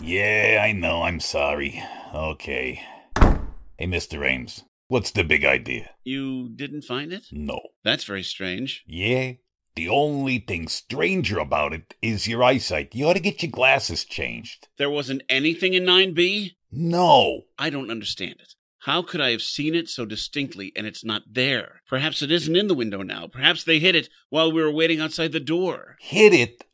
Yeah, 0.00 0.62
I 0.64 0.72
know, 0.72 1.02
I'm 1.02 1.20
sorry. 1.20 1.82
Okay. 2.14 2.80
Hey, 3.76 3.86
Mr. 3.86 4.26
Ames, 4.26 4.64
what's 4.88 5.10
the 5.10 5.24
big 5.24 5.44
idea? 5.44 5.90
You 6.04 6.48
didn't 6.48 6.82
find 6.84 7.12
it? 7.12 7.26
No. 7.30 7.60
That's 7.84 8.04
very 8.04 8.22
strange. 8.22 8.82
Yeah, 8.86 9.32
the 9.74 9.88
only 9.88 10.38
thing 10.38 10.68
stranger 10.68 11.38
about 11.38 11.72
it 11.72 11.94
is 12.02 12.28
your 12.28 12.44
eyesight. 12.44 12.94
You 12.94 13.08
ought 13.08 13.14
to 13.14 13.20
get 13.20 13.42
your 13.42 13.50
glasses 13.50 14.04
changed. 14.04 14.68
There 14.76 14.90
wasn't 14.90 15.22
anything 15.28 15.72
in 15.72 15.84
9B? 15.84 16.56
No. 16.70 17.42
I 17.58 17.70
don't 17.70 17.90
understand 17.90 18.36
it. 18.40 18.54
How 18.80 19.00
could 19.00 19.20
I 19.20 19.30
have 19.30 19.42
seen 19.42 19.74
it 19.74 19.88
so 19.88 20.04
distinctly 20.04 20.72
and 20.74 20.86
it's 20.86 21.04
not 21.04 21.22
there? 21.30 21.82
Perhaps 21.88 22.20
it 22.20 22.32
isn't 22.32 22.56
in 22.56 22.66
the 22.66 22.74
window 22.74 23.02
now. 23.02 23.28
Perhaps 23.28 23.64
they 23.64 23.78
hid 23.78 23.94
it 23.94 24.08
while 24.28 24.52
we 24.52 24.60
were 24.60 24.72
waiting 24.72 25.00
outside 25.00 25.32
the 25.32 25.40
door. 25.40 25.96
Hid 26.00 26.34
it? 26.34 26.64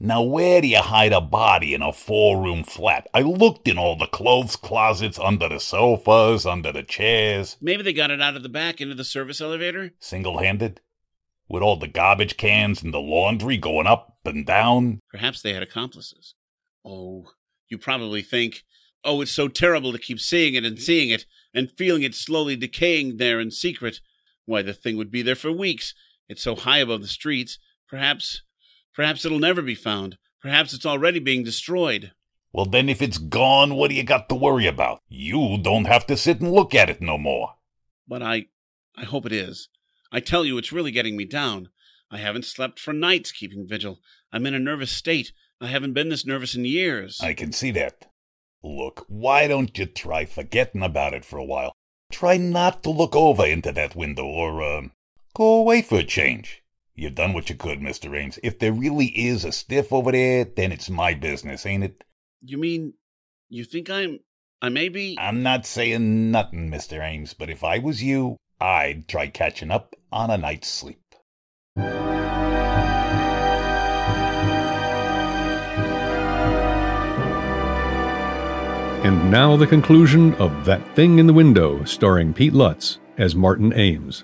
Now, 0.00 0.22
where 0.22 0.60
do 0.60 0.66
you 0.66 0.78
hide 0.80 1.12
a 1.12 1.20
body 1.20 1.74
in 1.74 1.82
a 1.82 1.92
four 1.92 2.42
room 2.42 2.64
flat? 2.64 3.06
I 3.14 3.20
looked 3.20 3.68
in 3.68 3.78
all 3.78 3.96
the 3.96 4.06
clothes 4.06 4.56
closets, 4.56 5.16
under 5.16 5.48
the 5.48 5.60
sofas, 5.60 6.44
under 6.44 6.72
the 6.72 6.82
chairs. 6.82 7.56
Maybe 7.60 7.84
they 7.84 7.92
got 7.92 8.10
it 8.10 8.20
out 8.20 8.34
of 8.34 8.42
the 8.42 8.48
back 8.48 8.80
into 8.80 8.96
the 8.96 9.04
service 9.04 9.40
elevator? 9.40 9.92
Single 10.00 10.38
handed? 10.38 10.80
With 11.48 11.62
all 11.62 11.76
the 11.76 11.88
garbage 11.88 12.36
cans 12.36 12.82
and 12.82 12.94
the 12.94 13.00
laundry 13.00 13.56
going 13.56 13.86
up 13.86 14.18
and 14.24 14.46
down? 14.46 15.00
Perhaps 15.10 15.42
they 15.42 15.52
had 15.52 15.62
accomplices. 15.62 16.34
Oh, 16.84 17.26
you 17.68 17.78
probably 17.78 18.22
think, 18.22 18.64
oh, 19.04 19.20
it's 19.20 19.32
so 19.32 19.48
terrible 19.48 19.92
to 19.92 19.98
keep 19.98 20.20
seeing 20.20 20.54
it 20.54 20.64
and 20.64 20.80
seeing 20.80 21.10
it 21.10 21.26
and 21.54 21.70
feeling 21.70 22.02
it 22.02 22.14
slowly 22.14 22.56
decaying 22.56 23.16
there 23.16 23.40
in 23.40 23.50
secret. 23.50 24.00
Why, 24.44 24.62
the 24.62 24.72
thing 24.72 24.96
would 24.96 25.10
be 25.10 25.22
there 25.22 25.34
for 25.34 25.52
weeks. 25.52 25.94
It's 26.28 26.42
so 26.42 26.54
high 26.54 26.78
above 26.78 27.02
the 27.02 27.08
streets. 27.08 27.58
Perhaps, 27.88 28.42
perhaps 28.94 29.24
it'll 29.24 29.38
never 29.38 29.62
be 29.62 29.74
found. 29.74 30.18
Perhaps 30.40 30.72
it's 30.72 30.86
already 30.86 31.18
being 31.18 31.44
destroyed. 31.44 32.12
Well, 32.52 32.66
then, 32.66 32.88
if 32.88 33.00
it's 33.00 33.18
gone, 33.18 33.74
what 33.74 33.88
do 33.88 33.94
you 33.94 34.02
got 34.02 34.28
to 34.28 34.34
worry 34.34 34.66
about? 34.66 35.00
You 35.08 35.58
don't 35.62 35.86
have 35.86 36.06
to 36.08 36.16
sit 36.16 36.40
and 36.40 36.52
look 36.52 36.74
at 36.74 36.90
it 36.90 37.00
no 37.00 37.16
more. 37.16 37.54
But 38.06 38.22
I, 38.22 38.46
I 38.96 39.04
hope 39.04 39.24
it 39.24 39.32
is. 39.32 39.68
I 40.12 40.20
tell 40.20 40.44
you, 40.44 40.58
it's 40.58 40.72
really 40.72 40.90
getting 40.90 41.16
me 41.16 41.24
down. 41.24 41.70
I 42.10 42.18
haven't 42.18 42.44
slept 42.44 42.78
for 42.78 42.92
nights 42.92 43.32
keeping 43.32 43.66
vigil. 43.66 44.00
I'm 44.30 44.46
in 44.46 44.54
a 44.54 44.58
nervous 44.58 44.92
state. 44.92 45.32
I 45.60 45.68
haven't 45.68 45.94
been 45.94 46.10
this 46.10 46.26
nervous 46.26 46.54
in 46.54 46.66
years. 46.66 47.18
I 47.22 47.32
can 47.32 47.52
see 47.52 47.70
that. 47.72 48.06
Look, 48.62 49.06
why 49.08 49.48
don't 49.48 49.76
you 49.76 49.86
try 49.86 50.26
forgetting 50.26 50.82
about 50.82 51.14
it 51.14 51.24
for 51.24 51.38
a 51.38 51.44
while? 51.44 51.72
Try 52.12 52.36
not 52.36 52.82
to 52.82 52.90
look 52.90 53.16
over 53.16 53.46
into 53.46 53.72
that 53.72 53.96
window 53.96 54.26
or, 54.26 54.62
uh, 54.62 54.82
go 55.34 55.54
away 55.54 55.80
for 55.80 55.98
a 55.98 56.04
change. 56.04 56.62
You've 56.94 57.14
done 57.14 57.32
what 57.32 57.48
you 57.48 57.56
could, 57.56 57.80
Mr. 57.80 58.14
Ames. 58.14 58.38
If 58.42 58.58
there 58.58 58.72
really 58.72 59.06
is 59.06 59.44
a 59.44 59.52
stiff 59.52 59.92
over 59.92 60.12
there, 60.12 60.44
then 60.44 60.72
it's 60.72 60.90
my 60.90 61.14
business, 61.14 61.64
ain't 61.64 61.84
it? 61.84 62.04
You 62.42 62.58
mean 62.58 62.94
you 63.48 63.64
think 63.64 63.88
I'm 63.88 64.20
I 64.60 64.68
may 64.68 64.88
be 64.88 65.16
I'm 65.18 65.42
not 65.42 65.64
saying 65.64 66.30
nothing, 66.30 66.70
Mr. 66.70 67.00
Ames, 67.02 67.34
but 67.34 67.48
if 67.48 67.64
I 67.64 67.78
was 67.78 68.02
you, 68.02 68.36
I'd 68.62 69.08
try 69.08 69.26
catching 69.26 69.72
up 69.72 69.96
on 70.12 70.30
a 70.30 70.38
night's 70.38 70.68
sleep. 70.68 71.00
And 79.04 79.32
now 79.32 79.56
the 79.56 79.66
conclusion 79.66 80.34
of 80.34 80.64
That 80.64 80.94
Thing 80.94 81.18
in 81.18 81.26
the 81.26 81.32
Window, 81.32 81.82
starring 81.82 82.32
Pete 82.32 82.52
Lutz 82.52 83.00
as 83.18 83.34
Martin 83.34 83.72
Ames. 83.74 84.22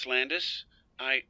Miss 0.00 0.06
Landis? 0.06 0.64
I 0.98 1.24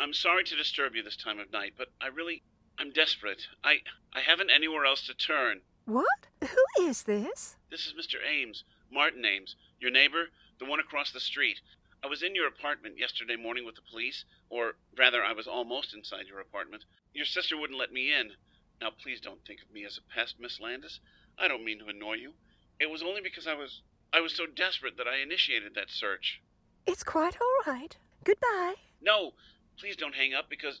I'm 0.00 0.12
sorry 0.12 0.42
to 0.42 0.56
disturb 0.56 0.96
you 0.96 1.02
this 1.04 1.16
time 1.16 1.38
of 1.38 1.52
night, 1.52 1.74
but 1.78 1.92
I 2.00 2.08
really 2.08 2.42
I'm 2.76 2.90
desperate. 2.90 3.46
I 3.62 3.82
I 4.12 4.18
haven't 4.18 4.50
anywhere 4.50 4.84
else 4.84 5.06
to 5.06 5.14
turn. 5.14 5.60
What? 5.84 6.26
Who 6.40 6.88
is 6.88 7.04
this? 7.04 7.54
This 7.70 7.86
is 7.86 7.92
Mr. 7.92 8.16
Ames, 8.28 8.64
Martin 8.90 9.24
Ames, 9.24 9.54
your 9.78 9.92
neighbor, 9.92 10.30
the 10.58 10.64
one 10.64 10.80
across 10.80 11.12
the 11.12 11.20
street. 11.20 11.60
I 12.02 12.08
was 12.08 12.24
in 12.24 12.34
your 12.34 12.48
apartment 12.48 12.98
yesterday 12.98 13.36
morning 13.36 13.64
with 13.64 13.76
the 13.76 13.88
police, 13.88 14.24
or 14.48 14.72
rather, 14.98 15.22
I 15.22 15.32
was 15.32 15.46
almost 15.46 15.94
inside 15.94 16.26
your 16.26 16.40
apartment. 16.40 16.86
Your 17.14 17.26
sister 17.26 17.56
wouldn't 17.56 17.78
let 17.78 17.92
me 17.92 18.12
in. 18.12 18.32
Now, 18.80 18.90
please 18.90 19.20
don't 19.20 19.44
think 19.46 19.62
of 19.62 19.70
me 19.70 19.84
as 19.84 19.98
a 19.98 20.12
pest, 20.12 20.34
Miss 20.40 20.58
Landis. 20.58 20.98
I 21.38 21.46
don't 21.46 21.64
mean 21.64 21.78
to 21.78 21.86
annoy 21.86 22.14
you. 22.14 22.32
It 22.80 22.90
was 22.90 23.04
only 23.04 23.20
because 23.20 23.46
I 23.46 23.54
was 23.54 23.82
I 24.12 24.20
was 24.20 24.34
so 24.34 24.46
desperate 24.46 24.96
that 24.96 25.06
I 25.06 25.22
initiated 25.22 25.74
that 25.76 25.90
search. 25.90 26.42
It's 26.86 27.02
quite 27.02 27.36
all 27.40 27.72
right. 27.72 27.96
Goodbye. 28.24 28.74
No, 29.00 29.32
please 29.78 29.96
don't 29.96 30.14
hang 30.14 30.34
up 30.34 30.48
because 30.50 30.80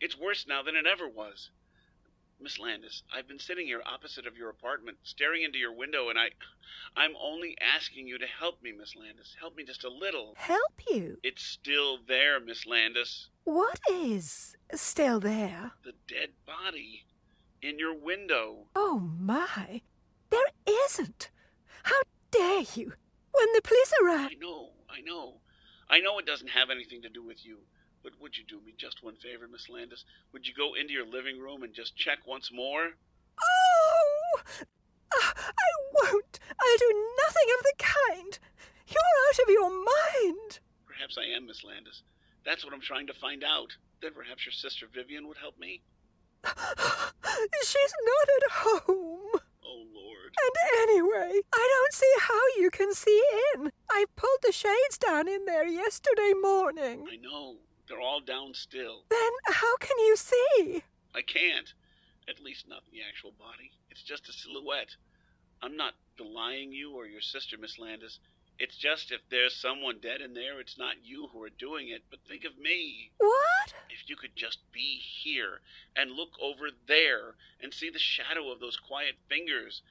it's 0.00 0.18
worse 0.18 0.46
now 0.48 0.62
than 0.62 0.76
it 0.76 0.86
ever 0.86 1.08
was. 1.08 1.50
Miss 2.40 2.58
Landis, 2.58 3.04
I've 3.14 3.28
been 3.28 3.38
sitting 3.38 3.66
here 3.66 3.82
opposite 3.86 4.26
of 4.26 4.36
your 4.36 4.50
apartment, 4.50 4.98
staring 5.04 5.44
into 5.44 5.58
your 5.58 5.72
window, 5.72 6.08
and 6.08 6.18
I 6.18 6.30
I'm 6.96 7.12
only 7.22 7.56
asking 7.60 8.08
you 8.08 8.18
to 8.18 8.26
help 8.26 8.62
me, 8.62 8.72
Miss 8.72 8.96
Landis. 8.96 9.36
Help 9.38 9.56
me 9.56 9.64
just 9.64 9.84
a 9.84 9.88
little. 9.88 10.34
Help 10.36 10.72
you? 10.90 11.18
It's 11.22 11.42
still 11.42 11.98
there, 12.06 12.40
Miss 12.40 12.66
Landis. 12.66 13.28
What 13.44 13.80
is 13.90 14.56
still 14.74 15.20
there? 15.20 15.72
The 15.84 15.94
dead 16.08 16.30
body 16.44 17.04
in 17.62 17.78
your 17.78 17.94
window. 17.94 18.66
Oh, 18.74 18.98
my. 18.98 19.82
There 20.30 20.40
isn't. 20.86 21.30
How 21.84 22.00
dare 22.30 22.64
you? 22.74 22.94
When 23.32 23.52
the 23.54 23.62
police 23.62 23.92
arrive. 24.02 24.30
I 24.32 24.34
know, 24.40 24.70
I 24.92 25.00
know. 25.00 25.40
I 25.88 26.00
know 26.00 26.18
it 26.18 26.26
doesn't 26.26 26.50
have 26.50 26.70
anything 26.70 27.02
to 27.02 27.08
do 27.08 27.24
with 27.24 27.44
you. 27.44 27.58
But 28.02 28.12
would 28.20 28.36
you 28.36 28.44
do 28.44 28.60
me 28.64 28.74
just 28.76 29.02
one 29.02 29.14
favor, 29.16 29.46
Miss 29.46 29.68
Landis? 29.68 30.04
Would 30.32 30.46
you 30.46 30.54
go 30.54 30.74
into 30.74 30.92
your 30.92 31.06
living 31.06 31.40
room 31.40 31.62
and 31.62 31.72
just 31.72 31.96
check 31.96 32.18
once 32.26 32.50
more? 32.52 32.90
Oh! 33.40 34.40
Uh, 35.14 35.32
I 35.36 35.68
won't. 35.92 36.40
I'll 36.60 36.78
do 36.78 37.14
nothing 37.24 37.48
of 37.58 37.62
the 37.62 37.74
kind. 37.78 38.38
You're 38.88 39.28
out 39.28 39.38
of 39.38 39.48
your 39.48 39.70
mind. 39.70 40.58
Perhaps 40.86 41.16
I 41.18 41.36
am, 41.36 41.46
Miss 41.46 41.62
Landis. 41.62 42.02
That's 42.44 42.64
what 42.64 42.74
I'm 42.74 42.80
trying 42.80 43.06
to 43.06 43.14
find 43.14 43.44
out. 43.44 43.76
Then 44.00 44.12
perhaps 44.14 44.44
your 44.44 44.52
sister 44.52 44.86
Vivian 44.92 45.28
would 45.28 45.36
help 45.38 45.58
me. 45.58 45.82
She's 46.44 47.94
not 48.04 48.28
at 48.36 48.50
home. 48.52 49.40
Oh, 49.64 49.84
Lord. 49.94 50.34
And 50.42 50.88
anyway, 50.88 51.40
I 51.52 51.68
don't 51.70 51.92
see 51.92 52.14
how 52.20 52.40
you 52.58 52.70
can 52.70 52.94
see 52.94 53.22
in. 53.54 53.70
I 53.94 54.06
pulled 54.16 54.38
the 54.42 54.52
shades 54.52 54.96
down 54.96 55.28
in 55.28 55.44
there 55.44 55.66
yesterday 55.66 56.32
morning. 56.40 57.06
I 57.12 57.16
know. 57.16 57.56
They're 57.86 58.00
all 58.00 58.20
down 58.20 58.54
still. 58.54 59.04
Then 59.10 59.30
how 59.48 59.76
can 59.76 59.98
you 59.98 60.16
see? 60.16 60.82
I 61.14 61.20
can't. 61.20 61.74
At 62.26 62.40
least 62.40 62.66
not 62.66 62.84
the 62.90 63.00
actual 63.06 63.32
body. 63.32 63.70
It's 63.90 64.02
just 64.02 64.30
a 64.30 64.32
silhouette. 64.32 64.96
I'm 65.60 65.76
not 65.76 65.92
belying 66.16 66.72
you 66.72 66.92
or 66.92 67.04
your 67.04 67.20
sister, 67.20 67.58
Miss 67.58 67.78
Landis. 67.78 68.18
It's 68.58 68.76
just 68.78 69.12
if 69.12 69.20
there's 69.28 69.54
someone 69.54 69.98
dead 70.00 70.22
in 70.22 70.32
there, 70.32 70.58
it's 70.58 70.78
not 70.78 71.04
you 71.04 71.28
who 71.30 71.42
are 71.42 71.50
doing 71.50 71.88
it, 71.88 72.02
but 72.10 72.20
think 72.26 72.44
of 72.44 72.56
me. 72.56 73.10
What? 73.18 73.74
If 73.90 74.08
you 74.08 74.16
could 74.16 74.34
just 74.34 74.58
be 74.72 75.02
here 75.22 75.60
and 75.96 76.12
look 76.12 76.30
over 76.40 76.70
there 76.88 77.34
and 77.60 77.74
see 77.74 77.90
the 77.90 77.98
shadow 77.98 78.50
of 78.50 78.60
those 78.60 78.78
quiet 78.78 79.16
fingers, 79.28 79.82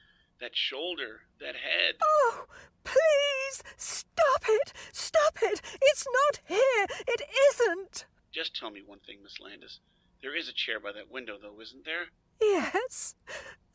that 0.42 0.56
shoulder, 0.56 1.20
that 1.38 1.54
head. 1.54 1.94
Oh, 2.02 2.46
please 2.82 3.62
stop 3.76 4.42
it! 4.48 4.72
Stop 4.92 5.38
it! 5.40 5.62
It's 5.80 6.04
not 6.04 6.40
here! 6.46 6.86
It 7.06 7.22
isn't! 7.52 8.06
Just 8.32 8.56
tell 8.56 8.70
me 8.72 8.82
one 8.84 8.98
thing, 9.06 9.18
Miss 9.22 9.38
Landis. 9.40 9.78
There 10.20 10.36
is 10.36 10.48
a 10.48 10.52
chair 10.52 10.80
by 10.80 10.90
that 10.92 11.12
window, 11.12 11.36
though, 11.40 11.60
isn't 11.60 11.84
there? 11.84 12.06
Yes. 12.40 13.14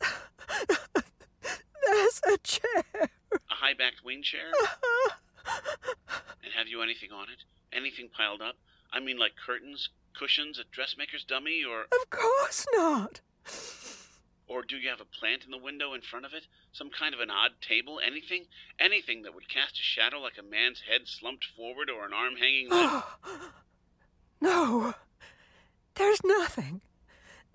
There's 1.86 2.20
a 2.26 2.36
chair. 2.42 2.84
A 3.32 3.38
high 3.48 3.72
backed 3.72 4.04
wing 4.04 4.22
chair? 4.22 4.52
and 6.44 6.52
have 6.54 6.68
you 6.68 6.82
anything 6.82 7.12
on 7.12 7.28
it? 7.30 7.44
Anything 7.74 8.10
piled 8.14 8.42
up? 8.42 8.56
I 8.92 9.00
mean, 9.00 9.18
like 9.18 9.32
curtains, 9.46 9.88
cushions, 10.18 10.58
a 10.58 10.64
dressmaker's 10.70 11.24
dummy, 11.24 11.64
or. 11.64 11.84
Of 11.84 12.10
course 12.10 12.66
not. 12.74 13.20
Or 14.48 14.62
do 14.62 14.76
you 14.76 14.88
have 14.88 15.00
a 15.00 15.04
plant 15.04 15.44
in 15.44 15.50
the 15.50 15.58
window 15.58 15.92
in 15.92 16.00
front 16.00 16.24
of 16.24 16.32
it? 16.32 16.46
Some 16.72 16.88
kind 16.88 17.14
of 17.14 17.20
an 17.20 17.30
odd 17.30 17.60
table? 17.60 18.00
Anything? 18.04 18.46
Anything 18.80 19.22
that 19.22 19.34
would 19.34 19.48
cast 19.48 19.78
a 19.78 19.82
shadow 19.82 20.20
like 20.20 20.38
a 20.38 20.42
man's 20.42 20.80
head 20.80 21.02
slumped 21.04 21.44
forward 21.54 21.90
or 21.90 22.06
an 22.06 22.14
arm 22.14 22.36
hanging 22.36 22.70
limp? 22.70 23.04
no. 24.40 24.94
There's 25.94 26.24
nothing. 26.24 26.80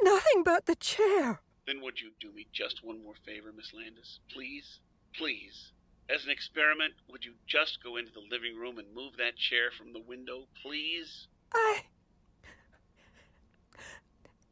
Nothing 0.02 0.44
but 0.44 0.68
the 0.68 0.76
chair. 0.76 1.42
Then 1.66 1.82
would 1.82 2.00
you 2.00 2.12
do 2.20 2.32
me 2.32 2.46
just 2.52 2.84
one 2.84 3.02
more 3.04 3.16
favor, 3.26 3.52
Miss 3.56 3.74
Landis? 3.74 4.20
Please? 4.32 4.80
Please? 5.16 5.72
As 6.14 6.26
an 6.26 6.32
experiment, 6.32 6.94
would 7.10 7.26
you 7.26 7.34
just 7.48 7.84
go 7.84 7.96
into 7.96 8.12
the 8.12 8.28
living 8.30 8.56
room 8.56 8.78
and 8.78 8.94
move 8.94 9.18
that 9.18 9.38
chair 9.38 9.72
from 9.76 9.94
the 9.94 10.02
window, 10.02 10.48
please? 10.62 11.28
I. 11.54 11.84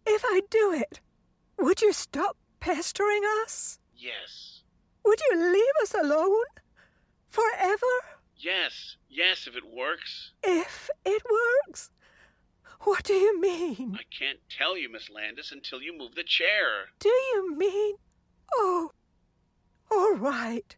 If 0.07 0.23
I 0.25 0.41
do 0.49 0.73
it, 0.73 1.01
would 1.61 1.81
you 1.81 1.93
stop 1.93 2.37
pestering 2.59 3.21
us? 3.43 3.79
Yes. 3.95 4.63
Would 5.05 5.19
you 5.29 5.37
leave 5.53 5.75
us 5.83 5.93
alone? 5.93 6.45
Forever? 7.29 7.85
Yes. 8.35 8.97
Yes, 9.09 9.47
if 9.47 9.55
it 9.55 9.63
works. 9.73 10.31
If 10.43 10.89
it 11.05 11.21
works? 11.29 11.91
What 12.81 13.03
do 13.03 13.13
you 13.13 13.39
mean? 13.39 13.95
I 13.99 14.03
can't 14.17 14.39
tell 14.49 14.75
you, 14.75 14.91
Miss 14.91 15.09
Landis, 15.09 15.51
until 15.51 15.81
you 15.81 15.95
move 15.95 16.15
the 16.15 16.23
chair. 16.23 16.89
Do 16.99 17.09
you 17.09 17.55
mean? 17.55 17.95
Oh. 18.53 18.91
All 19.91 20.15
right. 20.15 20.75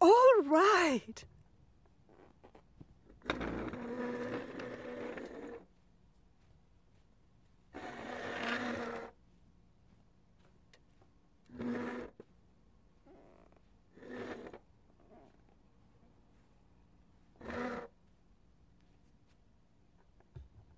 All 0.00 0.42
right. 0.44 1.24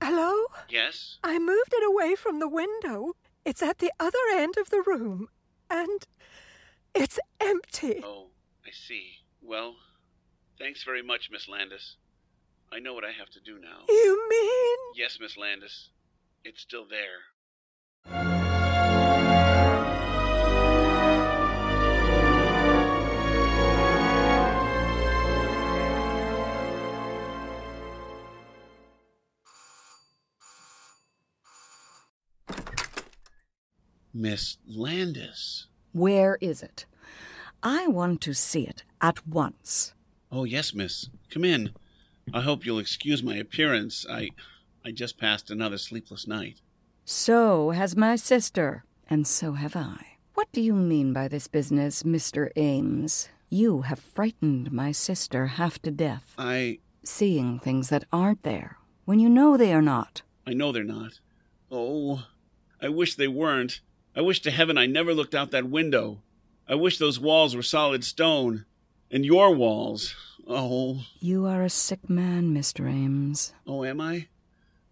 Hello? 0.01 0.47
Yes? 0.69 1.19
I 1.25 1.39
moved 1.39 1.73
it 1.73 1.87
away 1.87 2.15
from 2.15 2.39
the 2.39 2.49
window. 2.49 3.15
It's 3.45 3.63
at 3.63 3.79
the 3.79 3.93
other 3.99 4.19
end 4.33 4.57
of 4.59 4.71
the 4.71 4.83
room. 4.87 5.29
And 5.71 6.07
it's 6.95 7.19
empty. 7.41 8.03
Oh, 8.05 8.29
I 8.67 8.71
see. 8.71 9.19
Well, 9.43 9.77
thanks 10.59 10.83
very 10.85 11.03
much, 11.03 11.31
Miss 11.31 11.49
Landis. 11.49 11.97
I 12.71 12.81
know 12.81 12.93
what 12.93 13.05
I 13.05 13.13
have 13.13 13.31
to 13.31 13.41
do 13.41 13.59
now. 13.59 13.85
You 13.89 14.29
mean? 14.29 14.79
Yes, 14.95 15.19
Miss 15.21 15.37
Landis. 15.37 15.91
It's 16.45 16.61
still 16.61 16.87
there. 16.89 17.25
Miss 34.19 34.57
Landis. 34.67 35.69
Where 35.93 36.39
is 36.41 36.61
it? 36.61 36.87
I 37.63 37.87
want 37.87 38.21
to 38.23 38.35
see 38.35 38.67
it 38.67 38.83
at 39.01 39.25
once. 39.27 39.95
Oh, 40.33 40.43
yes, 40.43 40.75
miss. 40.75 41.09
Come 41.31 41.45
in. 41.45 41.71
I 42.35 42.41
hope 42.41 42.67
you'll 42.67 42.81
excuse 42.81 43.23
my 43.23 43.37
appearance. 43.37 44.05
I 44.11 44.31
I 44.85 44.91
just 44.91 45.19
passed 45.19 45.51
another 45.51 45.79
sleepless 45.79 46.27
night. 46.27 46.61
So 47.05 47.71
has 47.71 47.97
my 47.97 48.17
sister, 48.17 48.85
and 49.09 49.27
so 49.27 49.53
have 49.53 49.77
I. 49.77 50.19
What 50.35 50.49
do 50.53 50.61
you 50.61 50.75
mean 50.75 51.13
by 51.13 51.29
this 51.29 51.47
business, 51.47 52.03
Mr. 52.03 52.51
Ames? 52.57 53.29
You 53.49 53.83
have 53.83 54.01
frightened 54.01 54.73
my 54.73 54.93
sister 54.93 55.47
half 55.47 55.81
to 55.83 55.91
death. 55.91 56.35
I 56.37 56.81
Seeing 57.05 57.59
things 57.61 57.89
that 57.89 58.05
aren't 58.13 58.43
there, 58.43 58.79
when 59.05 59.21
you 59.21 59.29
know 59.31 59.57
they 59.57 59.73
are 59.73 59.81
not. 59.81 60.23
I 60.47 60.53
know 60.55 60.73
they're 60.73 60.85
not. 60.85 61.21
Oh, 61.71 62.27
I 62.83 62.89
wish 62.89 63.15
they 63.15 63.29
weren't. 63.29 63.81
I 64.17 64.21
wish 64.21 64.41
to 64.43 64.51
heaven 64.51 64.77
I 64.77 64.87
never 64.87 65.15
looked 65.15 65.35
out 65.35 65.51
that 65.51 65.69
window. 65.69 66.23
I 66.69 66.75
wish 66.75 66.99
those 66.99 67.21
walls 67.21 67.55
were 67.55 67.63
solid 67.63 68.05
stone. 68.05 68.65
And 69.11 69.25
your 69.25 69.55
walls. 69.55 70.15
Oh. 70.47 71.05
You 71.21 71.47
are 71.47 71.63
a 71.63 71.71
sick 71.71 72.11
man, 72.11 72.55
Mr. 72.55 72.89
Ames. 72.91 73.55
Oh, 73.67 73.85
am 73.85 74.01
I? 74.01 74.29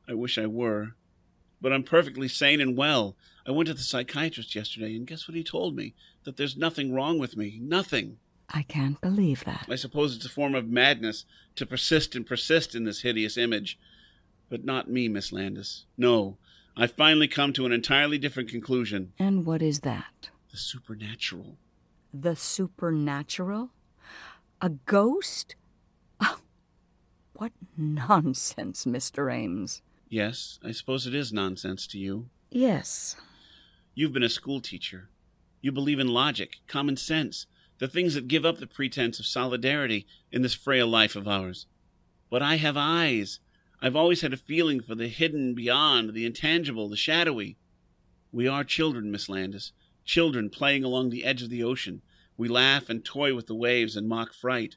I 0.09 0.15
wish 0.15 0.39
I 0.39 0.47
were. 0.47 0.95
But 1.61 1.73
I'm 1.73 1.83
perfectly 1.83 2.29
sane 2.29 2.61
and 2.61 2.77
well. 2.77 3.17
I 3.47 3.51
went 3.51 3.69
to 3.69 3.75
the 3.75 3.81
psychiatrist 3.81 4.55
yesterday, 4.55 4.97
and 4.97 5.07
guess 5.07 5.29
what 5.29 5.37
he 5.37 5.45
told 5.45 5.77
me? 5.77 5.95
That 6.25 6.37
there's 6.37 6.57
nothing 6.57 6.95
wrong 6.95 7.19
with 7.19 7.37
me. 7.37 7.59
Nothing. 7.61 8.19
I 8.51 8.63
can't 8.63 9.01
believe 9.01 9.45
that. 9.45 9.67
I 9.69 9.77
suppose 9.77 10.17
it's 10.17 10.27
a 10.27 10.31
form 10.31 10.55
of 10.55 10.69
madness 10.69 11.25
to 11.57 11.67
persist 11.67 12.15
and 12.15 12.27
persist 12.27 12.75
in 12.75 12.85
this 12.85 13.03
hideous 13.03 13.37
image. 13.37 13.79
But 14.49 14.65
not 14.65 14.91
me, 14.91 15.09
Miss 15.09 15.33
Landis. 15.33 15.85
No. 15.97 16.39
I've 16.77 16.93
finally 16.93 17.27
come 17.27 17.55
to 17.55 17.65
an 17.65 17.73
entirely 17.73 18.19
different 18.19 18.51
conclusion. 18.51 19.13
And 19.19 19.47
what 19.47 19.63
is 19.63 19.81
that? 19.81 20.31
The 20.51 20.59
supernatural. 20.59 21.57
The 22.13 22.37
supernatural? 22.37 23.71
A 24.61 24.69
ghost? 24.69 25.55
Oh, 26.21 26.41
what 27.33 27.53
nonsense, 27.77 28.85
Mr. 28.85 29.33
Ames. 29.33 29.81
Yes, 30.09 30.59
I 30.63 30.73
suppose 30.73 31.07
it 31.07 31.15
is 31.15 31.33
nonsense 31.33 31.87
to 31.89 31.99
you. 31.99 32.29
Yes. 32.51 33.17
You've 33.95 34.13
been 34.13 34.23
a 34.23 34.29
school 34.29 34.61
teacher. 34.61 35.09
You 35.63 35.73
believe 35.73 35.99
in 35.99 36.09
logic, 36.09 36.57
common 36.67 36.99
sense, 36.99 37.47
the 37.79 37.89
things 37.89 38.15
that 38.15 38.29
give 38.29 38.45
up 38.45 38.59
the 38.59 38.67
pretense 38.67 39.19
of 39.19 39.27
solidarity 39.27 40.07
in 40.31 40.43
this 40.43 40.55
frail 40.55 40.87
life 40.87 41.17
of 41.17 41.27
ours. 41.27 41.67
But 42.31 42.43
I 42.43 42.57
have 42.57 42.77
eyes. 42.77 43.41
I've 43.81 43.97
always 43.97 44.23
had 44.23 44.33
a 44.33 44.39
feeling 44.39 44.81
for 44.81 44.95
the 44.95 45.09
hidden 45.09 45.55
beyond, 45.55 46.15
the 46.15 46.25
intangible, 46.27 46.89
the 46.89 46.97
shadowy. 46.97 47.57
We 48.33 48.49
are 48.49 48.65
children, 48.65 49.11
Miss 49.11 49.29
Landis, 49.29 49.73
children 50.05 50.51
playing 50.51 50.85
along 50.85 51.11
the 51.11 51.25
edge 51.25 51.43
of 51.43 51.51
the 51.51 51.63
ocean. 51.63 52.03
We 52.37 52.49
laugh 52.49 52.89
and 52.89 53.05
toy 53.05 53.35
with 53.35 53.47
the 53.47 53.55
waves 53.55 53.97
and 53.97 54.09
mock 54.09 54.33
fright. 54.33 54.77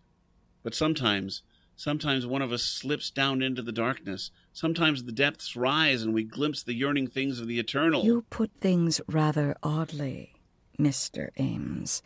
But 0.64 0.76
sometimes, 0.76 1.44
sometimes 1.76 2.26
one 2.26 2.42
of 2.42 2.52
us 2.52 2.64
slips 2.64 3.10
down 3.10 3.42
into 3.42 3.62
the 3.62 3.72
darkness. 3.72 4.32
Sometimes 4.54 5.04
the 5.04 5.12
depths 5.12 5.56
rise 5.56 6.04
and 6.04 6.14
we 6.14 6.24
glimpse 6.24 6.64
the 6.64 6.74
yearning 6.74 7.08
things 7.08 7.40
of 7.40 7.48
the 7.48 7.60
eternal. 7.60 8.04
You 8.04 8.26
put 8.30 8.52
things 8.60 9.00
rather 9.08 9.56
oddly, 9.64 10.34
Mr. 10.78 11.30
Ames. 11.38 12.02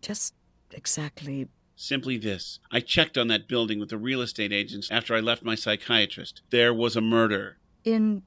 Just 0.00 0.34
exactly. 0.72 1.48
Simply 1.76 2.16
this. 2.16 2.60
I 2.70 2.80
checked 2.80 3.18
on 3.18 3.28
that 3.28 3.48
building 3.48 3.80
with 3.80 3.90
the 3.90 3.98
real 3.98 4.20
estate 4.20 4.52
agents 4.52 4.90
after 4.90 5.14
I 5.14 5.20
left 5.20 5.42
my 5.42 5.54
psychiatrist. 5.54 6.42
There 6.50 6.72
was 6.72 6.96
a 6.96 7.00
murder. 7.00 7.58
In 7.84 8.22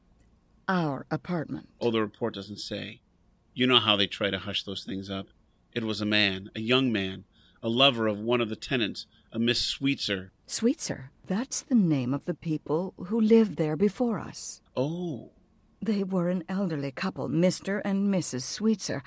our 0.67 1.05
apartment. 1.09 1.69
Oh, 1.79 1.91
the 1.91 2.01
report 2.01 2.33
doesn't 2.33 2.59
say. 2.59 3.01
You 3.53 3.65
know 3.67 3.79
how 3.79 3.95
they 3.95 4.07
try 4.07 4.29
to 4.29 4.39
hush 4.39 4.63
those 4.63 4.83
things 4.83 5.09
up. 5.09 5.27
It 5.73 5.83
was 5.83 6.01
a 6.01 6.05
man, 6.05 6.51
a 6.55 6.59
young 6.59 6.91
man, 6.91 7.23
a 7.63 7.69
lover 7.69 8.07
of 8.07 8.19
one 8.19 8.41
of 8.41 8.49
the 8.49 8.55
tenants, 8.55 9.05
a 9.31 9.39
Miss 9.39 9.61
Sweetser. 9.61 10.31
Sweetser? 10.45 11.11
That's 11.25 11.61
the 11.61 11.75
name 11.75 12.13
of 12.13 12.25
the 12.25 12.33
people 12.33 12.93
who 12.97 13.19
lived 13.19 13.57
there 13.57 13.75
before 13.75 14.19
us. 14.19 14.61
Oh. 14.75 15.31
They 15.81 16.03
were 16.03 16.29
an 16.29 16.43
elderly 16.49 16.91
couple, 16.91 17.29
Mr. 17.29 17.81
and 17.85 18.13
Mrs. 18.13 18.43
Sweetser. 18.43 19.03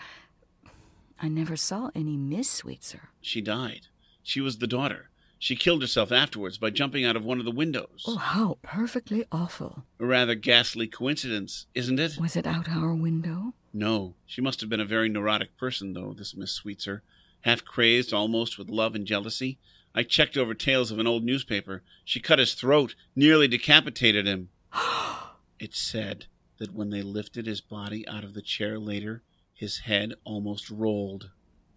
I 1.20 1.28
never 1.28 1.57
saw 1.57 1.91
any 1.95 2.16
Miss 2.16 2.49
Sweetser. 2.49 3.11
She 3.20 3.41
died. 3.41 3.88
She 4.22 4.40
was 4.40 4.58
the 4.58 4.66
daughter. 4.66 5.10
She 5.38 5.56
killed 5.56 5.80
herself 5.80 6.12
afterwards 6.12 6.58
by 6.58 6.68
jumping 6.68 7.04
out 7.04 7.16
of 7.16 7.24
one 7.24 7.38
of 7.38 7.46
the 7.46 7.50
windows. 7.50 8.04
Oh, 8.06 8.16
how 8.16 8.58
perfectly 8.62 9.24
awful. 9.32 9.86
A 9.98 10.04
rather 10.04 10.34
ghastly 10.34 10.86
coincidence, 10.86 11.66
isn't 11.74 11.98
it? 11.98 12.18
Was 12.18 12.36
it 12.36 12.46
out 12.46 12.68
our 12.68 12.94
window? 12.94 13.54
No. 13.72 14.16
She 14.26 14.42
must 14.42 14.60
have 14.60 14.68
been 14.68 14.80
a 14.80 14.84
very 14.84 15.08
neurotic 15.08 15.56
person, 15.56 15.94
though, 15.94 16.12
this 16.12 16.36
Miss 16.36 16.52
Sweetser. 16.52 17.02
Half 17.40 17.64
crazed 17.64 18.12
almost 18.12 18.58
with 18.58 18.68
love 18.68 18.94
and 18.94 19.06
jealousy. 19.06 19.58
I 19.94 20.02
checked 20.02 20.36
over 20.36 20.52
tales 20.52 20.90
of 20.90 20.98
an 20.98 21.06
old 21.06 21.24
newspaper. 21.24 21.82
She 22.04 22.20
cut 22.20 22.38
his 22.38 22.52
throat, 22.52 22.94
nearly 23.16 23.48
decapitated 23.48 24.26
him. 24.26 24.50
it 25.58 25.74
said 25.74 26.26
that 26.58 26.74
when 26.74 26.90
they 26.90 27.00
lifted 27.02 27.46
his 27.46 27.62
body 27.62 28.06
out 28.06 28.24
of 28.24 28.34
the 28.34 28.42
chair 28.42 28.78
later, 28.78 29.22
his 29.54 29.78
head 29.78 30.14
almost 30.24 30.68
rolled. 30.68 31.30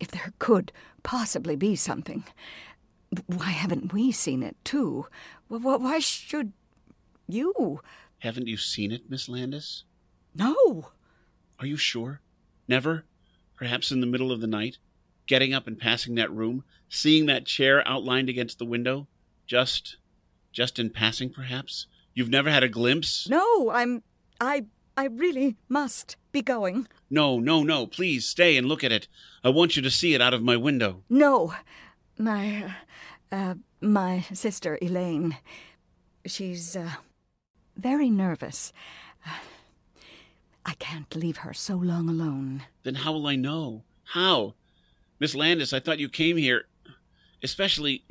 If 0.03 0.11
there 0.11 0.33
could 0.37 0.73
possibly 1.01 1.55
be 1.55 1.77
something, 1.77 2.25
why 3.25 3.51
haven't 3.51 3.93
we 3.93 4.11
seen 4.11 4.43
it, 4.43 4.57
too? 4.65 5.07
Why 5.47 5.99
should 5.99 6.51
you? 7.25 7.79
Haven't 8.19 8.47
you 8.47 8.57
seen 8.57 8.91
it, 8.91 9.09
Miss 9.09 9.29
Landis? 9.29 9.85
No. 10.35 10.89
Are 11.57 11.65
you 11.65 11.77
sure? 11.77 12.19
Never? 12.67 13.05
Perhaps 13.55 13.93
in 13.93 14.01
the 14.01 14.05
middle 14.05 14.29
of 14.29 14.41
the 14.41 14.47
night? 14.47 14.77
Getting 15.25 15.53
up 15.53 15.67
and 15.67 15.79
passing 15.79 16.15
that 16.15 16.29
room? 16.29 16.65
Seeing 16.89 17.25
that 17.27 17.45
chair 17.45 17.81
outlined 17.87 18.27
against 18.27 18.59
the 18.59 18.65
window? 18.65 19.07
Just. 19.47 19.95
just 20.51 20.79
in 20.79 20.89
passing, 20.89 21.29
perhaps? 21.29 21.87
You've 22.13 22.27
never 22.27 22.49
had 22.49 22.61
a 22.63 22.67
glimpse? 22.67 23.29
No, 23.29 23.69
I'm. 23.69 24.03
I. 24.41 24.65
I 24.95 25.05
really 25.05 25.57
must 25.67 26.17
be 26.31 26.41
going. 26.41 26.87
No, 27.09 27.39
no, 27.39 27.63
no. 27.63 27.87
Please 27.87 28.25
stay 28.25 28.57
and 28.57 28.67
look 28.67 28.83
at 28.83 28.91
it. 28.91 29.07
I 29.43 29.49
want 29.49 29.75
you 29.75 29.81
to 29.81 29.91
see 29.91 30.13
it 30.13 30.21
out 30.21 30.33
of 30.33 30.43
my 30.43 30.57
window. 30.57 31.03
No. 31.09 31.53
My. 32.17 32.75
Uh, 33.31 33.55
my 33.81 34.21
sister, 34.33 34.77
Elaine. 34.81 35.37
She's, 36.25 36.75
uh, 36.75 36.91
very 37.75 38.09
nervous. 38.09 38.71
I 40.65 40.73
can't 40.75 41.13
leave 41.15 41.37
her 41.37 41.53
so 41.53 41.75
long 41.75 42.07
alone. 42.07 42.63
Then 42.83 42.95
how 42.95 43.11
will 43.13 43.27
I 43.27 43.35
know? 43.35 43.83
How? 44.05 44.53
Miss 45.19 45.35
Landis, 45.35 45.73
I 45.73 45.79
thought 45.79 45.99
you 45.99 46.07
came 46.07 46.37
here. 46.37 46.65
Especially. 47.41 48.05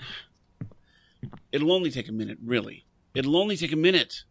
It'll 1.52 1.72
only 1.72 1.90
take 1.90 2.08
a 2.08 2.12
minute, 2.12 2.38
really. 2.44 2.84
It'll 3.14 3.36
only 3.36 3.56
take 3.56 3.72
a 3.72 3.76
minute. 3.76 4.24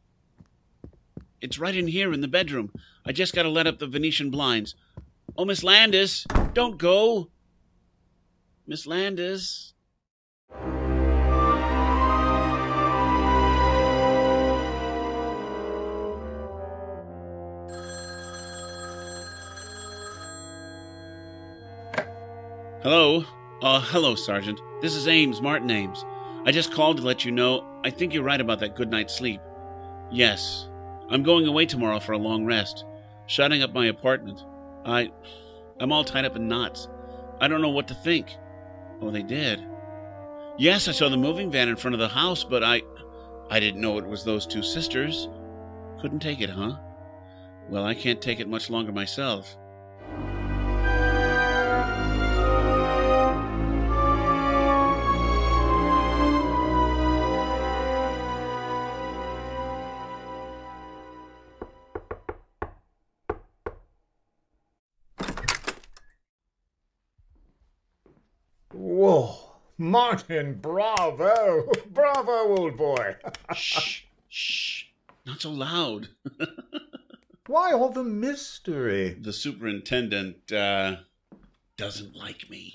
It's 1.41 1.57
right 1.57 1.75
in 1.75 1.87
here 1.87 2.13
in 2.13 2.21
the 2.21 2.27
bedroom. 2.27 2.71
I 3.03 3.11
just 3.11 3.33
gotta 3.33 3.49
let 3.49 3.65
up 3.65 3.79
the 3.79 3.87
Venetian 3.87 4.29
blinds. 4.29 4.75
Oh, 5.35 5.43
Miss 5.43 5.63
Landis, 5.63 6.27
don't 6.53 6.77
go. 6.77 7.31
Miss 8.67 8.85
Landis. 8.85 9.73
Hello? 22.83 23.25
Uh, 23.63 23.79
hello, 23.79 24.13
Sergeant. 24.13 24.59
This 24.81 24.95
is 24.95 25.07
Ames, 25.07 25.41
Martin 25.41 25.71
Ames. 25.71 26.05
I 26.45 26.51
just 26.51 26.71
called 26.71 26.97
to 26.97 27.03
let 27.03 27.25
you 27.25 27.31
know 27.31 27.65
I 27.83 27.89
think 27.89 28.13
you're 28.13 28.23
right 28.23 28.41
about 28.41 28.59
that 28.59 28.75
good 28.75 28.91
night's 28.91 29.15
sleep. 29.15 29.41
Yes, 30.11 30.67
I'm 31.11 31.23
going 31.23 31.45
away 31.45 31.65
tomorrow 31.65 31.99
for 31.99 32.13
a 32.13 32.17
long 32.17 32.45
rest, 32.45 32.85
shutting 33.27 33.61
up 33.61 33.73
my 33.73 33.87
apartment. 33.87 34.43
I. 34.85 35.11
I'm 35.79 35.91
all 35.91 36.03
tied 36.03 36.25
up 36.25 36.35
in 36.35 36.47
knots. 36.47 36.87
I 37.39 37.47
don't 37.47 37.61
know 37.61 37.69
what 37.69 37.87
to 37.89 37.93
think. 37.93 38.27
Oh, 39.01 39.11
they 39.11 39.23
did. 39.23 39.65
Yes, 40.57 40.87
I 40.87 40.91
saw 40.91 41.09
the 41.09 41.17
moving 41.17 41.51
van 41.51 41.69
in 41.69 41.75
front 41.75 41.95
of 41.95 41.99
the 41.99 42.07
house, 42.07 42.43
but 42.43 42.63
I. 42.63 42.81
I 43.49 43.59
didn't 43.59 43.81
know 43.81 43.97
it 43.97 44.07
was 44.07 44.23
those 44.23 44.47
two 44.47 44.63
sisters. 44.63 45.27
Couldn't 45.99 46.19
take 46.19 46.39
it, 46.39 46.49
huh? 46.49 46.77
Well, 47.69 47.85
I 47.85 47.93
can't 47.93 48.21
take 48.21 48.39
it 48.39 48.47
much 48.47 48.69
longer 48.69 48.93
myself. 48.93 49.57
Martin, 69.91 70.53
bravo! 70.53 71.69
Bravo, 71.89 72.57
old 72.57 72.77
boy! 72.77 73.17
shh, 73.53 74.03
shh, 74.29 74.85
not 75.25 75.41
so 75.41 75.51
loud. 75.51 76.07
Why 77.47 77.73
all 77.73 77.89
the 77.89 78.01
mystery? 78.01 79.09
The 79.09 79.33
superintendent, 79.33 80.49
uh, 80.49 80.95
doesn't 81.75 82.15
like 82.15 82.49
me. 82.49 82.73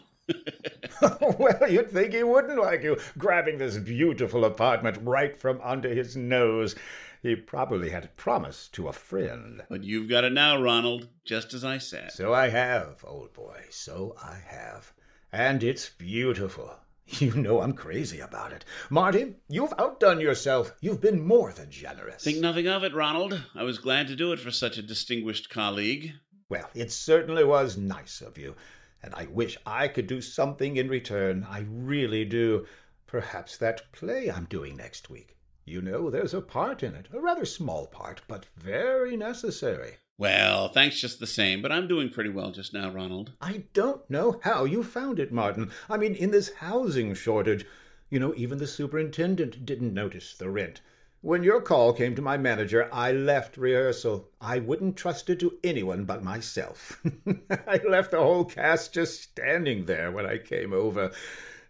well, 1.38 1.70
you'd 1.70 1.90
think 1.90 2.12
he 2.12 2.22
wouldn't 2.22 2.60
like 2.60 2.82
you, 2.82 2.98
grabbing 3.16 3.56
this 3.56 3.78
beautiful 3.78 4.44
apartment 4.44 4.98
right 5.00 5.34
from 5.34 5.58
under 5.62 5.88
his 5.88 6.18
nose. 6.18 6.76
He 7.22 7.34
probably 7.34 7.88
had 7.88 8.04
it 8.04 8.16
promised 8.18 8.74
to 8.74 8.88
a 8.88 8.92
friend. 8.92 9.62
But 9.70 9.84
you've 9.84 10.10
got 10.10 10.24
it 10.24 10.34
now, 10.34 10.60
Ronald, 10.60 11.08
just 11.24 11.54
as 11.54 11.64
I 11.64 11.78
said. 11.78 12.12
So 12.12 12.34
I 12.34 12.50
have, 12.50 13.02
old 13.06 13.32
boy, 13.32 13.64
so 13.70 14.14
I 14.22 14.36
have. 14.46 14.92
And 15.32 15.64
it's 15.64 15.88
beautiful. 15.88 16.76
You 17.20 17.34
know 17.34 17.60
I'm 17.60 17.72
crazy 17.72 18.18
about 18.18 18.52
it. 18.52 18.64
Marty, 18.90 19.36
you've 19.48 19.72
outdone 19.78 20.18
yourself. 20.18 20.72
You've 20.80 21.00
been 21.00 21.24
more 21.24 21.52
than 21.52 21.70
generous. 21.70 22.24
Think 22.24 22.40
nothing 22.40 22.66
of 22.66 22.82
it, 22.82 22.94
Ronald. 22.94 23.40
I 23.54 23.62
was 23.62 23.78
glad 23.78 24.08
to 24.08 24.16
do 24.16 24.32
it 24.32 24.40
for 24.40 24.50
such 24.50 24.76
a 24.76 24.82
distinguished 24.82 25.48
colleague. 25.48 26.14
Well, 26.48 26.68
it 26.74 26.90
certainly 26.90 27.44
was 27.44 27.76
nice 27.76 28.20
of 28.20 28.36
you, 28.36 28.56
and 29.02 29.14
I 29.14 29.26
wish 29.26 29.56
I 29.64 29.86
could 29.86 30.08
do 30.08 30.20
something 30.20 30.76
in 30.76 30.88
return. 30.88 31.46
I 31.48 31.60
really 31.68 32.24
do. 32.24 32.66
Perhaps 33.06 33.56
that 33.58 33.92
play 33.92 34.28
I'm 34.28 34.46
doing 34.46 34.76
next 34.76 35.08
week. 35.08 35.36
You 35.64 35.82
know, 35.82 36.10
there's 36.10 36.34
a 36.34 36.40
part 36.40 36.82
in 36.82 36.94
it, 36.94 37.08
a 37.12 37.20
rather 37.20 37.44
small 37.44 37.86
part, 37.86 38.22
but 38.26 38.46
very 38.56 39.16
necessary. 39.16 39.98
Well, 40.18 40.68
thanks 40.68 40.98
just 40.98 41.20
the 41.20 41.26
same, 41.26 41.60
but 41.60 41.70
I'm 41.70 41.86
doing 41.86 42.08
pretty 42.08 42.30
well 42.30 42.50
just 42.50 42.72
now, 42.72 42.90
Ronald. 42.90 43.32
I 43.38 43.64
don't 43.74 44.08
know 44.08 44.40
how 44.44 44.64
you 44.64 44.82
found 44.82 45.18
it, 45.20 45.30
Martin. 45.30 45.70
I 45.90 45.98
mean, 45.98 46.14
in 46.14 46.30
this 46.30 46.54
housing 46.54 47.12
shortage, 47.12 47.66
you 48.08 48.18
know, 48.18 48.32
even 48.34 48.56
the 48.56 48.66
superintendent 48.66 49.66
didn't 49.66 49.92
notice 49.92 50.34
the 50.34 50.48
rent. 50.48 50.80
When 51.20 51.42
your 51.42 51.60
call 51.60 51.92
came 51.92 52.14
to 52.14 52.22
my 52.22 52.38
manager, 52.38 52.88
I 52.94 53.12
left 53.12 53.58
rehearsal. 53.58 54.30
I 54.40 54.58
wouldn't 54.58 54.96
trust 54.96 55.28
it 55.28 55.38
to 55.40 55.58
anyone 55.62 56.06
but 56.06 56.24
myself. 56.24 57.02
I 57.66 57.80
left 57.86 58.12
the 58.12 58.22
whole 58.22 58.46
cast 58.46 58.94
just 58.94 59.20
standing 59.20 59.84
there 59.84 60.10
when 60.10 60.24
I 60.24 60.38
came 60.38 60.72
over. 60.72 61.12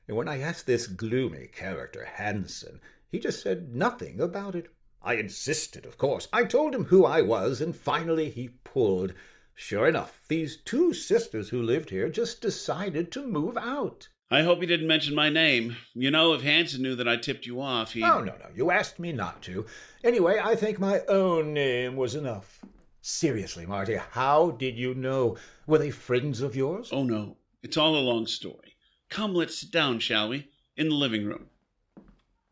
And 0.06 0.16
when 0.16 0.28
I 0.28 0.40
asked 0.40 0.66
this 0.66 0.86
gloomy 0.86 1.48
character, 1.48 2.04
Hanson, 2.04 2.80
he 3.10 3.18
just 3.18 3.42
said 3.42 3.74
nothing 3.74 4.20
about 4.20 4.54
it. 4.54 4.68
I 5.06 5.14
insisted, 5.14 5.86
of 5.86 5.98
course. 5.98 6.26
I 6.32 6.42
told 6.42 6.74
him 6.74 6.86
who 6.86 7.04
I 7.04 7.22
was, 7.22 7.60
and 7.60 7.76
finally 7.76 8.28
he 8.28 8.48
pulled. 8.64 9.14
Sure 9.54 9.86
enough, 9.86 10.20
these 10.26 10.56
two 10.56 10.92
sisters 10.92 11.48
who 11.48 11.62
lived 11.62 11.90
here 11.90 12.08
just 12.08 12.40
decided 12.40 13.12
to 13.12 13.24
move 13.24 13.56
out. 13.56 14.08
I 14.32 14.42
hope 14.42 14.58
he 14.58 14.66
didn't 14.66 14.88
mention 14.88 15.14
my 15.14 15.28
name. 15.28 15.76
You 15.94 16.10
know, 16.10 16.32
if 16.32 16.42
Hanson 16.42 16.82
knew 16.82 16.96
that 16.96 17.06
I 17.06 17.18
tipped 17.18 17.46
you 17.46 17.60
off, 17.60 17.92
he. 17.92 18.02
Oh, 18.02 18.18
no, 18.18 18.32
no. 18.32 18.48
You 18.52 18.72
asked 18.72 18.98
me 18.98 19.12
not 19.12 19.42
to. 19.42 19.64
Anyway, 20.02 20.40
I 20.42 20.56
think 20.56 20.80
my 20.80 21.02
own 21.08 21.54
name 21.54 21.94
was 21.94 22.16
enough. 22.16 22.64
Seriously, 23.00 23.64
Marty, 23.64 23.94
how 23.94 24.50
did 24.50 24.76
you 24.76 24.92
know? 24.92 25.36
Were 25.68 25.78
they 25.78 25.90
friends 25.90 26.40
of 26.40 26.56
yours? 26.56 26.90
Oh, 26.92 27.04
no. 27.04 27.36
It's 27.62 27.76
all 27.76 27.96
a 27.96 28.00
long 28.00 28.26
story. 28.26 28.74
Come, 29.08 29.34
let's 29.34 29.56
sit 29.56 29.70
down, 29.70 30.00
shall 30.00 30.28
we? 30.30 30.48
In 30.76 30.88
the 30.88 30.96
living 30.96 31.24
room. 31.24 31.46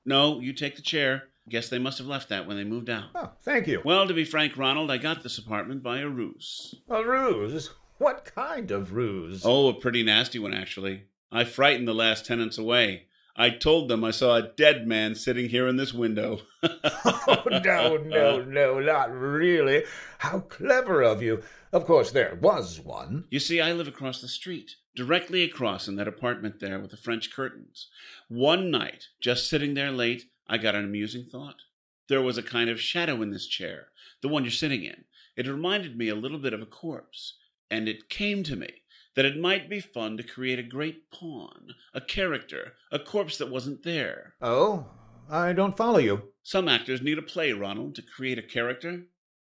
No, 0.07 0.39
you 0.39 0.53
take 0.53 0.77
the 0.77 0.83
chair. 0.83 1.25
Guess 1.49 1.69
they 1.69 1.79
must 1.79 1.99
have 1.99 2.07
left 2.07 2.31
that 2.31 2.47
when 2.47 2.57
they 2.57 2.65
moved 2.65 2.89
out. 2.89 3.11
Oh, 3.15 3.33
thank 3.43 3.67
you. 3.67 3.83
Well, 3.85 4.09
to 4.09 4.15
be 4.15 4.25
frank, 4.25 4.57
Ronald, 4.57 4.91
I 4.91 4.97
got 4.97 5.23
this 5.23 5.37
apartment 5.37 5.83
by 5.83 5.99
a 5.99 6.09
ruse. 6.09 6.75
A 6.89 7.05
ruse? 7.05 7.71
What 7.99 8.25
kind 8.25 8.71
of 8.71 8.95
ruse? 8.95 9.43
Oh, 9.45 9.69
a 9.69 9.75
pretty 9.75 10.03
nasty 10.03 10.39
one, 10.39 10.55
actually. 10.55 11.05
I 11.31 11.45
frightened 11.45 11.87
the 11.87 11.95
last 11.95 12.25
tenants 12.25 12.57
away. 12.59 13.07
I 13.37 13.51
told 13.51 13.89
them 13.89 14.05
I 14.05 14.11
saw 14.13 14.37
a 14.37 14.43
dead 14.43 14.87
man 14.87 15.15
sitting 15.17 15.49
here 15.49 15.67
in 15.67 15.77
this 15.77 15.93
window. 15.93 16.41
oh, 16.63 17.43
no, 17.65 17.97
no, 17.97 18.43
no, 18.43 18.79
not 18.79 19.13
really. 19.13 19.85
How 20.19 20.41
clever 20.41 21.03
of 21.03 21.21
you. 21.23 21.43
Of 21.73 21.85
course, 21.85 22.13
there 22.13 22.39
was 22.41 22.79
one. 22.79 23.25
You 23.31 23.41
see, 23.41 23.61
I 23.61 23.73
live 23.73 23.89
across 23.89 24.21
the 24.21 24.29
street, 24.29 24.77
directly 24.95 25.43
across 25.43 25.89
in 25.89 25.97
that 25.97 26.07
apartment 26.07 26.61
there 26.61 26.79
with 26.79 26.93
the 26.93 26.97
French 26.97 27.35
curtains. 27.35 27.89
One 28.29 28.71
night, 28.71 29.09
just 29.21 29.51
sitting 29.51 29.75
there 29.75 29.91
late, 29.91 30.27
I 30.47 30.59
got 30.59 30.75
an 30.75 30.85
amusing 30.85 31.25
thought. 31.25 31.63
There 32.09 32.23
was 32.23 32.37
a 32.37 32.43
kind 32.43 32.69
of 32.69 32.81
shadow 32.81 33.23
in 33.23 33.31
this 33.31 33.47
chair, 33.47 33.89
the 34.21 34.29
one 34.29 34.45
you're 34.45 34.51
sitting 34.51 34.85
in. 34.85 35.05
It 35.37 35.47
reminded 35.47 35.97
me 35.97 36.09
a 36.09 36.15
little 36.15 36.39
bit 36.39 36.53
of 36.53 36.61
a 36.61 36.67
corpse, 36.67 37.35
and 37.71 37.89
it 37.89 38.09
came 38.09 38.43
to 38.45 38.57
me 38.57 38.83
that 39.17 39.25
it 39.25 39.39
might 39.39 39.71
be 39.71 39.81
fun 39.81 40.17
to 40.17 40.23
create 40.23 40.59
a 40.59 40.63
great 40.63 41.11
pawn, 41.11 41.69
a 41.95 42.01
character, 42.01 42.75
a 42.93 42.99
corpse 42.99 43.39
that 43.39 43.51
wasn't 43.51 43.83
there. 43.85 44.35
Oh, 44.43 44.87
I 45.31 45.53
don't 45.53 45.77
follow 45.77 45.99
you. 45.99 46.33
Some 46.43 46.69
actors 46.69 47.01
need 47.01 47.19
a 47.19 47.23
play, 47.23 47.53
Ronald, 47.53 47.95
to 47.95 48.03
create 48.03 48.39
a 48.39 48.43
character. 48.43 49.05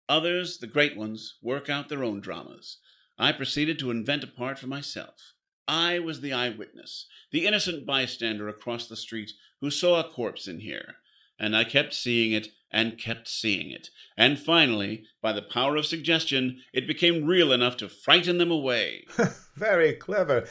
Others, 0.08 0.58
the 0.58 0.66
great 0.66 0.96
ones, 0.96 1.34
work 1.42 1.68
out 1.68 1.88
their 1.88 2.02
own 2.02 2.20
dramas. 2.20 2.78
I 3.18 3.32
proceeded 3.32 3.78
to 3.80 3.90
invent 3.90 4.24
a 4.24 4.28
part 4.28 4.58
for 4.58 4.68
myself. 4.68 5.34
I 5.68 5.98
was 5.98 6.22
the 6.22 6.32
eyewitness, 6.32 7.06
the 7.30 7.46
innocent 7.46 7.84
bystander 7.84 8.48
across 8.48 8.88
the 8.88 8.96
street 8.96 9.32
who 9.60 9.70
saw 9.70 10.00
a 10.00 10.08
corpse 10.08 10.48
in 10.48 10.60
here. 10.60 10.96
And 11.38 11.54
I 11.54 11.64
kept 11.64 11.94
seeing 11.94 12.32
it 12.32 12.48
and 12.72 12.98
kept 12.98 13.28
seeing 13.28 13.70
it. 13.70 13.90
And 14.16 14.38
finally, 14.38 15.04
by 15.22 15.32
the 15.32 15.42
power 15.42 15.76
of 15.76 15.86
suggestion, 15.86 16.62
it 16.72 16.86
became 16.86 17.26
real 17.26 17.52
enough 17.52 17.76
to 17.78 17.88
frighten 17.88 18.38
them 18.38 18.50
away. 18.50 19.04
Very 19.56 19.92
clever. 19.92 20.46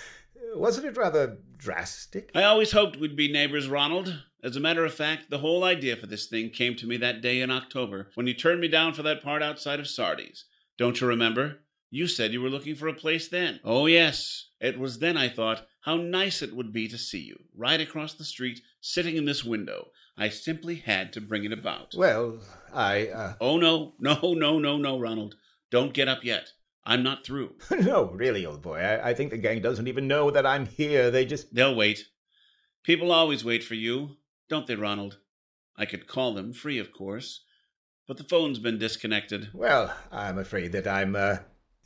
Wasn't 0.55 0.85
it 0.85 0.95
rather 0.95 1.39
drastic? 1.57 2.31
I 2.33 2.43
always 2.43 2.71
hoped 2.71 2.97
we'd 2.97 3.15
be 3.17 3.31
neighbors, 3.31 3.67
Ronald. 3.67 4.23
As 4.43 4.55
a 4.55 4.61
matter 4.61 4.85
of 4.85 4.93
fact, 4.93 5.29
the 5.29 5.39
whole 5.39 5.63
idea 5.63 5.95
for 5.97 6.05
this 6.05 6.27
thing 6.27 6.51
came 6.51 6.75
to 6.75 6.87
me 6.87 6.95
that 6.97 7.21
day 7.21 7.41
in 7.41 7.51
October 7.51 8.11
when 8.15 8.27
you 8.27 8.33
turned 8.33 8.61
me 8.61 8.67
down 8.67 8.93
for 8.93 9.03
that 9.03 9.23
part 9.23 9.43
outside 9.43 9.79
of 9.79 9.87
Sardi's. 9.87 10.45
Don't 10.77 11.01
you 11.01 11.07
remember? 11.07 11.59
You 11.89 12.07
said 12.07 12.33
you 12.33 12.41
were 12.41 12.49
looking 12.49 12.75
for 12.75 12.87
a 12.87 12.93
place 12.93 13.27
then. 13.27 13.59
Oh, 13.63 13.87
yes. 13.87 14.46
It 14.59 14.79
was 14.79 14.99
then 14.99 15.17
I 15.17 15.29
thought 15.29 15.67
how 15.81 15.97
nice 15.97 16.41
it 16.41 16.55
would 16.55 16.73
be 16.73 16.87
to 16.87 16.97
see 16.97 17.19
you, 17.19 17.43
right 17.55 17.79
across 17.79 18.13
the 18.13 18.23
street, 18.23 18.61
sitting 18.81 19.15
in 19.15 19.25
this 19.25 19.43
window. 19.43 19.89
I 20.17 20.29
simply 20.29 20.75
had 20.75 21.13
to 21.13 21.21
bring 21.21 21.43
it 21.43 21.53
about. 21.53 21.93
Well, 21.95 22.39
I. 22.73 23.07
Uh... 23.07 23.33
Oh, 23.39 23.57
no, 23.57 23.93
no, 23.99 24.33
no, 24.33 24.57
no, 24.57 24.77
no, 24.77 24.99
Ronald. 24.99 25.35
Don't 25.69 25.93
get 25.93 26.07
up 26.07 26.23
yet. 26.23 26.53
I'm 26.85 27.03
not 27.03 27.25
through. 27.25 27.55
no, 27.71 28.05
really, 28.05 28.45
old 28.45 28.61
boy. 28.61 28.79
I, 28.79 29.09
I 29.09 29.13
think 29.13 29.29
the 29.29 29.37
gang 29.37 29.61
doesn't 29.61 29.87
even 29.87 30.07
know 30.07 30.31
that 30.31 30.45
I'm 30.45 30.65
here. 30.65 31.11
They 31.11 31.25
just. 31.25 31.53
They'll 31.53 31.75
wait. 31.75 32.05
People 32.83 33.11
always 33.11 33.45
wait 33.45 33.63
for 33.63 33.75
you, 33.75 34.17
don't 34.49 34.65
they, 34.65 34.75
Ronald? 34.75 35.17
I 35.75 35.85
could 35.85 36.07
call 36.07 36.33
them, 36.33 36.53
free, 36.53 36.79
of 36.79 36.91
course. 36.91 37.43
But 38.07 38.17
the 38.17 38.23
phone's 38.23 38.57
been 38.57 38.79
disconnected. 38.79 39.49
Well, 39.53 39.93
I'm 40.11 40.37
afraid 40.37 40.71
that 40.71 40.87
I'm, 40.87 41.15
uh, 41.15 41.39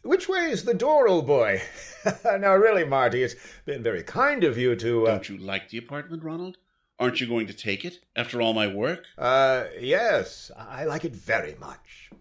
Which 0.04 0.28
way 0.28 0.50
is 0.50 0.64
the 0.64 0.74
door, 0.74 1.08
old 1.08 1.28
boy? 1.28 1.62
now, 2.26 2.56
really, 2.56 2.84
Marty, 2.84 3.22
it's 3.22 3.36
been 3.66 3.84
very 3.84 4.04
kind 4.04 4.44
of 4.44 4.58
you 4.58 4.76
to. 4.76 5.08
Uh... 5.08 5.12
Don't 5.12 5.30
you 5.30 5.38
like 5.38 5.70
the 5.70 5.78
apartment, 5.78 6.24
Ronald? 6.24 6.58
Aren't 7.00 7.22
you 7.22 7.28
going 7.28 7.48
to 7.48 7.54
take 7.54 7.86
it 7.86 8.00
after 8.16 8.42
all 8.42 8.54
my 8.54 8.68
work? 8.68 9.06
Uh, 9.18 9.66
yes, 9.80 10.52
I 10.58 10.86
like 10.86 11.06
it 11.06 11.16
very 11.16 11.56
much. 11.60 12.12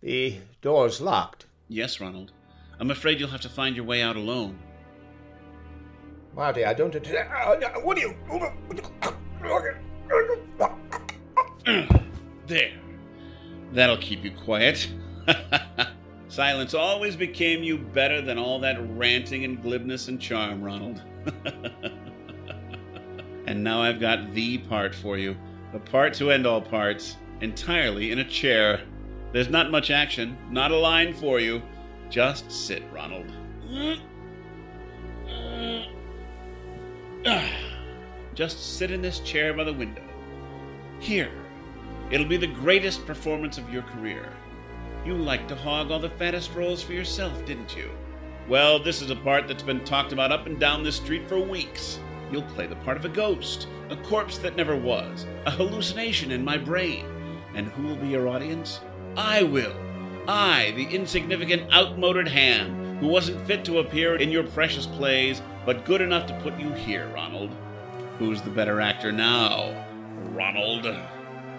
The 0.00 0.38
door's 0.60 1.00
locked. 1.00 1.46
Yes, 1.68 2.00
Ronald. 2.00 2.32
I'm 2.78 2.90
afraid 2.90 3.20
you'll 3.20 3.30
have 3.30 3.40
to 3.42 3.48
find 3.48 3.74
your 3.74 3.84
way 3.86 4.02
out 4.02 4.16
alone. 4.16 4.58
Marty, 6.34 6.64
I 6.64 6.74
don't. 6.74 6.94
Uh, 6.94 7.56
what 7.80 7.96
do 7.96 8.02
you. 8.02 8.14
there. 12.46 12.72
That'll 13.74 13.98
keep 13.98 14.24
you 14.24 14.30
quiet. 14.30 14.88
Silence 16.28 16.74
always 16.74 17.16
became 17.16 17.64
you 17.64 17.76
better 17.76 18.22
than 18.22 18.38
all 18.38 18.60
that 18.60 18.76
ranting 18.96 19.44
and 19.44 19.60
glibness 19.60 20.08
and 20.08 20.20
charm, 20.20 20.62
Ronald. 20.62 21.02
and 23.46 23.64
now 23.64 23.82
I've 23.82 24.00
got 24.00 24.32
the 24.32 24.58
part 24.58 24.94
for 24.94 25.18
you. 25.18 25.36
The 25.72 25.80
part 25.80 26.14
to 26.14 26.30
end 26.30 26.46
all 26.46 26.62
parts, 26.62 27.16
entirely 27.40 28.12
in 28.12 28.20
a 28.20 28.24
chair. 28.24 28.82
There's 29.32 29.50
not 29.50 29.72
much 29.72 29.90
action, 29.90 30.38
not 30.50 30.70
a 30.70 30.76
line 30.76 31.12
for 31.12 31.40
you. 31.40 31.60
Just 32.10 32.52
sit, 32.52 32.84
Ronald. 32.92 33.32
Just 38.34 38.76
sit 38.76 38.92
in 38.92 39.02
this 39.02 39.18
chair 39.20 39.52
by 39.52 39.64
the 39.64 39.72
window. 39.72 40.02
Here. 41.00 41.43
It'll 42.10 42.26
be 42.26 42.36
the 42.36 42.46
greatest 42.46 43.06
performance 43.06 43.58
of 43.58 43.72
your 43.72 43.82
career. 43.82 44.32
You 45.04 45.14
liked 45.14 45.48
to 45.48 45.56
hog 45.56 45.90
all 45.90 45.98
the 45.98 46.10
fattest 46.10 46.54
roles 46.54 46.82
for 46.82 46.92
yourself, 46.92 47.44
didn't 47.44 47.76
you? 47.76 47.90
Well, 48.48 48.78
this 48.82 49.00
is 49.00 49.10
a 49.10 49.16
part 49.16 49.48
that's 49.48 49.62
been 49.62 49.84
talked 49.84 50.12
about 50.12 50.32
up 50.32 50.46
and 50.46 50.60
down 50.60 50.82
this 50.82 50.96
street 50.96 51.28
for 51.28 51.38
weeks. 51.38 51.98
You'll 52.30 52.42
play 52.42 52.66
the 52.66 52.76
part 52.76 52.96
of 52.96 53.04
a 53.04 53.08
ghost, 53.08 53.68
a 53.90 53.96
corpse 53.96 54.38
that 54.38 54.56
never 54.56 54.76
was, 54.76 55.26
a 55.46 55.50
hallucination 55.50 56.30
in 56.30 56.44
my 56.44 56.58
brain. 56.58 57.06
And 57.54 57.68
who 57.68 57.84
will 57.84 57.96
be 57.96 58.08
your 58.08 58.28
audience? 58.28 58.80
I 59.16 59.42
will. 59.42 59.74
I, 60.26 60.72
the 60.76 60.86
insignificant, 60.86 61.72
outmoded 61.72 62.28
ham, 62.28 62.98
who 62.98 63.08
wasn't 63.08 63.46
fit 63.46 63.64
to 63.66 63.78
appear 63.78 64.16
in 64.16 64.30
your 64.30 64.44
precious 64.44 64.86
plays, 64.86 65.42
but 65.64 65.84
good 65.84 66.00
enough 66.00 66.26
to 66.26 66.40
put 66.40 66.58
you 66.58 66.72
here, 66.72 67.10
Ronald. 67.14 67.50
Who's 68.18 68.42
the 68.42 68.50
better 68.50 68.80
actor 68.80 69.12
now? 69.12 69.86
Ronald. 70.32 70.86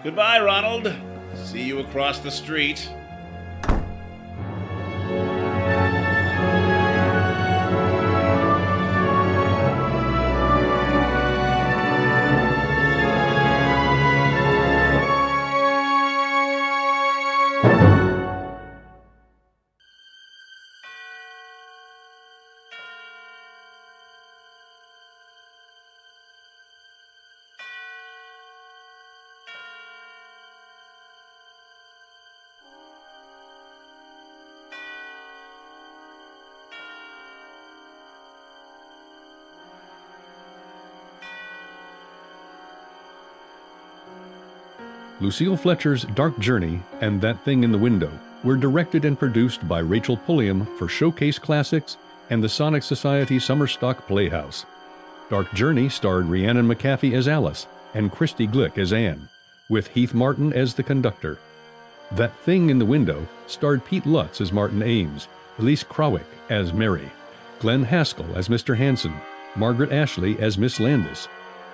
Goodbye, 0.06 0.40
Ronald. 0.40 0.94
See 1.34 1.64
you 1.64 1.80
across 1.80 2.20
the 2.20 2.30
street. 2.30 2.88
Lucille 45.26 45.58
Fletcher's 45.58 46.04
Dark 46.14 46.38
Journey 46.38 46.80
and 47.02 47.20
That 47.20 47.44
Thing 47.44 47.64
in 47.64 47.72
the 47.72 47.80
Window 47.80 48.12
were 48.44 48.56
directed 48.56 49.06
and 49.06 49.18
produced 49.18 49.68
by 49.68 49.80
Rachel 49.80 50.16
Pulliam 50.16 50.68
for 50.78 50.88
Showcase 50.88 51.40
Classics 51.40 51.98
and 52.30 52.44
the 52.44 52.48
Sonic 52.48 52.84
Society 52.84 53.40
Summerstock 53.40 54.06
Playhouse. 54.06 54.68
Dark 55.32 55.52
Journey 55.56 55.90
starred 55.90 56.28
Rhiannon 56.28 56.68
McCaffey 56.68 57.14
as 57.14 57.28
Alice 57.28 57.66
and 57.96 58.12
Christy 58.12 58.48
Glick 58.48 58.78
as 58.78 58.94
Anne, 58.94 59.28
with 59.68 59.88
Heath 59.88 60.14
Martin 60.14 60.54
as 60.54 60.76
the 60.76 60.84
conductor. 60.84 61.40
That 62.12 62.38
Thing 62.42 62.70
in 62.70 62.78
the 62.78 62.86
Window 62.86 63.28
starred 63.48 63.84
Pete 63.84 64.06
Lutz 64.06 64.42
as 64.42 64.52
Martin 64.52 64.84
Ames, 64.84 65.28
Elise 65.58 65.84
Krawick 65.84 66.30
as 66.52 66.72
Mary, 66.72 67.12
Glenn 67.58 67.84
Haskell 67.84 68.38
as 68.38 68.48
Mr. 68.48 68.78
Hanson, 68.78 69.16
Margaret 69.56 69.92
Ashley 69.92 70.38
as 70.38 70.60
Miss 70.60 70.80
Landis, 70.80 71.28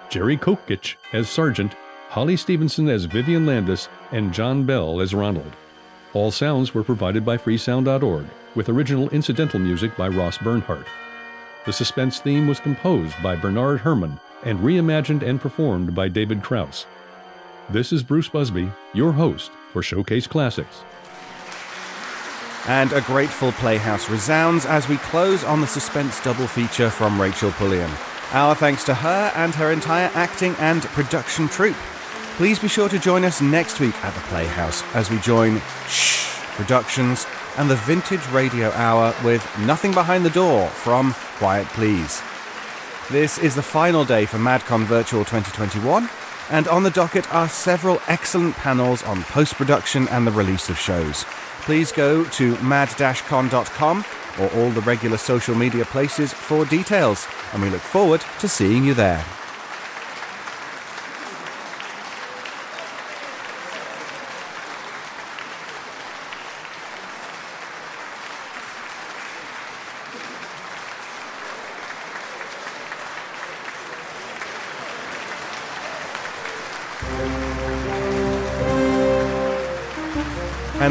Jerry 0.10 0.38
Kokich 0.38 0.96
as 1.12 1.28
Sergeant, 1.28 1.76
Holly 2.12 2.36
Stevenson 2.36 2.90
as 2.90 3.06
Vivian 3.06 3.46
Landis, 3.46 3.88
and 4.12 4.34
John 4.34 4.66
Bell 4.66 5.00
as 5.00 5.14
Ronald. 5.14 5.56
All 6.12 6.30
sounds 6.30 6.74
were 6.74 6.84
provided 6.84 7.24
by 7.24 7.38
freesound.org, 7.38 8.26
with 8.54 8.68
original 8.68 9.08
incidental 9.12 9.62
music 9.62 9.96
by 9.96 10.10
Ross 10.10 10.38
Bernhardt. 10.40 10.88
The 11.66 11.72
suspense 11.72 12.20
theme 12.20 12.50
was 12.50 12.60
composed 12.60 13.16
by 13.24 13.38
Bernard 13.38 13.80
Herrmann 13.80 14.20
and 14.44 14.60
reimagined 14.60 15.24
and 15.24 15.40
performed 15.40 15.96
by 15.96 16.10
David 16.10 16.44
Kraus. 16.44 16.86
This 17.70 17.94
is 17.94 18.04
Bruce 18.04 18.28
Busby, 18.28 18.70
your 18.94 19.14
host 19.14 19.50
for 19.72 19.82
Showcase 19.82 20.28
Classics. 20.28 20.84
And 22.68 22.92
a 22.92 23.00
grateful 23.00 23.54
playhouse 23.54 24.10
resounds 24.10 24.66
as 24.66 24.90
we 24.90 24.98
close 24.98 25.46
on 25.46 25.62
the 25.62 25.68
suspense 25.68 26.22
double 26.22 26.48
feature 26.48 26.90
from 26.90 27.22
Rachel 27.22 27.52
Pulliam. 27.52 27.92
Our 28.34 28.54
thanks 28.54 28.84
to 28.84 28.96
her 28.96 29.32
and 29.34 29.56
her 29.56 29.72
entire 29.72 30.12
acting 30.14 30.56
and 30.60 30.82
production 30.84 31.48
troupe. 31.48 31.78
Please 32.42 32.58
be 32.58 32.68
sure 32.68 32.90
to 32.90 32.98
join 32.98 33.24
us 33.24 33.40
next 33.40 33.80
week 33.80 33.94
at 34.04 34.16
the 34.16 34.20
Playhouse 34.22 34.82
as 34.96 35.12
we 35.12 35.20
join 35.20 35.62
Shh 35.88 36.40
Productions 36.56 37.28
and 37.58 37.70
the 37.70 37.76
Vintage 37.76 38.28
Radio 38.30 38.72
Hour 38.72 39.14
with 39.24 39.48
Nothing 39.60 39.92
Behind 39.92 40.26
the 40.26 40.32
Door 40.32 40.70
from 40.70 41.14
Quiet 41.38 41.68
Please. 41.68 42.20
This 43.12 43.38
is 43.38 43.54
the 43.54 43.62
final 43.62 44.04
day 44.04 44.26
for 44.26 44.40
MadCon 44.40 44.86
Virtual 44.86 45.24
2021, 45.24 46.10
and 46.50 46.68
on 46.68 46.82
the 46.82 46.90
docket 46.90 47.32
are 47.32 47.48
several 47.48 48.02
excellent 48.08 48.56
panels 48.56 49.04
on 49.04 49.22
post 49.26 49.54
production 49.54 50.08
and 50.08 50.26
the 50.26 50.32
release 50.32 50.68
of 50.68 50.80
shows. 50.80 51.26
Please 51.62 51.92
go 51.92 52.24
to 52.24 52.58
mad-con.com 52.64 54.04
or 54.40 54.50
all 54.56 54.72
the 54.72 54.82
regular 54.82 55.18
social 55.18 55.54
media 55.54 55.86
places 55.86 56.34
for 56.34 56.66
details, 56.66 57.28
and 57.54 57.62
we 57.62 57.70
look 57.70 57.82
forward 57.82 58.22
to 58.40 58.48
seeing 58.48 58.84
you 58.84 58.96
there. 58.96 59.24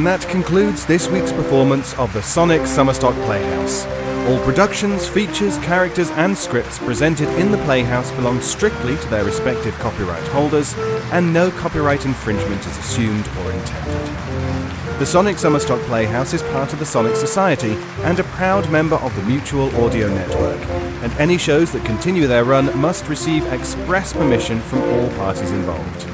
And 0.01 0.07
that 0.07 0.27
concludes 0.31 0.87
this 0.87 1.11
week's 1.11 1.31
performance 1.31 1.93
of 1.99 2.11
the 2.15 2.23
Sonic 2.23 2.63
Summerstock 2.63 3.13
Playhouse. 3.27 3.85
All 4.31 4.43
productions, 4.47 5.07
features, 5.07 5.59
characters, 5.59 6.11
and 6.13 6.35
scripts 6.39 6.79
presented 6.79 7.29
in 7.39 7.53
the 7.53 7.63
Playhouse 7.65 8.11
belong 8.13 8.41
strictly 8.41 8.97
to 8.97 9.09
their 9.11 9.27
respective 9.27 9.79
copyright 9.79 10.27
holders, 10.29 10.75
and 11.13 11.35
no 11.35 11.51
copyright 11.51 12.07
infringement 12.07 12.67
is 12.67 12.79
assumed 12.79 13.29
or 13.41 13.53
intended. 13.53 14.99
The 14.99 15.05
Sonic 15.05 15.37
Summerstock 15.37 15.83
Playhouse 15.83 16.33
is 16.33 16.43
part 16.45 16.73
of 16.73 16.79
the 16.79 16.87
Sonic 16.87 17.15
Society 17.15 17.73
and 18.03 18.19
a 18.19 18.25
proud 18.25 18.71
member 18.71 18.97
of 18.97 19.15
the 19.17 19.23
Mutual 19.25 19.69
Audio 19.85 20.09
Network, 20.09 20.67
and 21.03 21.13
any 21.19 21.37
shows 21.37 21.73
that 21.73 21.85
continue 21.85 22.27
their 22.27 22.45
run 22.45 22.75
must 22.81 23.07
receive 23.07 23.45
express 23.53 24.15
permission 24.15 24.61
from 24.61 24.81
all 24.81 25.11
parties 25.17 25.51
involved. 25.51 26.09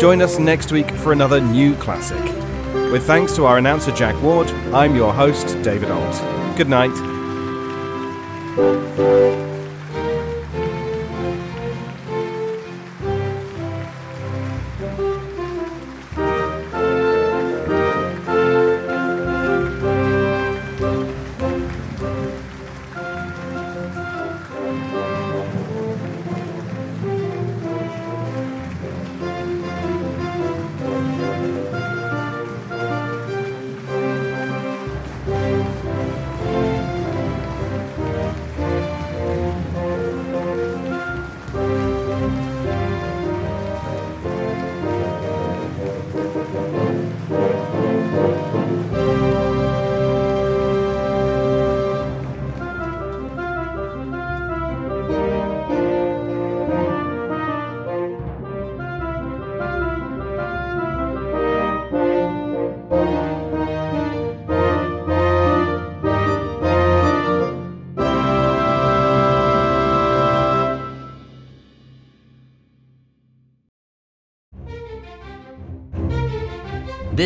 Join 0.00 0.22
us 0.22 0.38
next 0.38 0.72
week 0.72 0.90
for 0.92 1.12
another 1.12 1.42
new 1.42 1.74
classic. 1.74 2.47
With 2.90 3.06
thanks 3.06 3.36
to 3.36 3.44
our 3.44 3.58
announcer 3.58 3.92
Jack 3.92 4.20
Ward, 4.22 4.48
I'm 4.72 4.96
your 4.96 5.12
host, 5.12 5.60
David 5.62 5.90
Ault. 5.90 6.56
Good 6.56 6.70
night. 6.70 6.94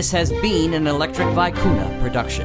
This 0.03 0.11
has 0.19 0.35
been 0.43 0.75
an 0.75 0.91
Electric 0.91 1.31
Vicuna 1.31 1.87
production. 2.03 2.43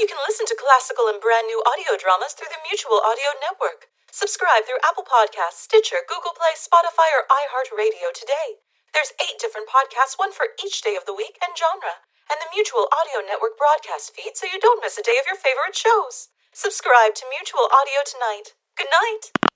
You 0.00 0.08
can 0.08 0.16
listen 0.24 0.48
to 0.48 0.56
classical 0.56 1.12
and 1.12 1.20
brand 1.20 1.44
new 1.52 1.60
audio 1.68 2.00
dramas 2.00 2.32
through 2.32 2.48
the 2.48 2.64
Mutual 2.64 3.04
Audio 3.04 3.36
Network. 3.44 3.92
Subscribe 4.08 4.64
through 4.64 4.80
Apple 4.80 5.04
Podcasts, 5.04 5.68
Stitcher, 5.68 6.08
Google 6.08 6.32
Play, 6.32 6.56
Spotify, 6.56 7.12
or 7.12 7.28
iHeartRadio 7.28 8.08
today. 8.16 8.64
There's 8.96 9.12
eight 9.20 9.36
different 9.36 9.68
podcasts, 9.68 10.16
one 10.16 10.32
for 10.32 10.56
each 10.64 10.80
day 10.80 10.96
of 10.96 11.04
the 11.04 11.12
week 11.12 11.36
and 11.44 11.52
genre, 11.52 12.00
and 12.32 12.40
the 12.40 12.48
Mutual 12.56 12.88
Audio 12.88 13.20
Network 13.20 13.60
broadcast 13.60 14.16
feed 14.16 14.40
so 14.40 14.48
you 14.48 14.56
don't 14.56 14.80
miss 14.80 14.96
a 14.96 15.04
day 15.04 15.20
of 15.20 15.28
your 15.28 15.36
favorite 15.36 15.76
shows. 15.76 16.32
Subscribe 16.58 17.14
to 17.14 17.24
Mutual 17.30 17.68
Audio 17.70 18.02
tonight. 18.04 18.54
Good 18.76 18.88
night. 18.90 19.47